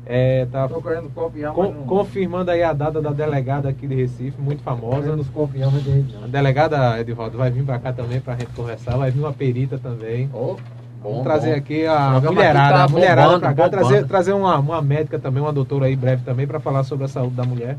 [0.05, 0.67] É, tá
[1.13, 1.83] copiar, con- não...
[1.83, 5.03] confirmando aí a data da delegada aqui de Recife, muito famosa.
[5.03, 8.97] Querendo copiar, mas jeito A delegada, Edivaldo, vai vir pra cá também pra gente conversar.
[8.97, 10.27] Vai vir uma perita também.
[10.33, 10.57] Oh,
[11.03, 11.57] Vamos bom, trazer bom.
[11.57, 13.69] aqui a mulherada, tá a mulherada pra cá, bombando.
[13.87, 17.07] trazer, trazer uma, uma médica também, uma doutora aí breve também pra falar sobre a
[17.07, 17.77] saúde da mulher.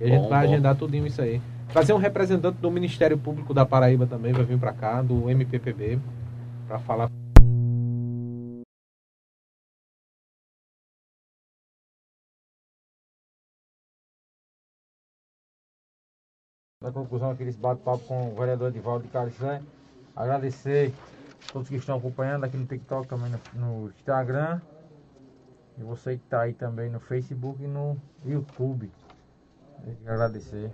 [0.00, 0.52] E a gente Bom, vai bom.
[0.52, 1.40] agendar tudinho isso aí.
[1.70, 5.98] Trazer um representante do Ministério Público da Paraíba também vai vir pra cá, do MPPB,
[6.66, 7.08] pra falar.
[16.82, 19.62] Na conclusão aqui desse bate-papo com o vereador Edivaldo de Caricé.
[20.16, 20.92] Agradecer
[21.48, 24.60] a todos que estão acompanhando aqui no TikTok, também no, no Instagram.
[25.78, 28.90] E você que está aí também no Facebook e no YouTube.
[30.06, 30.72] Agradecer,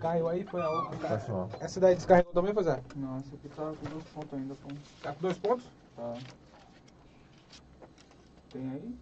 [0.00, 1.08] Caiu aí, foi a outra.
[1.08, 1.48] pessoal.
[1.60, 2.80] Essa daí descarregou também, pois é?
[2.96, 4.68] Não, esse aqui tá com dois pontos ainda, pô.
[5.02, 5.64] Tá com dois pontos?
[5.96, 6.14] Tá.
[8.50, 8.98] Tem aí?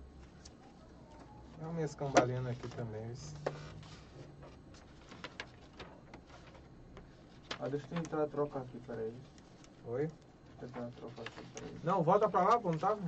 [1.61, 3.13] Dá uma escambalhando aqui também.
[7.61, 9.13] Ah, deixa eu tentar trocar aqui, peraí.
[9.89, 10.07] Oi?
[10.07, 10.15] Deixa
[10.63, 11.75] eu tentar trocar aqui, peraí.
[11.83, 13.01] Não, volta pra lá, pô, não tava?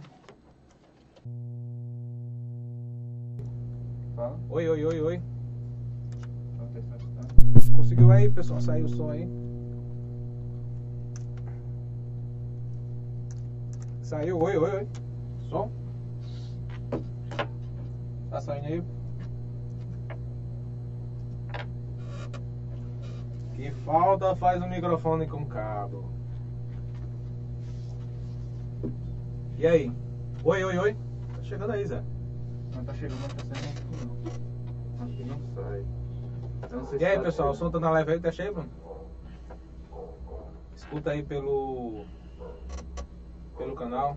[4.17, 4.41] Fala.
[4.51, 5.23] Oi, oi, oi, oi.
[6.59, 7.77] Tá tá?
[7.77, 8.61] Conseguiu aí, pessoal?
[8.61, 9.29] Saiu o som aí?
[14.03, 14.89] Saiu, oi, oi, oi.
[15.49, 15.71] Som?
[18.31, 19.00] Tá saindo aí?
[23.61, 26.11] Que falta faz um microfone com cabo.
[29.59, 29.93] E aí?
[30.43, 30.97] Oi, oi, oi.
[31.37, 32.03] Tá chegando aí, Zé.
[32.75, 35.05] Não tá chegando, mas tá saindo não.
[35.05, 35.85] Acho que não sai.
[36.73, 37.71] Não sei E aí, tá pessoal, o chegando.
[37.73, 38.71] som tá na live aí, tá cheio, Bruno?
[40.75, 42.07] Escuta aí pelo.
[43.59, 44.17] pelo canal.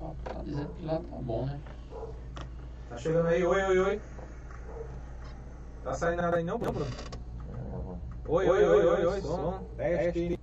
[0.00, 1.60] Ó, Tá dizendo que lá tá bom, né?
[2.88, 4.00] Tá chegando aí, oi, oi, oi.
[5.84, 6.86] Tá saindo nada aí não, Bruno?
[8.28, 10.38] Oi, oi, oi, oi, oi, som, teste,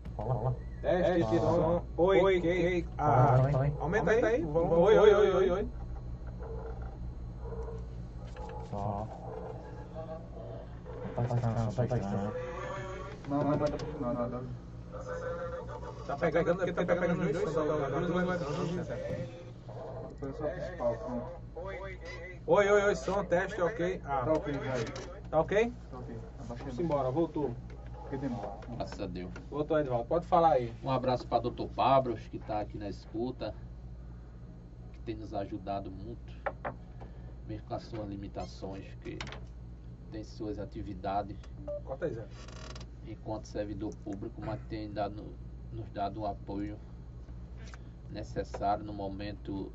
[0.81, 3.73] teste, som, oi, oi, ah, aí.
[3.80, 5.69] aumenta aí, oi, oi, oi, oi, oi.
[8.69, 9.07] Só.
[11.15, 12.34] Tá testando, tá testando.
[13.30, 14.41] Não, não vai pro final, nada.
[16.07, 19.49] Tá pegando, tá pegando os dois, só tá os dois, Foi
[20.20, 21.62] só o principal, som.
[22.48, 24.02] Oi, oi, oi, som, teste, ok.
[24.04, 24.86] Ah, Tá ok já aí.
[25.30, 25.74] tá ok?
[25.91, 26.20] Tá ok.
[26.40, 26.66] Abaixei.
[26.68, 27.56] Vamos embora, voltou.
[28.02, 28.58] Porque demora.
[28.76, 29.32] Graças a Deus.
[29.50, 30.74] Voltou, Edvaldo, pode falar aí.
[30.84, 31.68] Um abraço para Dr.
[31.76, 33.54] Pablos, que está aqui na escuta,
[34.94, 36.34] que tem nos ajudado muito,
[37.48, 39.18] mesmo com as suas limitações, que
[40.12, 41.38] tem suas atividades
[41.86, 42.26] Corta aí, Zé.
[43.08, 45.24] enquanto servidor público, mas tem dado,
[45.72, 46.80] nos dado o apoio
[48.10, 49.72] necessário no momento,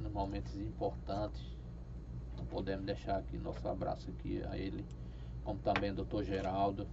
[0.00, 1.42] nos momentos importantes.
[2.36, 4.84] Não podemos deixar aqui nosso abraço aqui a ele,
[5.44, 6.22] como também o Dr.
[6.22, 6.86] Geraldo,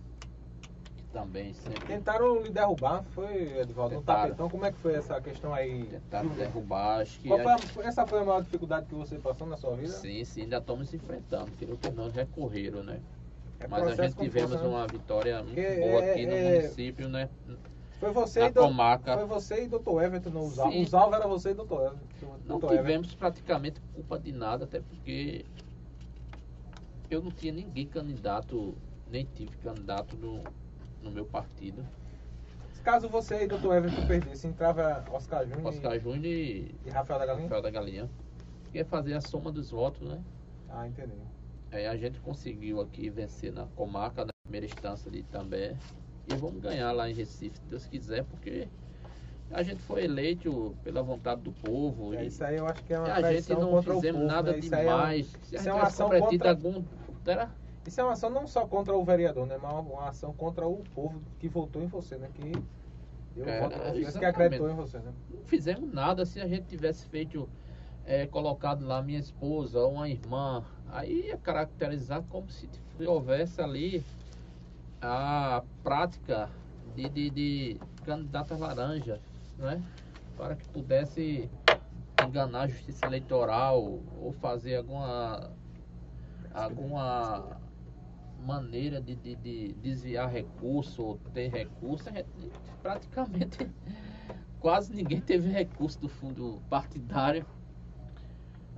[0.95, 3.95] que também sempre Tentaram lhe derrubar, foi, Edvaldo?
[3.95, 5.85] No tapetão, como é que foi essa questão aí?
[5.85, 7.01] tentaram derrubar.
[7.01, 9.75] Acho que Qual foi a- essa foi a maior dificuldade que você passou na sua
[9.75, 9.91] vida?
[9.91, 11.51] sim, sim, ainda estamos enfrentando.
[11.57, 13.01] Queria que não recorreram, né?
[13.59, 14.67] É Mas a gente tivemos né?
[14.67, 17.29] uma vitória muito Porque boa é- aqui no é- município, né?
[18.03, 18.61] Foi você, na e do...
[18.61, 19.17] comarca.
[19.17, 20.01] foi você e Dr.
[20.01, 20.71] Everton no Usal.
[20.71, 20.83] Sim.
[20.83, 21.73] Usal era você e Dr.
[21.73, 22.37] Everton.
[22.45, 22.65] Não Dr.
[22.65, 22.81] Everton.
[22.81, 25.45] tivemos praticamente culpa de nada, até porque
[27.09, 28.75] eu não tinha ninguém candidato,
[29.09, 30.43] nem tive candidato no,
[31.01, 31.85] no meu partido.
[32.83, 33.71] Caso você e Dr.
[33.71, 37.43] Everton perdessem, entrava Oscar Júnior Oscar Júnior e e Rafael da Galinha?
[37.43, 38.09] Rafael da Galinha.
[38.73, 40.21] Ia fazer a soma dos votos, né?
[40.67, 41.13] Ah, entendi.
[41.71, 45.77] Aí a gente conseguiu aqui vencer na comarca, na primeira instância de Itambé.
[46.27, 48.67] E vamos ganhar lá em Recife, se Deus quiser, porque
[49.51, 52.13] a gente foi eleito pela vontade do povo.
[52.13, 54.33] É, e isso aí eu acho que é uma a gente não contra fizemos povo,
[54.33, 54.59] nada né?
[54.59, 55.25] Isso é um- demais.
[55.51, 56.83] Isso é uma tivesse ação contra- algum.
[57.25, 57.51] Era,
[57.85, 59.57] Isso é uma ação não só contra o vereador, né?
[59.61, 62.29] Mas uma ação contra o povo que votou em você, né?
[62.33, 62.51] Que
[63.35, 64.25] deu É, voto você, que exatamente.
[64.25, 65.13] acreditou em você, né?
[65.29, 67.49] não fizemos nada se a gente tivesse feito,
[68.05, 72.69] é, colocado lá minha esposa ou uma irmã, aí ia caracterizar como se
[73.05, 74.03] houvesse ali
[75.03, 76.49] a prática
[76.95, 79.19] de, de, de candidatas laranjas,
[79.57, 79.83] né?
[80.37, 81.49] Para que pudesse
[82.25, 85.51] enganar a justiça eleitoral ou fazer alguma
[86.53, 87.57] alguma
[88.45, 92.05] maneira de, de, de desviar recurso ou ter recurso,
[92.81, 93.69] praticamente
[94.59, 97.45] quase ninguém teve recurso do fundo partidário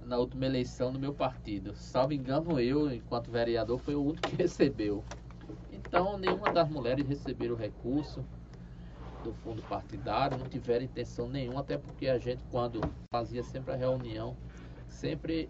[0.06, 1.76] na última eleição do meu partido.
[1.76, 5.04] Salvo engano, eu, enquanto vereador, foi o único que recebeu.
[5.88, 8.26] Então, nenhuma das mulheres receberam recurso
[9.24, 13.76] do fundo partidário, não tiveram intenção nenhuma, até porque a gente, quando fazia sempre a
[13.76, 14.36] reunião,
[14.88, 15.50] sempre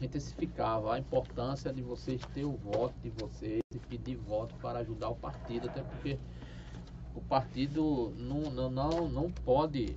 [0.00, 5.10] intensificava a importância de vocês ter o voto de vocês e pedir voto para ajudar
[5.10, 6.18] o partido, até porque
[7.14, 9.94] o partido não, não, não, não pode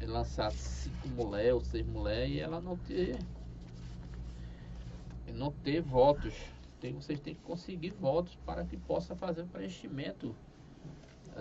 [0.00, 3.18] lançar cinco mulheres ou seis mulheres e ela não ter
[5.32, 6.34] não ter votos.
[6.80, 10.34] Tem, vocês têm que conseguir votos para que possa fazer o preenchimento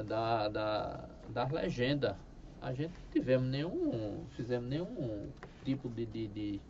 [0.04, 2.16] da, da, das legendas.
[2.62, 5.30] A gente não tivemos nenhum, fizemos nenhum
[5.64, 6.62] tipo de, de, de,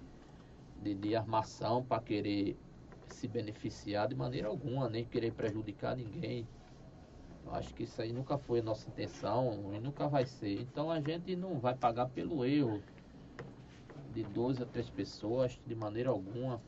[0.84, 2.57] de, de armação para querer
[3.07, 6.48] se beneficiar de maneira alguma, nem querer prejudicar ninguém.
[7.45, 10.60] Eu acho que isso aí nunca foi a nossa intenção e nunca vai ser.
[10.61, 12.84] Então a gente não vai pagar pelo erro
[14.14, 16.61] de duas a três pessoas de maneira alguma.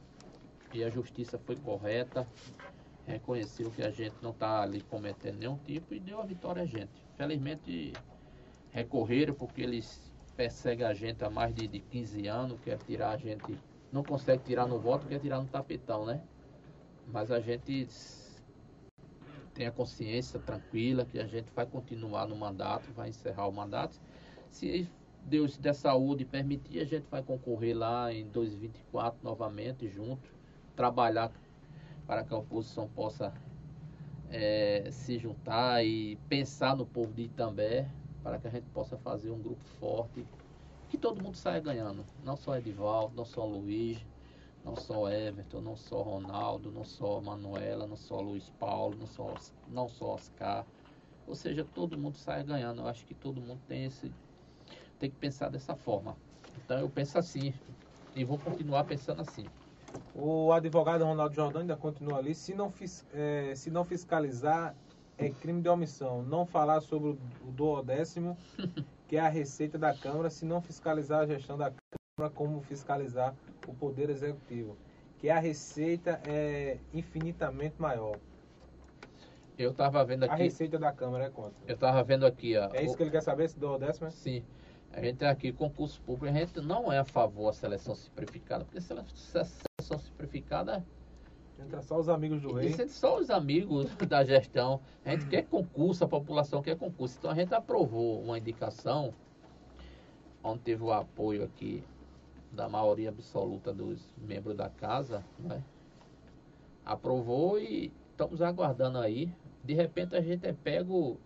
[0.74, 2.28] E a justiça foi correta,
[3.06, 6.66] reconheceu que a gente não está ali cometendo nenhum tipo e deu a vitória a
[6.66, 6.91] gente.
[7.18, 7.94] Felizmente
[8.72, 13.18] recorreram porque eles perseguem a gente há mais de, de 15 anos, quer tirar a
[13.18, 13.60] gente,
[13.91, 16.22] não consegue tirar no voto, quer tirar no tapetão, né?
[17.08, 17.88] Mas a gente
[19.54, 24.00] tem a consciência tranquila que a gente vai continuar no mandato, vai encerrar o mandato.
[24.50, 24.88] Se
[25.26, 30.30] Deus der saúde permitir, a gente vai concorrer lá em 2024 novamente junto,
[30.80, 31.30] trabalhar
[32.07, 33.34] para que a oposição possa
[34.31, 37.85] eh, se juntar e pensar no povo de Itambé,
[38.23, 40.26] para que a gente possa fazer um grupo forte,
[40.89, 43.99] que todo mundo saia ganhando, não só Edivaldo, não só Luiz,
[44.64, 49.34] não só Everton, não só Ronaldo, não só Manuela, não só Luiz Paulo, não só,
[49.68, 50.65] não só Oscar.
[51.27, 52.80] Ou seja, todo mundo saia ganhando.
[52.80, 54.10] Eu acho que todo mundo tem esse
[54.97, 56.15] tem que pensar dessa forma.
[56.64, 57.53] Então eu penso assim
[58.15, 59.45] e vou continuar pensando assim.
[60.16, 62.36] O advogado Ronaldo Jordão ainda continua ali.
[62.36, 62.74] Se não,
[63.14, 64.76] eh, se não fiscalizar,
[65.18, 66.22] é crime de omissão.
[66.24, 67.18] Não falar sobre o,
[67.48, 68.38] o duodécimo,
[69.07, 71.72] que é a receita da Câmara, se não fiscalizar a gestão da
[72.18, 73.34] Câmara, como fiscalizar
[73.68, 74.76] o Poder Executivo.
[75.20, 78.18] Que a receita é infinitamente maior.
[79.57, 81.56] Eu estava vendo A aqui, receita da Câmara é quanto?
[81.68, 84.11] eu estava vendo aqui, ó, É isso o- que ele quer saber, se duodécimo é?
[84.11, 84.44] Sim.
[84.91, 88.82] A gente aqui concurso público, a gente não é a favor da seleção simplificada, porque
[88.82, 90.84] sele- seleção simplificada
[91.60, 92.72] Entra só os amigos do rei.
[92.72, 94.80] É só os amigos da gestão.
[95.03, 97.18] A gente quer concurso, a população quer concurso.
[97.20, 99.14] Então a gente aprovou uma indicação,
[100.41, 101.84] onde teve o apoio aqui
[102.53, 105.61] da maioria absoluta dos membros da casa, né?
[106.86, 109.30] Aprovou e estamos aguardando aí.
[109.64, 111.18] De repente a gente é pego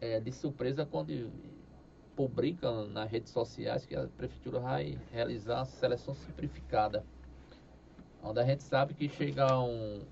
[0.00, 1.10] é, de surpresa quando
[2.18, 7.04] publica nas redes sociais que a prefeitura vai realizar a seleção simplificada.
[8.20, 10.02] Onde a gente sabe que chega um,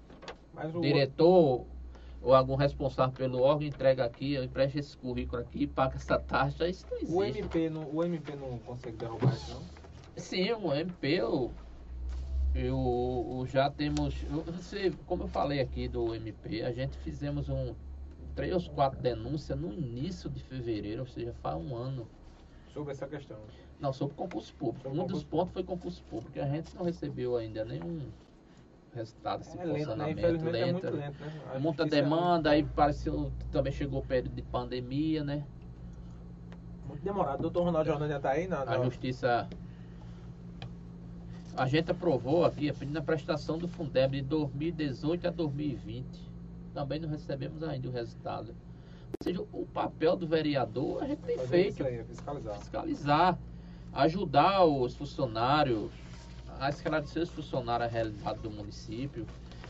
[0.73, 1.67] o, diretor
[2.23, 6.69] ou algum responsável pelo órgão entrega aqui, eu empresto esse currículo aqui, paga essa taxa,
[6.69, 7.41] isso não o, existe.
[7.41, 9.63] MP não, o MP não consegue derrubar isso, não?
[10.17, 11.51] Sim, o MP, eu,
[12.55, 17.49] eu, eu já temos, eu- você, como eu falei aqui do MP, a gente fizemos
[17.49, 17.75] um,
[18.37, 22.07] três ou quatro denúncias no início de fevereiro, ou seja, faz um ano.
[22.73, 23.39] Sobre essa questão.
[23.81, 24.83] Não, sobre concurso público.
[24.83, 26.39] Sobre um concurso dos pontos foi concurso público.
[26.39, 28.03] A gente não recebeu ainda nenhum
[28.95, 29.79] resultado desse É lento, né?
[29.79, 30.19] funcionamento.
[30.19, 30.73] Infelizmente é lento.
[30.73, 31.55] muito lento, né?
[31.55, 35.45] A Muita é demanda, aí pareceu também chegou o período de pandemia, né?
[36.87, 37.41] Muito demorado.
[37.43, 38.47] Doutor Ronaldo Jordão já tá aí?
[38.47, 39.49] Na, A justiça.
[41.57, 46.36] A gente aprovou aqui a prestação do Fundeb de 2018 a 2020.
[46.77, 48.51] Também não recebemos ainda o resultado.
[48.51, 52.59] Ou seja, o papel do vereador a gente tem fazer feito aí, fiscalizar.
[52.59, 53.39] fiscalizar,
[53.95, 55.91] ajudar os funcionários,
[56.61, 59.27] a esclarecer os funcionários a realidade do município.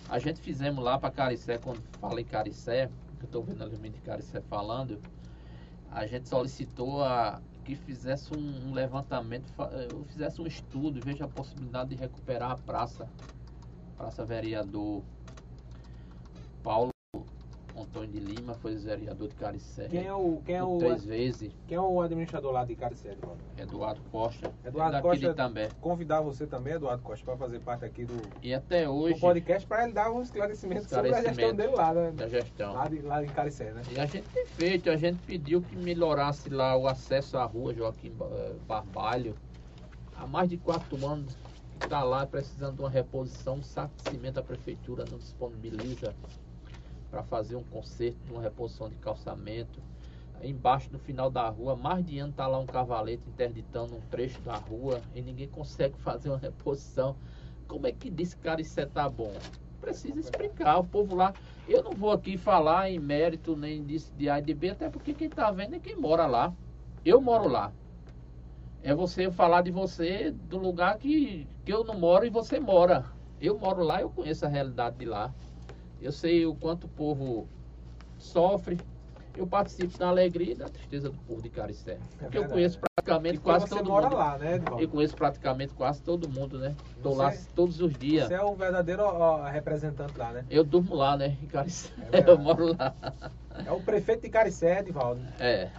[0.09, 3.77] A gente fizemos lá para Caricé, quando fala em Caricé, que eu estou vendo ali
[3.89, 5.01] de Caricé falando,
[5.93, 11.29] a gente solicitou a, que fizesse um, um levantamento, eh, fizesse um estudo, veja a
[11.29, 13.09] possibilidade de recuperar a praça,
[13.97, 15.05] Praça Vereador
[16.65, 16.96] Paulo
[17.79, 19.89] Antônio de Lima, foi vereador de Caricé.
[19.89, 23.13] Quem é o, quem é o, três vezes, quem é o administrador lá de Caricé,
[23.13, 23.41] Eduardo?
[23.59, 25.69] Eduardo Costa, Eduardo Costa- de Itambé.
[25.81, 29.67] Convidar você também, Eduardo Costa, para fazer parte aqui do, E até do hoje, podcast
[29.67, 31.57] para ele dar um esclarecimento sobre a gestão Esclarecimento.
[31.57, 32.11] dele lá, né?
[32.13, 32.73] da gestão.
[32.75, 33.83] Lá, de, lá em Caricé, né?
[33.93, 37.75] E a gente tem feito, a gente pediu que melhorasse lá o acesso à rua
[37.75, 39.35] Joaquim eh, Barbalho.
[40.17, 41.37] Há mais de quatro anos
[41.79, 46.15] está lá precisando de uma reposição, um saco de cimento a prefeitura não disponibiliza
[47.17, 49.81] para fazer um conserto, uma reposição de calçamento.
[50.43, 54.39] Embaixo no final da rua, mais de ano está lá um cavalete interditando um trecho
[54.43, 57.17] da rua e ninguém consegue fazer uma reposição.
[57.67, 59.33] Como é que diz que Caricé tá bom?
[59.81, 61.33] Precisa explicar, o povo lá.
[61.67, 64.91] Eu não vou aqui falar em mérito nem disso de A e de B, até
[64.91, 66.53] porque quem tá vendo é quem mora lá.
[67.03, 67.73] Eu moro lá.
[68.83, 73.07] É você falar de você do lugar que, que eu não moro e você mora.
[73.41, 75.33] Eu moro lá, eu conheço a realidade de lá.
[76.07, 77.49] Eu sei o quanto o povo
[78.17, 78.79] sofre.
[79.37, 81.99] Eu participo da alegria e da tristeza do povo de Caricé.
[82.11, 82.53] Porque eu verdade.
[82.53, 84.17] conheço praticamente quase você todo mora mundo.
[84.17, 84.63] lá, né?
[84.79, 86.77] Eu conheço praticamente quase todo mundo, né?
[87.03, 88.29] Você- lá todos os dias.
[88.29, 90.45] Você é o verdadeiro ó, representante lá, né?
[90.49, 91.37] Eu durmo lá, né?
[91.43, 91.91] Em Caricé.
[92.13, 92.95] É eu moro lá.
[93.67, 95.21] É o prefeito de Caricé, Edvaldo.
[95.41, 95.71] É.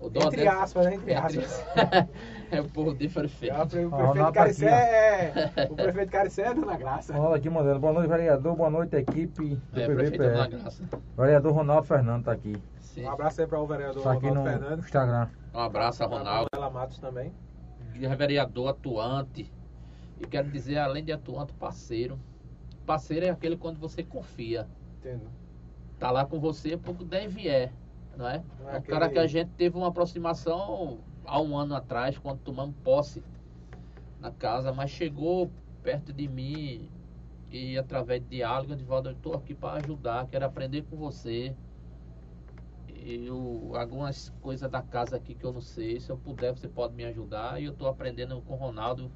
[0.00, 0.94] O Entre aspas, né?
[0.96, 1.64] Entre- aspas.
[2.56, 3.54] é o povo de É, prefeito.
[3.62, 5.68] o pre- o prefeito Caricé é.
[5.70, 7.12] O prefeito Caricé é Dona Graça.
[7.12, 7.78] Ronaldo aqui, modelo.
[7.78, 8.56] Boa noite, vereador.
[8.56, 10.56] Boa noite, equipe do É, prefeito da PVPE.
[10.62, 10.82] Graça.
[11.16, 12.56] Vereador Ronaldo Fernando tá aqui.
[12.80, 13.04] Sim.
[13.04, 14.84] Um abraço aí para o vereador Tá aqui Ronaldo no Fernandes.
[14.86, 15.28] Instagram.
[15.54, 16.46] Um abraço a Ronaldo.
[16.54, 17.32] Ela Matos também.
[18.00, 19.52] é vereador atuante.
[20.20, 22.18] E quero dizer, além de atuante, parceiro.
[22.86, 24.66] Parceiro é aquele quando você confia.
[24.98, 25.28] Entendo.
[25.98, 27.70] Tá lá com você porque deve é,
[28.16, 28.42] não é?
[28.60, 30.98] Não é É aquele- cara que a gente teve uma aproximação
[31.28, 33.22] há um ano atrás, quando tomamos posse
[34.18, 35.50] na casa, mas chegou
[35.82, 36.90] perto de mim
[37.50, 41.54] e através de diálogo, de eu estou aqui para ajudar, quero aprender com você.
[42.88, 46.68] E eu, algumas coisas da casa aqui que eu não sei, se eu puder, você
[46.68, 47.60] pode me ajudar.
[47.60, 49.10] E eu estou aprendendo com o Ronaldo.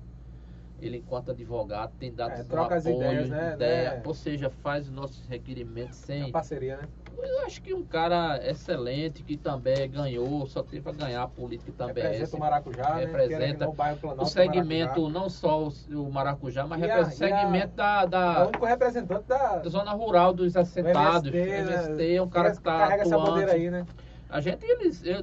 [0.81, 4.03] Ele, enquanto advogado, tem dado É, troca as apoio, ideias, né, ideia, né?
[4.05, 6.89] ou seja, faz os nossos requerimentos É sem, parceria, né?
[7.19, 11.73] Eu acho que um cara excelente que também ganhou, só teve a ganhar a política
[11.73, 12.03] também.
[12.05, 13.05] Representa o Maracujá, né?
[13.05, 17.05] Representa não, o Planalto, o segmento, não só o, o Maracujá, mas o e a-
[17.07, 19.59] segmento da, É o da, único representante da.
[19.59, 21.31] da zona rural dos assentados.
[21.31, 21.59] do MST, né?
[21.75, 23.63] MST é um cara que está carrega essa bandeira atuante.
[23.63, 23.87] aí, né?
[24.29, 25.23] A gente, eles, eu,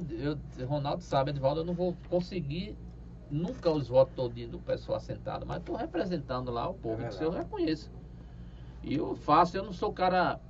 [0.58, 2.76] eu, Ronaldo sabe, Edvaldo, eu não vou conseguir
[3.28, 7.24] nunca os votos todinhos do pessoal assentado, mas estou representando lá o povo, É que
[7.24, 7.90] eu reconheço.
[8.82, 10.40] E eu faço, eu não sou cara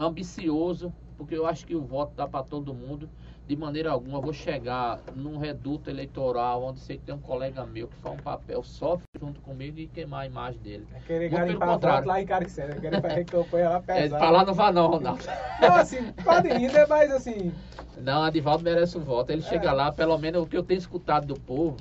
[0.00, 3.08] ambicioso, porque eu acho que o voto dá para todo mundo.
[3.46, 7.66] De maneira alguma, eu vou chegar num reduto eleitoral onde sei que tem um colega
[7.66, 10.86] meu que faz um papel, sofre junto comigo e queimar a imagem dele.
[10.94, 12.06] É querer Muito pelo contrário.
[12.06, 12.80] lá em Caricé, né?
[12.80, 14.18] Querer fazer campanha lá É, pesada.
[14.18, 15.20] pra lá não vá não, Ronaldo.
[15.60, 16.86] Não, assim, pode ir, né?
[16.88, 17.52] Mas assim,
[18.00, 19.30] Não, Adivaldo merece um voto.
[19.30, 19.44] Ele É.
[19.44, 21.76] chega lá, pelo menos o que eu tenho escutado do povo.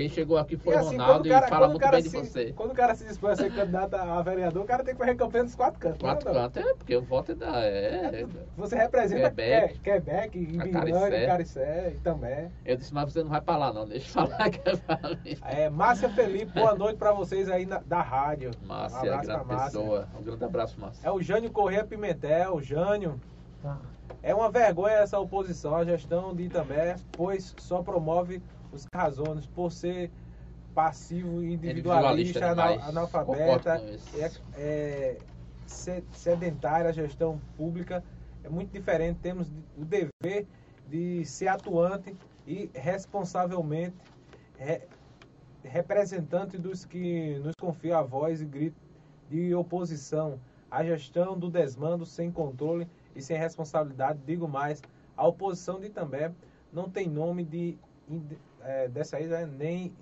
[0.00, 2.02] Quem chegou aqui foi e o assim, Ronaldo o cara, e fala o muito bem
[2.02, 2.52] de se, você.
[2.54, 5.14] Quando o cara se dispõe a ser candidato a vereador, o cara tem que fazer
[5.14, 5.98] campanha dos quatro cantos.
[6.00, 7.62] Quatro né, cantos, é, porque o voto é da.
[7.66, 8.26] É, é.
[8.56, 9.74] Você representa Quebec.
[9.74, 11.26] Que- Quebec, A Ibiranga, Caricé.
[11.26, 12.50] Caricé, Itambé.
[12.64, 13.86] Eu disse, mas você não vai pra lá, não.
[13.86, 15.36] Deixa eu falar que é pra mim.
[15.44, 18.52] É, Márcia Felipe, boa noite pra vocês aí na- da rádio.
[18.64, 19.80] um Márcia, abraço grande pra Márcia.
[19.80, 20.08] pessoa.
[20.18, 21.06] Um grande abraço, Márcia.
[21.06, 23.20] É o Jânio Corrêa Pimentel, Jânio.
[24.22, 29.70] É uma vergonha essa oposição à gestão de Itambé, pois só promove os razones por
[29.72, 30.10] ser
[30.74, 33.82] passivo individualista, Individualista analfabeta,
[34.14, 35.16] é, é
[35.66, 38.02] se- sedentária a gestão pública.
[38.44, 39.18] É muito diferente.
[39.20, 40.46] Temos o dever
[40.86, 42.16] de ser atuante
[42.46, 43.96] e responsavelmente
[44.58, 44.82] re-
[45.62, 48.76] representante dos que nos confiam a voz e grito
[49.28, 50.38] de oposição
[50.70, 54.20] à gestão do desmando sem controle e sem responsabilidade.
[54.24, 54.82] Digo mais,
[55.16, 56.32] a oposição de Itambé
[56.72, 57.76] não tem nome de
[58.62, 59.94] é, dessa aí, né, nem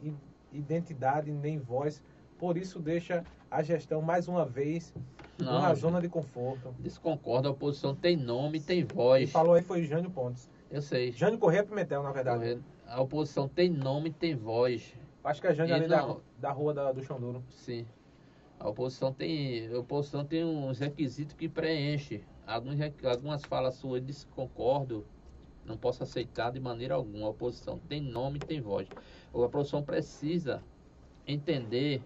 [0.52, 2.02] identidade, nem voz.
[2.38, 4.94] Por isso deixa a gestão mais uma vez
[5.38, 5.80] Não, numa gente.
[5.80, 6.74] zona de conforto.
[6.78, 9.30] Desconcordo, a oposição tem nome, tem Quem voz.
[9.30, 10.48] falou aí foi Jânio Pontes.
[10.70, 11.10] Eu sei.
[11.12, 12.60] Jânio Corrêa Pimentel, na verdade.
[12.86, 14.94] A oposição tem nome, tem voz.
[15.24, 17.42] Acho que é Jânio E ali da, não- da rua da- do Chão Duro.
[17.50, 17.86] Sim.
[18.60, 22.24] A oposição tem, a oposição tem uns requisitos que preenche.
[22.46, 25.06] Alguns, algumas falas suas desconcordo.
[25.68, 27.26] Não posso aceitar de maneira alguma.
[27.26, 28.88] A oposição tem nome, tem voz.
[29.32, 30.62] A oposição precisa
[31.26, 32.02] entender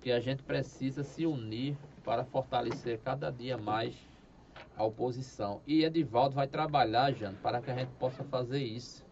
[0.00, 3.94] que a gente precisa se unir para fortalecer cada dia mais
[4.76, 5.60] a oposição.
[5.66, 9.04] E Edivaldo vai trabalhar, Jano, para que a gente possa fazer isso.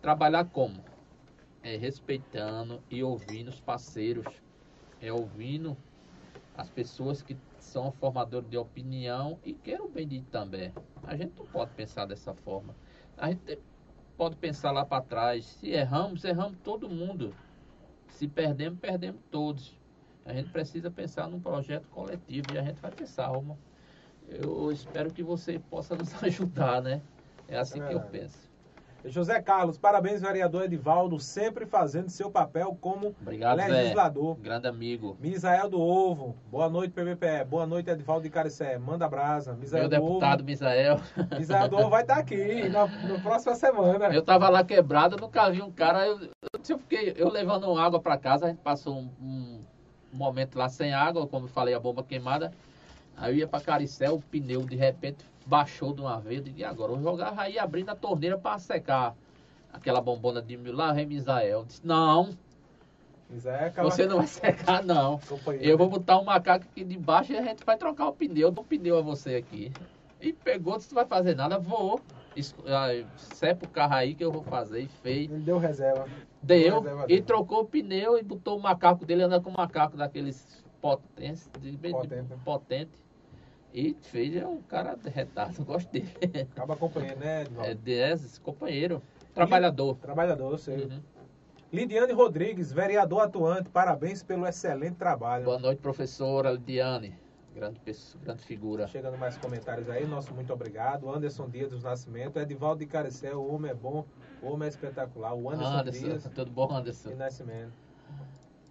[0.00, 0.82] Trabalhar como?
[1.62, 4.26] É respeitando e ouvindo os parceiros,
[5.00, 5.76] é ouvindo
[6.56, 10.72] as pessoas que são formadores de opinião e querem o bem de também.
[11.04, 12.74] A gente não pode pensar dessa forma.
[13.16, 13.62] A gente
[14.16, 15.46] pode pensar lá para trás.
[15.46, 17.36] Se erramos, erramos todo mundo.
[18.08, 19.80] Se perdemos, perdemos todos.
[20.24, 23.60] A gente precisa pensar num projeto coletivo e a gente vai pensar, Roma.
[24.22, 27.02] Eu espero que você possa nos ajudar, né?
[27.48, 28.51] É assim É que eu penso.
[29.04, 33.68] José Carlos, parabéns, vereador Edivaldo, sempre fazendo seu papel como Obrigado, Zé.
[33.68, 34.36] legislador.
[34.36, 35.16] Grande amigo.
[35.20, 37.44] Misael do Ovo, boa noite, PVPE.
[37.48, 38.78] Boa noite, Edivaldo de Caricé.
[38.78, 39.54] Manda brasa.
[39.54, 40.46] Misael Meu do deputado Ovo.
[40.46, 41.00] Misael.
[41.36, 44.14] Misael do Ovo vai estar aqui na, na próxima semana.
[44.14, 46.06] Eu tava lá quebrado, nunca vi um cara.
[46.06, 46.20] Eu,
[46.52, 49.60] eu, fiquei, eu levando água pra casa, a gente passou um, um
[50.12, 52.52] momento lá sem água, como eu falei, a bomba queimada.
[53.16, 56.42] Aí eu ia pra Caricé, o pneu de repente baixou de uma vez.
[56.56, 56.92] E agora?
[56.92, 59.14] Eu jogava aí abrindo a torneira pra secar
[59.72, 61.64] aquela bombona de mil lá, vem Misael.
[61.64, 62.30] Disse, não,
[63.28, 65.18] Misael é você não vai secar, não.
[65.60, 68.48] Eu vou botar um macaco aqui de baixo e a gente vai trocar o pneu.
[68.48, 69.72] Eu dou o pneu a você aqui.
[70.20, 72.00] E pegou, disse, não vai fazer nada, vou.
[73.16, 75.30] Sepa o carro aí que eu vou fazer e fez.
[75.30, 76.06] Ele deu reserva.
[76.42, 77.22] Deu Reserva e dele.
[77.22, 81.72] trocou o pneu e botou o macaco dele, anda com um macaco daqueles potentes, de,
[81.76, 81.92] de-
[82.44, 82.90] Potente.
[83.74, 86.12] E fez, é um cara retado, gosto dele.
[86.52, 87.70] Acaba acompanhando, né, Edivaldo?
[87.70, 89.96] É desse companheiro, trabalhador.
[89.96, 90.84] Trabalhador, eu sei.
[90.84, 91.00] Uhum.
[91.72, 95.46] Lidiane Rodrigues, vereador atuante, parabéns pelo excelente trabalho.
[95.46, 97.14] Boa noite, professora Lidiane.
[97.54, 98.86] Grande pessoa, grande figura.
[98.88, 101.10] Chegando mais comentários aí, nosso muito obrigado.
[101.10, 104.04] Anderson Dias dos Nascimento, Edivaldo de Caricé, o homem é bom,
[104.42, 105.34] o homem é espetacular.
[105.34, 107.10] O Anderson, Anderson, Dias tudo bom, Anderson?
[107.10, 107.72] de Nascimento.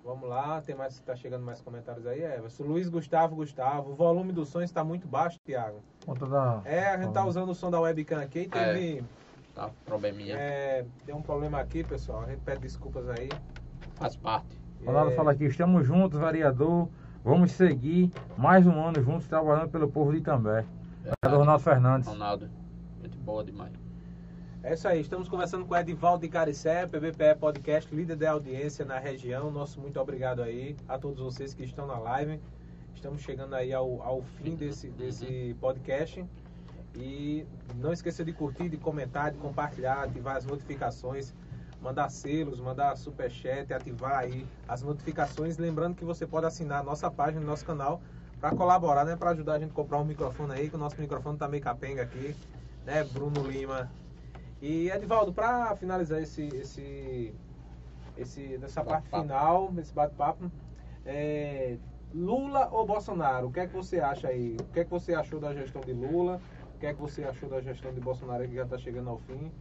[0.04, 2.64] Vamos lá, tem mais, tá chegando mais comentários aí, Everson.
[2.64, 5.80] Luiz Gustavo, Gustavo, o volume do som está muito baixo, Thiago.
[6.06, 6.62] Conta da.
[6.66, 9.04] É, a gente tá usando o som da webcam aqui e teve,
[9.54, 10.36] Tá, probleminha.
[10.36, 12.22] é, deu um problema aqui, pessoal.
[12.24, 13.30] A gente pede desculpas aí.
[13.96, 14.60] Faz parte.
[14.84, 16.90] Ronaldo É, fala aqui, estamos juntos, vereador.
[17.24, 20.66] Vamos seguir mais um ano juntos trabalhando pelo povo de Itambé.
[21.04, 22.08] Vereador Ronaldo Fernandes.
[22.10, 22.50] Ronaldo,
[23.04, 23.72] gente boa demais.
[24.64, 29.00] É isso aí, estamos conversando com Edivaldo de Caricé, PBPE Podcast, líder de audiência na
[29.00, 29.50] região.
[29.50, 32.40] Nosso muito obrigado aí a todos vocês que estão na live.
[32.94, 36.24] Estamos chegando aí ao, ao fim desse, desse podcast.
[36.96, 37.44] E
[37.78, 41.34] não esqueça de curtir, de comentar, de compartilhar, ativar as notificações,
[41.82, 45.58] mandar selos, mandar superchat, ativar aí as notificações.
[45.58, 48.00] Lembrando que você pode assinar a nossa página, nosso canal,
[48.40, 49.16] para colaborar, né?
[49.16, 51.64] Para ajudar a gente a comprar um microfone aí, que o nosso microfone tá meio
[51.64, 52.36] capenga aqui,
[52.86, 53.04] né?
[53.04, 53.90] Bruno Lima.
[54.62, 57.34] E Edivaldo, para finalizar esse, esse,
[58.16, 60.52] esse, nessa parte final, esse bate-papo,
[61.04, 61.78] é,
[62.14, 63.48] Lula ou Bolsonaro?
[63.48, 64.56] O que é que você acha aí?
[64.60, 66.40] O que é que você achou da gestão de Lula?
[66.76, 69.18] O que é que você achou da gestão de Bolsonaro que já está chegando ao
[69.18, 69.52] fim?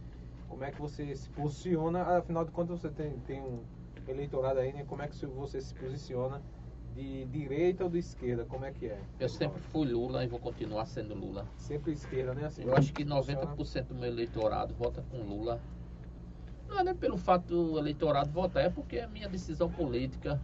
[0.47, 2.03] Como é que você se posiciona?
[2.17, 3.63] Afinal de contas, você tem, tem um
[4.07, 4.85] eleitorado aí, né?
[4.87, 6.43] Como é que você se posiciona
[6.95, 8.45] de direita ou de esquerda?
[8.45, 8.99] Como é que é?
[9.19, 11.45] Eu sempre fui Lula e vou continuar sendo Lula.
[11.57, 12.45] Sempre esquerda, né?
[12.45, 13.45] Assim, Eu acho que funciona.
[13.55, 15.61] 90% do meu eleitorado vota com Lula.
[16.67, 20.39] Não é nem pelo fato do eleitorado votar, é porque é minha decisão política.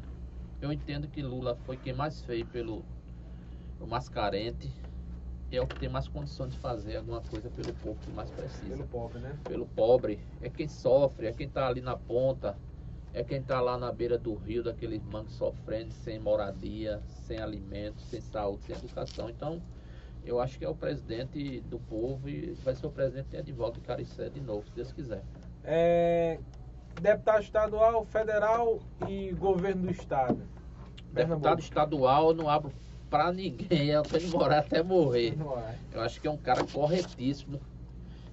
[0.62, 2.84] Eu entendo que Lula foi quem mais fez pelo
[3.80, 4.72] o mais carente.
[5.50, 8.76] É o que tem mais condições de fazer alguma coisa pelo povo que mais precisa.
[8.76, 9.38] Pelo pobre, né?
[9.46, 12.58] pelo pobre, é quem sofre, é quem está ali na ponta,
[13.14, 18.02] é quem está lá na beira do rio, daqueles mangos sofrendo, sem moradia, sem alimento,
[18.02, 19.30] sem saúde, sem educação.
[19.30, 19.62] Então,
[20.24, 23.80] eu acho que é o presidente do povo e vai ser o presidente de Edivaldo
[23.80, 25.24] de Caricé de novo, se Deus quiser.
[25.64, 26.40] É,
[27.02, 30.42] deputado estadual, federal e governo do estado.
[31.14, 32.72] Deputado estadual, eu não abro
[33.10, 35.36] pra ninguém, eu tenho que morar até morrer.
[35.92, 35.98] É.
[35.98, 37.60] Eu acho que é um cara corretíssimo.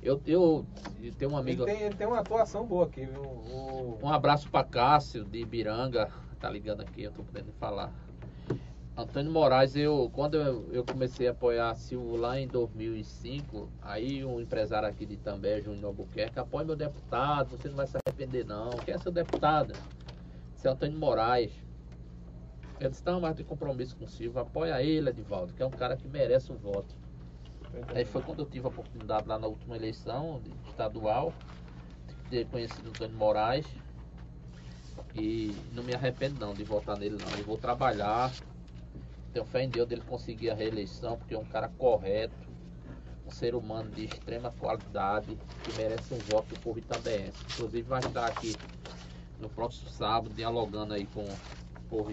[0.04, 0.66] Eu, eu,
[1.02, 1.64] eu tenho um Ele amigo.
[1.64, 3.22] tem, ele tem uma atuação boa aqui, viu?
[3.22, 7.90] O, Um abraço para Cássio de Ibiranga, tá ligando aqui, eu tô podendo falar.
[8.96, 14.40] Antônio Moraes, eu quando eu, eu comecei a apoiar Silvio lá em 2005, aí um
[14.40, 18.70] empresário aqui de També, Júnior Albuquerque, apoia meu deputado, você não vai se arrepender não.
[18.84, 19.72] Quem é seu deputado?
[20.54, 21.50] Seu Antônio Moraes.
[22.78, 25.70] Eu disse, não, mas tem compromisso com o Silvio, apoia ele, Edivaldo, que é um
[25.70, 26.94] cara que merece o voto.
[27.94, 31.32] Aí foi quando eu tive a oportunidade lá na última eleição estadual
[32.06, 33.66] de ter conhecido o Antônio Moraes.
[35.14, 37.38] E não me arrependo não de votar nele não.
[37.38, 38.32] Eu vou trabalhar.
[39.32, 42.34] Tenho fé em Deus dele conseguir a reeleição, porque é um cara correto,
[43.26, 47.32] um ser humano de extrema qualidade, que merece um voto do povo itambense.
[47.52, 48.54] Inclusive vai estar aqui
[49.40, 52.12] no próximo sábado dialogando aí com o povo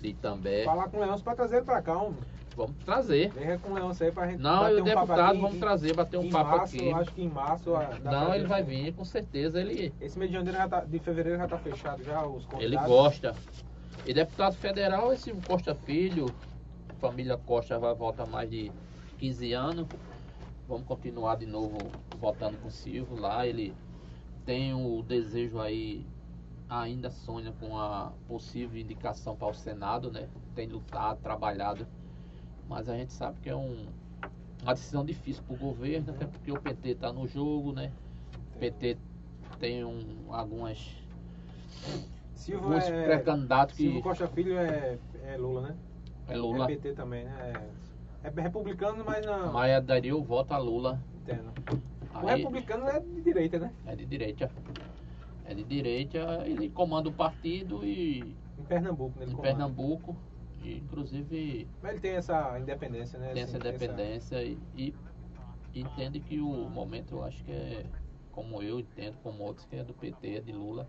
[0.00, 0.64] de Itambé.
[0.64, 2.18] Falar com o Leão pra trazer ele pra cá, homem.
[2.56, 3.30] Vamos trazer.
[3.32, 5.94] Vem com o Leão aí pra gente Não, e o um deputado vamos em- trazer,
[5.94, 6.92] bater um papo março, aqui.
[6.92, 7.70] Acho que em março.
[8.02, 10.98] dá Não, ele vai vir, com certeza ele, Esse mês de janeiro já tá, de
[11.00, 12.62] fevereiro já tá fechado já os convidados.
[12.62, 13.34] ele gosta.
[14.06, 16.26] E deputado federal, esse Costa Filho,
[17.00, 18.70] família Costa vai votar mais de
[19.18, 19.86] 15 anos.
[20.68, 21.76] Vamos continuar de novo
[22.18, 23.46] votando com o Silvio lá.
[23.46, 23.74] Ele
[24.46, 26.06] tem o desejo aí,
[26.68, 30.28] ainda sonha com a possível indicação para o Senado, né?
[30.54, 31.86] Tem lutado, trabalhado.
[32.68, 33.86] Mas a gente sabe que é um,
[34.62, 37.92] uma decisão difícil para o governo, até porque o PT está no jogo, né?
[38.56, 38.96] O PT
[39.58, 40.00] tem um,
[40.30, 40.78] algumas
[42.52, 45.76] alguns é, pré-candidatos que Silvio Costa Filho é, é Lula, né?
[46.28, 47.52] é Lula, É PT também, né?
[48.22, 49.52] É, é republicano, mas não.
[49.52, 51.00] mas daria o voto a Lula.
[51.22, 51.52] Entendo.
[52.14, 53.72] O Aí, republicano é de direita, né?
[53.86, 54.50] é de direita.
[55.46, 59.26] É de direita, ele comanda o partido e Em Pernambuco, né?
[59.26, 59.42] em comanda.
[59.42, 60.16] Pernambuco,
[60.64, 63.32] e, inclusive Mas ele tem essa independência, né?
[63.32, 64.94] tem assim, essa independência e, e
[65.74, 67.84] entende que o momento eu acho que é
[68.34, 70.88] como eu entendo, como outros, que é do PT, é de Lula.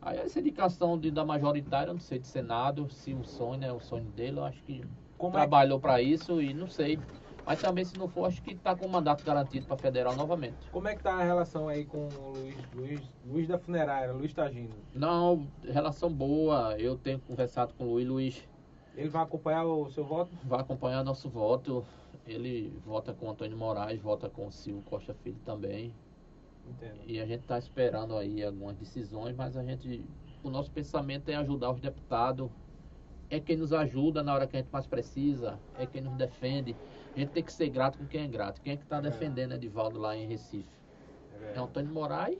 [0.00, 3.72] Aí essa indicação de, da majoritária, eu não sei, de Senado, se o sonho é
[3.72, 4.82] o sonho dele, eu acho que
[5.18, 6.98] Como é trabalhou para isso e não sei.
[7.44, 10.56] Mas também se não for, acho que está com o mandato garantido para federal novamente.
[10.70, 14.32] Como é que tá a relação aí com o Luiz, Luiz, Luiz da funerária, Luiz
[14.32, 14.70] Tagino?
[14.94, 16.76] Não, relação boa.
[16.78, 18.08] Eu tenho conversado com o Luiz.
[18.08, 18.49] Luiz
[18.96, 20.30] Ele vai acompanhar o seu voto?
[20.44, 21.84] vai acompanhar nosso voto.
[22.26, 25.94] Ele vota com o Antônio Moraes, vota com o Silvio Costa Filho também.
[26.68, 27.00] Entendo.
[27.06, 30.04] E a gente está esperando aí algumas decisões, mas a gente.
[30.42, 32.50] O nosso pensamento é ajudar os deputados.
[33.28, 36.74] É quem nos ajuda na hora que a gente mais precisa, é quem nos defende.
[37.14, 38.60] A gente tem que ser grato com quem é grato.
[38.60, 40.68] Quem é que está defendendo Edivaldo lá em Recife?
[41.54, 42.38] É Antônio Moraes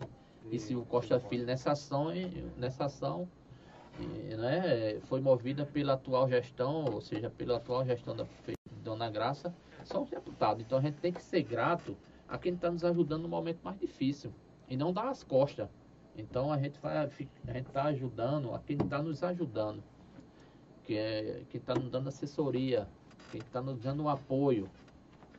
[0.51, 3.28] e Silvio Costa Filho nessa ação, e- nessa ação
[3.98, 8.26] e, né, foi movida pela atual gestão, ou seja, pela atual gestão da
[8.82, 9.54] Dona Graça,
[9.84, 10.62] são os deputados.
[10.62, 11.96] Então a gente tem que ser grato
[12.28, 14.32] a quem está nos ajudando no momento mais difícil
[14.68, 15.68] e não dar as costas.
[16.16, 16.78] Então a gente
[17.54, 19.82] está ajudando a quem está nos ajudando,
[20.84, 22.88] que é quem está nos dando assessoria,
[23.30, 24.68] quem está nos dando apoio,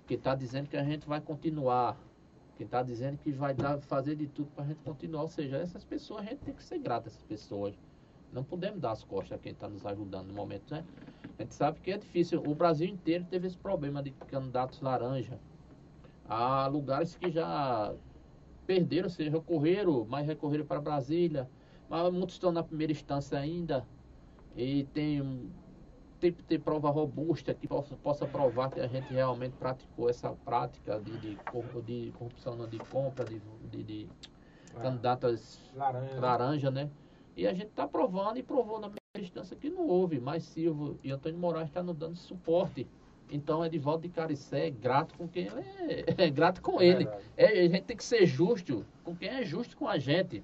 [0.08, 1.98] quem está dizendo que a gente vai continuar,
[2.58, 5.24] quem está dizendo que vai dar, fazer de tudo para a gente continuar.
[5.24, 7.74] Ou seja, essas pessoas, a gente tem que ser grato a essas pessoas.
[8.32, 10.86] Não podemos dar as costas a quem está nos ajudando no momento, né?
[11.38, 12.42] A gente sabe que é difícil.
[12.46, 15.40] O Brasil inteiro teve esse problema de candidatos laranja.
[16.26, 17.94] Há lugares que já
[18.66, 21.50] perderam, ou seja, recorreram, mas recorreram para Brasília.
[21.90, 23.86] Mas muitos estão na primeira instância ainda.
[24.56, 25.52] E tem,
[26.20, 30.32] tem que ter prova robusta que possa, possa provar que a gente realmente praticou essa
[30.32, 31.36] prática de, de,
[31.86, 34.10] de corrupção, de compra, de, de, de
[34.82, 36.20] candidatas Laranja.
[36.20, 36.90] laranja, né?
[37.36, 41.00] E a gente está provando e provou na primeira instância que não houve, mas Silvio
[41.04, 42.88] e Antônio Moraes estão nos dando suporte.
[43.30, 47.08] Então, Edivaldo de Caricé é grato com quem ele é, é grato com É ele.
[47.38, 50.44] É, a gente tem que ser justo com quem é justo com a gente.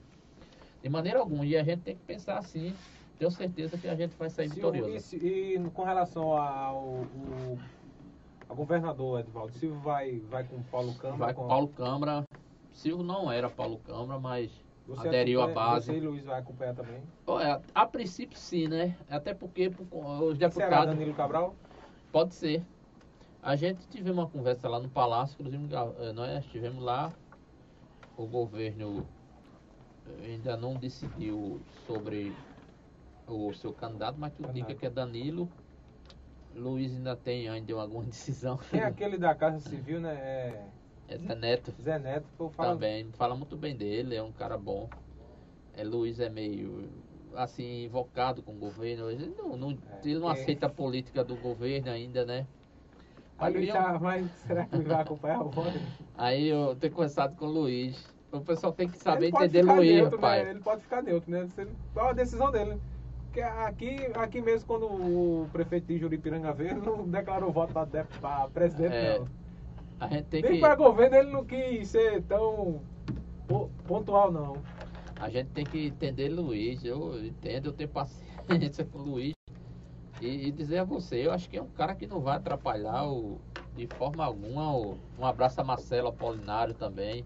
[0.81, 1.45] De maneira alguma.
[1.45, 2.73] E a gente tem que pensar assim.
[3.19, 5.15] Tenho certeza que a gente vai sair Silvio, vitorioso.
[5.18, 7.57] e, e com relação ao, o-
[8.47, 11.18] ao governador, Edvaldo, Silvio vai, vai com Paulo Câmara?
[11.18, 12.23] Vai com Paulo Câmara.
[12.72, 14.51] Silvio não era Paulo Câmara, mas
[14.88, 15.91] Você aderiu à base.
[15.91, 17.03] Você e Luiz vai acompanhar também?
[17.26, 18.97] Olha, a princípio sim, né?
[19.09, 20.95] Até porque por- os Será deputados.
[20.95, 21.55] Danilo Cabral?
[22.11, 22.65] Pode ser.
[23.41, 25.64] A gente tivemos uma conversa lá no Palácio, inclusive
[25.99, 27.14] eh, nós estivemos lá,
[28.18, 29.07] o governo
[30.05, 32.34] eh, ainda não decidiu sobre
[33.27, 35.49] o seu candidato, mas tudo indica que é Danilo.
[36.53, 38.59] Luiz ainda tem ainda alguma decisão.
[38.72, 40.15] É aquele da Casa Civil, né?
[40.15, 40.76] É
[41.07, 42.73] É Zé Neto Zé Neto, povo fala.
[42.73, 44.89] também, fala muito bem dele, é um cara bom.
[45.73, 46.89] É, Luiz é meio
[47.35, 49.09] assim, invocado com o governo.
[49.11, 50.34] Ele não, não- É, ele não é.
[50.34, 52.47] aceita a política do governo ainda, né?
[53.39, 55.79] Mas, Luiz eu- tá- mas será que ele vai acompanhar o voto?
[56.15, 58.03] Aí eu tenho conversado com o Luiz.
[58.31, 60.43] O pessoal tem que saber entender Luiz, neutro, pai.
[60.43, 60.49] Né?
[60.51, 61.47] Ele pode ficar neutro, né?
[61.93, 62.71] Qual a decisão dele?
[62.71, 62.79] né?
[63.31, 68.95] Que aqui, aqui mesmo, quando o prefeito de Juripiranga veio, não declarou voto para presidente,
[68.95, 69.27] É, não.
[69.99, 70.60] A gente tem Nem que.
[70.60, 72.82] para governo ele não quis ser tão
[73.48, 74.61] po- pontual, não.
[75.19, 79.34] A gente tem que entender Luiz, eu entendo, eu tenho paciência com o Luiz.
[80.22, 83.07] E, e dizer a você, eu acho que é um cara que não vai atrapalhar
[83.07, 83.40] o,
[83.76, 84.76] de forma alguma.
[84.76, 87.26] O, um abraço a Marcelo Apolinário também.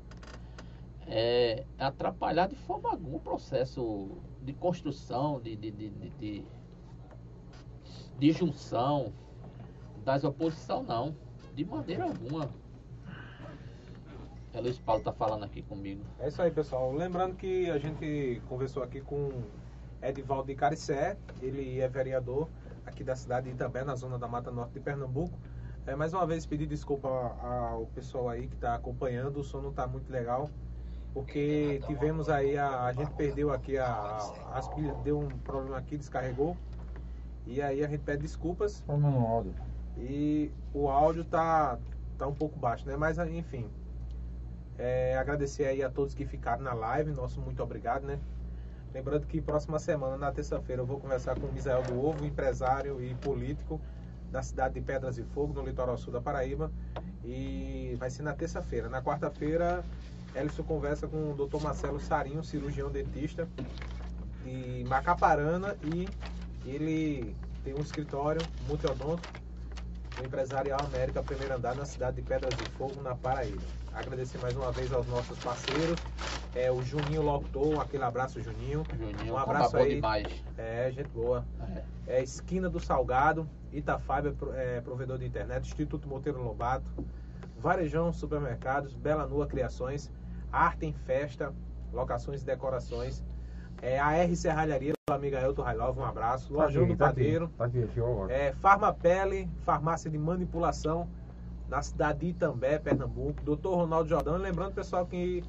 [1.07, 4.10] É, atrapalhar de forma alguma o processo
[4.41, 6.45] de construção, de, de, de, de, de-
[8.18, 9.11] de junção
[10.06, 11.15] das oposição, não.
[11.55, 12.49] De maneira alguma.
[14.53, 16.03] É Luiz Paulo tá falando aqui comigo.
[16.19, 16.91] É isso aí, pessoal.
[16.93, 19.29] Lembrando que a gente conversou aqui com
[20.01, 22.49] Edivaldo de Caricé, ele é vereador
[22.85, 25.37] aqui da cidade de Itambé, na zona da Mata Norte de Pernambuco.
[25.85, 29.69] É, mais uma vez, pedir desculpa ao pessoal aí que está acompanhando, o som não
[29.69, 30.49] está muito legal,
[31.13, 35.77] porque tivemos aí, a, a gente perdeu aqui, a, a- as pilhas, deu um problema
[35.77, 36.55] aqui, descarregou,
[37.47, 39.55] e aí a gente pede desculpas, Problema no áudio.
[40.01, 41.77] E o áudio tá,
[42.17, 42.95] tá um pouco baixo, né?
[42.97, 43.69] Mas enfim.
[44.77, 48.19] É, agradecer aí a todos que ficaram na live, nosso muito obrigado, né?
[48.93, 53.01] Lembrando que próxima semana, na terça-feira, eu vou conversar com o Misael do Ovo, empresário
[53.01, 53.79] e político
[54.31, 56.71] da cidade de Pedras e Fogo, no litoral sul da Paraíba.
[57.23, 58.89] E vai ser na terça-feira.
[58.89, 59.83] Na quarta-feira,
[60.33, 61.61] Elison conversa com o Dr.
[61.61, 63.47] Marcelo Sarinho, cirurgião dentista
[64.43, 66.07] de Macaparana e
[66.65, 69.50] ele tem um escritório multiodonto do
[70.23, 73.61] Empresarial América, primeiro andar, na cidade de Pedras de Fogo, na Paraíba.
[73.93, 75.99] Agradecer mais uma vez aos nossos parceiros,
[76.55, 78.83] é, o Juninho Locutor, aquele abraço, Juninho.
[78.97, 79.95] Juninho, Um abraço aí.
[79.95, 80.27] demais.
[80.57, 81.45] É, gente boa.
[82.07, 82.17] É.
[82.19, 86.85] É Esquina do Salgado, Itafiber, pro- é, provedor de internet, Instituto Monteiro Lobato,
[87.57, 90.11] Varejão Supermercados, Bela Nua Criações,
[90.51, 91.53] Arte em Festa,
[91.93, 93.23] Locações e Decorações,
[93.81, 97.65] é, a R Serralharia, do amigo Ailton Railov, um abraço, Lojão do tá Padeiro, Tá
[97.65, 98.31] aqui, agora.
[98.33, 101.07] é, Farmapele, farmácia de manipulação
[101.67, 103.41] na cidade de Itambé, Pernambuco.
[103.43, 104.37] Doutor Ronaldo Jordão.
[104.37, 105.43] E lembrando, pessoal, que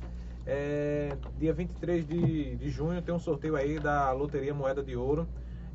[0.46, 5.28] é, dia 23 de, de junho tem um sorteio aí da Loteria Moeda de Ouro.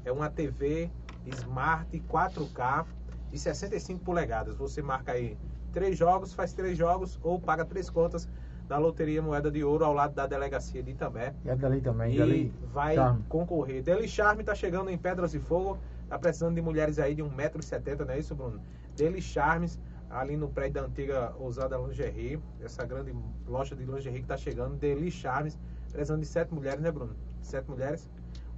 [0.05, 0.89] É uma TV
[1.25, 2.85] Smart 4K
[3.31, 4.55] de 65 polegadas.
[4.55, 5.37] Você marca aí
[5.73, 8.27] três jogos, faz três jogos ou paga três contas
[8.67, 11.33] da Loteria Moeda de Ouro ao lado da delegacia de Itambé.
[11.45, 12.53] E é dali também, E dali.
[12.73, 13.23] vai Charme.
[13.29, 13.81] concorrer.
[13.81, 15.77] Deli Charme tá chegando em Pedras e Fogo.
[16.09, 18.61] Tá precisando de mulheres aí de 1,70m, não é isso, Bruno?
[18.95, 19.79] Deli Charmes,
[20.09, 22.39] ali no prédio da antiga Ousada Lingerie.
[22.61, 23.13] Essa grande
[23.47, 24.75] loja de lingerie que tá chegando.
[24.75, 25.57] Deli Charmes,
[25.91, 27.15] precisando de sete mulheres, né, Bruno?
[27.41, 28.09] Sete mulheres.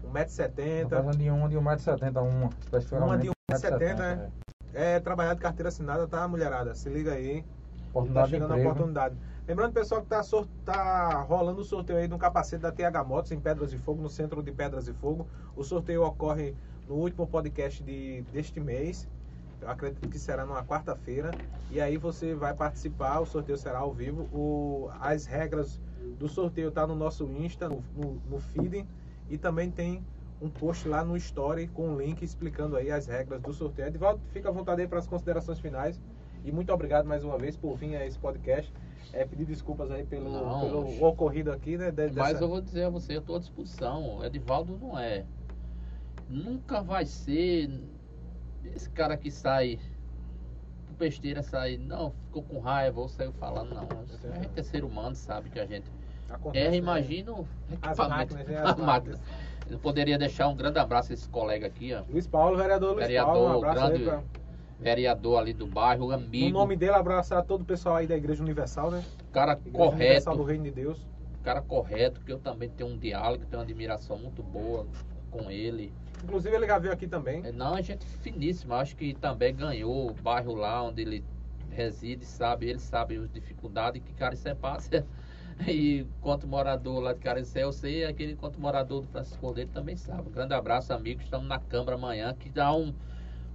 [0.01, 0.89] Tá 1,70m.
[0.89, 2.21] fazendo de uma de 1,70m, uma.
[2.21, 4.29] Uma especificamente de 1,70m, né?
[4.73, 6.73] É, trabalhar de carteira assinada, tá, mulherada?
[6.75, 7.41] Se liga aí.
[7.41, 7.47] Tá
[7.89, 8.69] Oportunidade de chegando a emprego.
[8.69, 9.15] oportunidade.
[9.49, 13.03] Lembrando, pessoal, que tá, sor- tá rolando o sorteio aí de um capacete da TH
[13.03, 15.25] Motos em Pedras de Fogo, no centro de Pedras de Fogo.
[15.55, 16.53] O sorteio ocorre
[16.87, 19.07] no último podcast de, deste mês.
[19.59, 21.31] Eu acredito que será numa quarta-feira.
[21.71, 24.29] E aí você vai participar, o sorteio será ao vivo.
[24.31, 25.79] O, as regras
[26.19, 28.85] do sorteio tá no nosso Insta, no, no, no feed.
[29.31, 30.05] E também tem
[30.39, 33.87] um post lá no Story com um link explicando aí as regras do sorteio.
[33.87, 35.99] Edivaldo, fica à vontade aí para as considerações finais.
[36.45, 38.71] E muito obrigado mais uma vez por vir a esse podcast.
[39.11, 41.91] É, pedir desculpas aí pelo, Não, pelo ocorrido aqui, né?
[41.91, 44.23] de- Mas dessa- eu vou dizer a você, eu estou à disposição.
[44.23, 45.25] Edivaldo não é.
[46.27, 47.69] Nunca vai ser
[48.63, 49.79] esse cara que sai
[50.97, 53.83] besteira, sai, não, ficou com raiva ou saiu falando, não.
[53.83, 54.03] A
[54.43, 55.89] gente é ser humano, sabe que a gente
[56.29, 56.77] acontece, erra, né?
[56.77, 57.47] imagina o
[57.81, 58.57] As máquinas, né?
[58.57, 59.21] as As máquinas.
[59.69, 62.03] Eu poderia deixar um grande abraço a esse colega aqui, ó.
[62.09, 64.23] Luiz Paulo, vereador Luiz Vereador, Paulo, um aí grande pra...
[64.79, 68.41] Vereador ali do bairro, No amigo, nome dele, abraçar todo o pessoal aí da Igreja
[68.41, 69.03] Universal, né?
[69.31, 69.95] cara Igreja correto.
[69.95, 71.05] Universal do Reino de Deus.
[71.43, 74.85] cara correto, que eu também tenho um diálogo, tenho uma admiração muito boa
[75.29, 75.93] com ele.
[76.23, 77.45] Inclusive ele já veio aqui também.
[77.45, 81.23] É, Não, é gente finíssima, acho que também ganhou o bairro lá onde ele
[81.71, 85.05] reside, sabe, ele sabe as dificuldades que Caricé passa.
[85.67, 89.97] E quanto morador lá de Caricé, eu sei, aquele quanto morador do Francisco Cordeiro também
[89.97, 90.29] sabe.
[90.29, 92.93] Um grande abraço, amigos, estamos na Câmara amanhã, que dá um,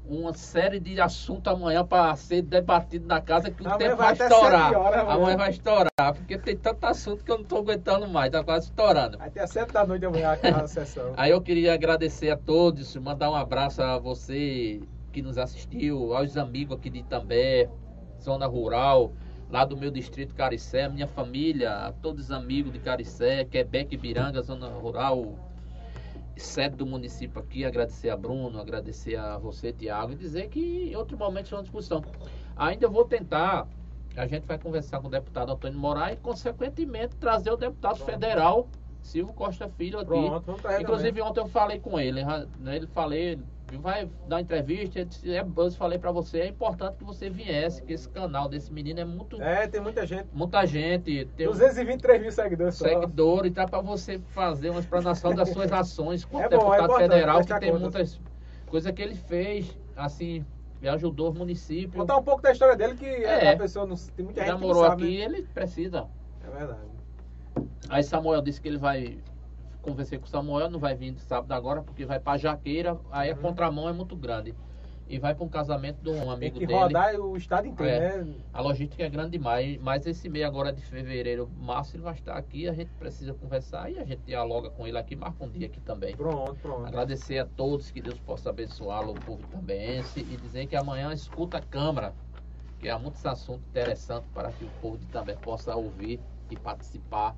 [0.06, 4.12] uma série de assuntos amanhã para ser debatido na casa que o Amanhã tempo vai
[4.12, 4.74] estourar.
[4.74, 5.16] horas amanhã.
[5.16, 8.66] amanhã vai estourar, porque tem tanto assunto que eu não estou aguentando mais, tá quase
[8.66, 9.16] estourando.
[9.18, 11.14] Até sete da noite amanhã aquela sessão.
[11.16, 14.82] Aí eu queria agradecer a todos, mandar um abraço a você
[15.12, 17.70] que nos assistiu, aos amigos aqui de Itambé,
[18.20, 19.12] zona rural,
[19.48, 23.96] lá do meu distrito Caricé, a minha família, a todos os amigos de Caricé, Quebec,
[23.96, 25.38] Biranga, zona rural,
[26.36, 30.96] sede do município aqui, agradecer a Bruno, agradecer a você, Tiago, e dizer que em
[30.96, 32.04] outro momento estão à disposição.
[32.56, 33.68] Ainda vou tentar,
[34.16, 38.68] a gente vai conversar com o deputado Antônio Moraes e, consequentemente, trazer o deputado federal
[39.04, 40.08] Silvio Costa Filho aqui.
[40.08, 43.38] Pronto, Inclusive ontem eu falei com ele, né, ele falei,
[43.72, 47.92] vai dar entrevista, disse, é, eu falei pra você, é importante que você viesse, que
[47.92, 49.40] esse canal desse menino é muito.
[49.42, 50.28] É, tem muita gente.
[50.32, 52.84] muita gente, tem um 223 mil seguidores só.
[52.86, 56.58] seguidor e tá pra você fazer uma explanação das suas ações como É bom, é
[56.58, 58.20] deputado importante federal, que tem muitas
[58.66, 60.44] coisas que ele fez, assim,
[60.80, 61.98] e ajudou o município.
[61.98, 63.52] Contar um pouco da história dele, que É.
[63.52, 63.96] a pessoa não.
[63.96, 65.02] Tem muita gente que morou não sabe.
[65.04, 66.02] aqui, ele precisa.
[66.02, 66.06] né?
[66.46, 66.80] É verdade.
[67.88, 69.18] Aí Samuel disse que ele vai.
[69.84, 73.30] Conversei com o Samuel, não vai vir de sábado agora, porque vai pra Jaqueira, aí
[73.30, 73.42] a Uhum.
[73.42, 74.54] contramão é muito grande.
[75.06, 76.78] E vai para um casamento de um Tem amigo que dele.
[76.80, 78.24] rodar o estado inteiro, É.
[78.24, 78.34] né?
[78.54, 82.34] A logística é grande demais, mas esse mês agora de fevereiro, março, ele vai estar
[82.34, 85.66] aqui, a gente precisa conversar e a gente dialoga com ele aqui, marca um dia
[85.66, 86.16] aqui também.
[86.16, 86.86] Pronto, pronto.
[86.86, 91.58] Agradecer a todos, que Deus possa abençoá-lo, o povo tambense, e dizer que amanhã escuta
[91.58, 92.14] a Câmara,
[92.78, 96.20] que há muitos assuntos interessantes para que o povo de Itambé possa ouvir
[96.50, 97.36] e participar.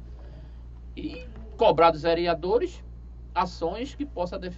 [0.97, 2.83] E cobrar dos vereadores
[3.35, 4.57] ações que possa def-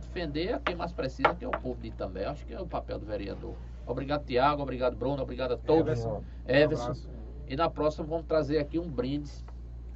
[0.00, 2.26] defender a quem mais precisa, que é o povo de Itambé.
[2.26, 3.54] Acho que é o papel do vereador.
[3.86, 4.62] Obrigado, Tiago.
[4.62, 5.22] Obrigado, Bruno.
[5.22, 5.80] Obrigado a todos.
[5.80, 6.22] Everson.
[6.46, 6.92] Everson.
[6.92, 7.20] Um.
[7.48, 9.30] E na próxima vamos trazer aqui um brinde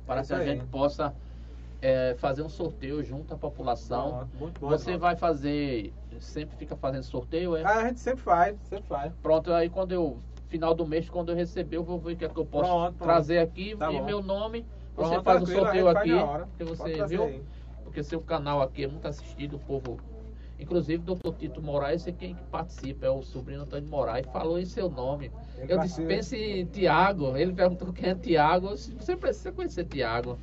[0.04, 0.46] para Isso que a aí.
[0.46, 1.14] gente possa
[1.80, 4.28] é, fazer um sorteio junto à população.
[4.38, 4.68] Muito bom.
[4.68, 7.62] Você vai fazer, sempre fica fazendo sorteio, é?
[7.62, 9.12] Ah, a gente sempre faz, sempre faz.
[9.22, 10.18] Pronto, aí quando eu,
[10.48, 12.68] final do mês, quando eu receber, eu vou ver o que é que eu posso
[12.68, 13.02] Pronto, pronto.
[13.04, 14.66] trazer aqui Tá e meu nome.
[14.96, 16.48] Você faz o a sorteio aqui, na hora.
[16.56, 17.44] que Pode você viu?
[17.84, 19.98] Porque seu canal aqui é muito assistido, o povo.
[20.58, 24.58] Inclusive, o doutor Tito Moraes é quem que participa, é o sobrinho Antônio Moraes, falou
[24.58, 25.30] em seu nome.
[25.58, 27.36] Ele Eu disse, pense em Tiago.
[27.36, 28.68] Ele perguntou quem é Tiago.
[28.68, 30.38] Você precisa conhecer Tiago.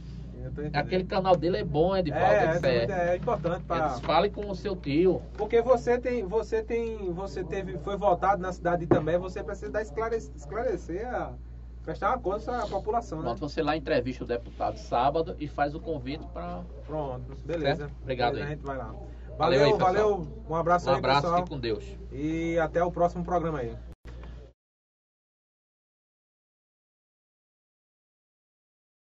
[0.73, 2.85] Aquele canal dele é bom, é de é, é, é.
[2.91, 5.21] é, é importante para fale com o seu tio.
[5.37, 9.83] porque você tem, você tem, você teve, foi votado na cidade também, você precisa dar
[9.83, 11.33] esclarecer, esclarecer a,
[11.83, 13.25] prestar uma conta à população, né?
[13.25, 16.61] Pronto, você lá entrevista o deputado sábado e faz o convite para.
[16.85, 17.87] Pronto, beleza.
[17.87, 17.95] Certo?
[18.01, 18.53] Obrigado Beleza, aí.
[18.53, 18.95] A gente vai lá.
[19.37, 20.27] Valeu Valeu, aí, valeu.
[20.49, 21.47] Um abraço Um aí, abraço, pessoal.
[21.47, 21.83] com Deus.
[22.11, 23.75] E até o próximo programa aí.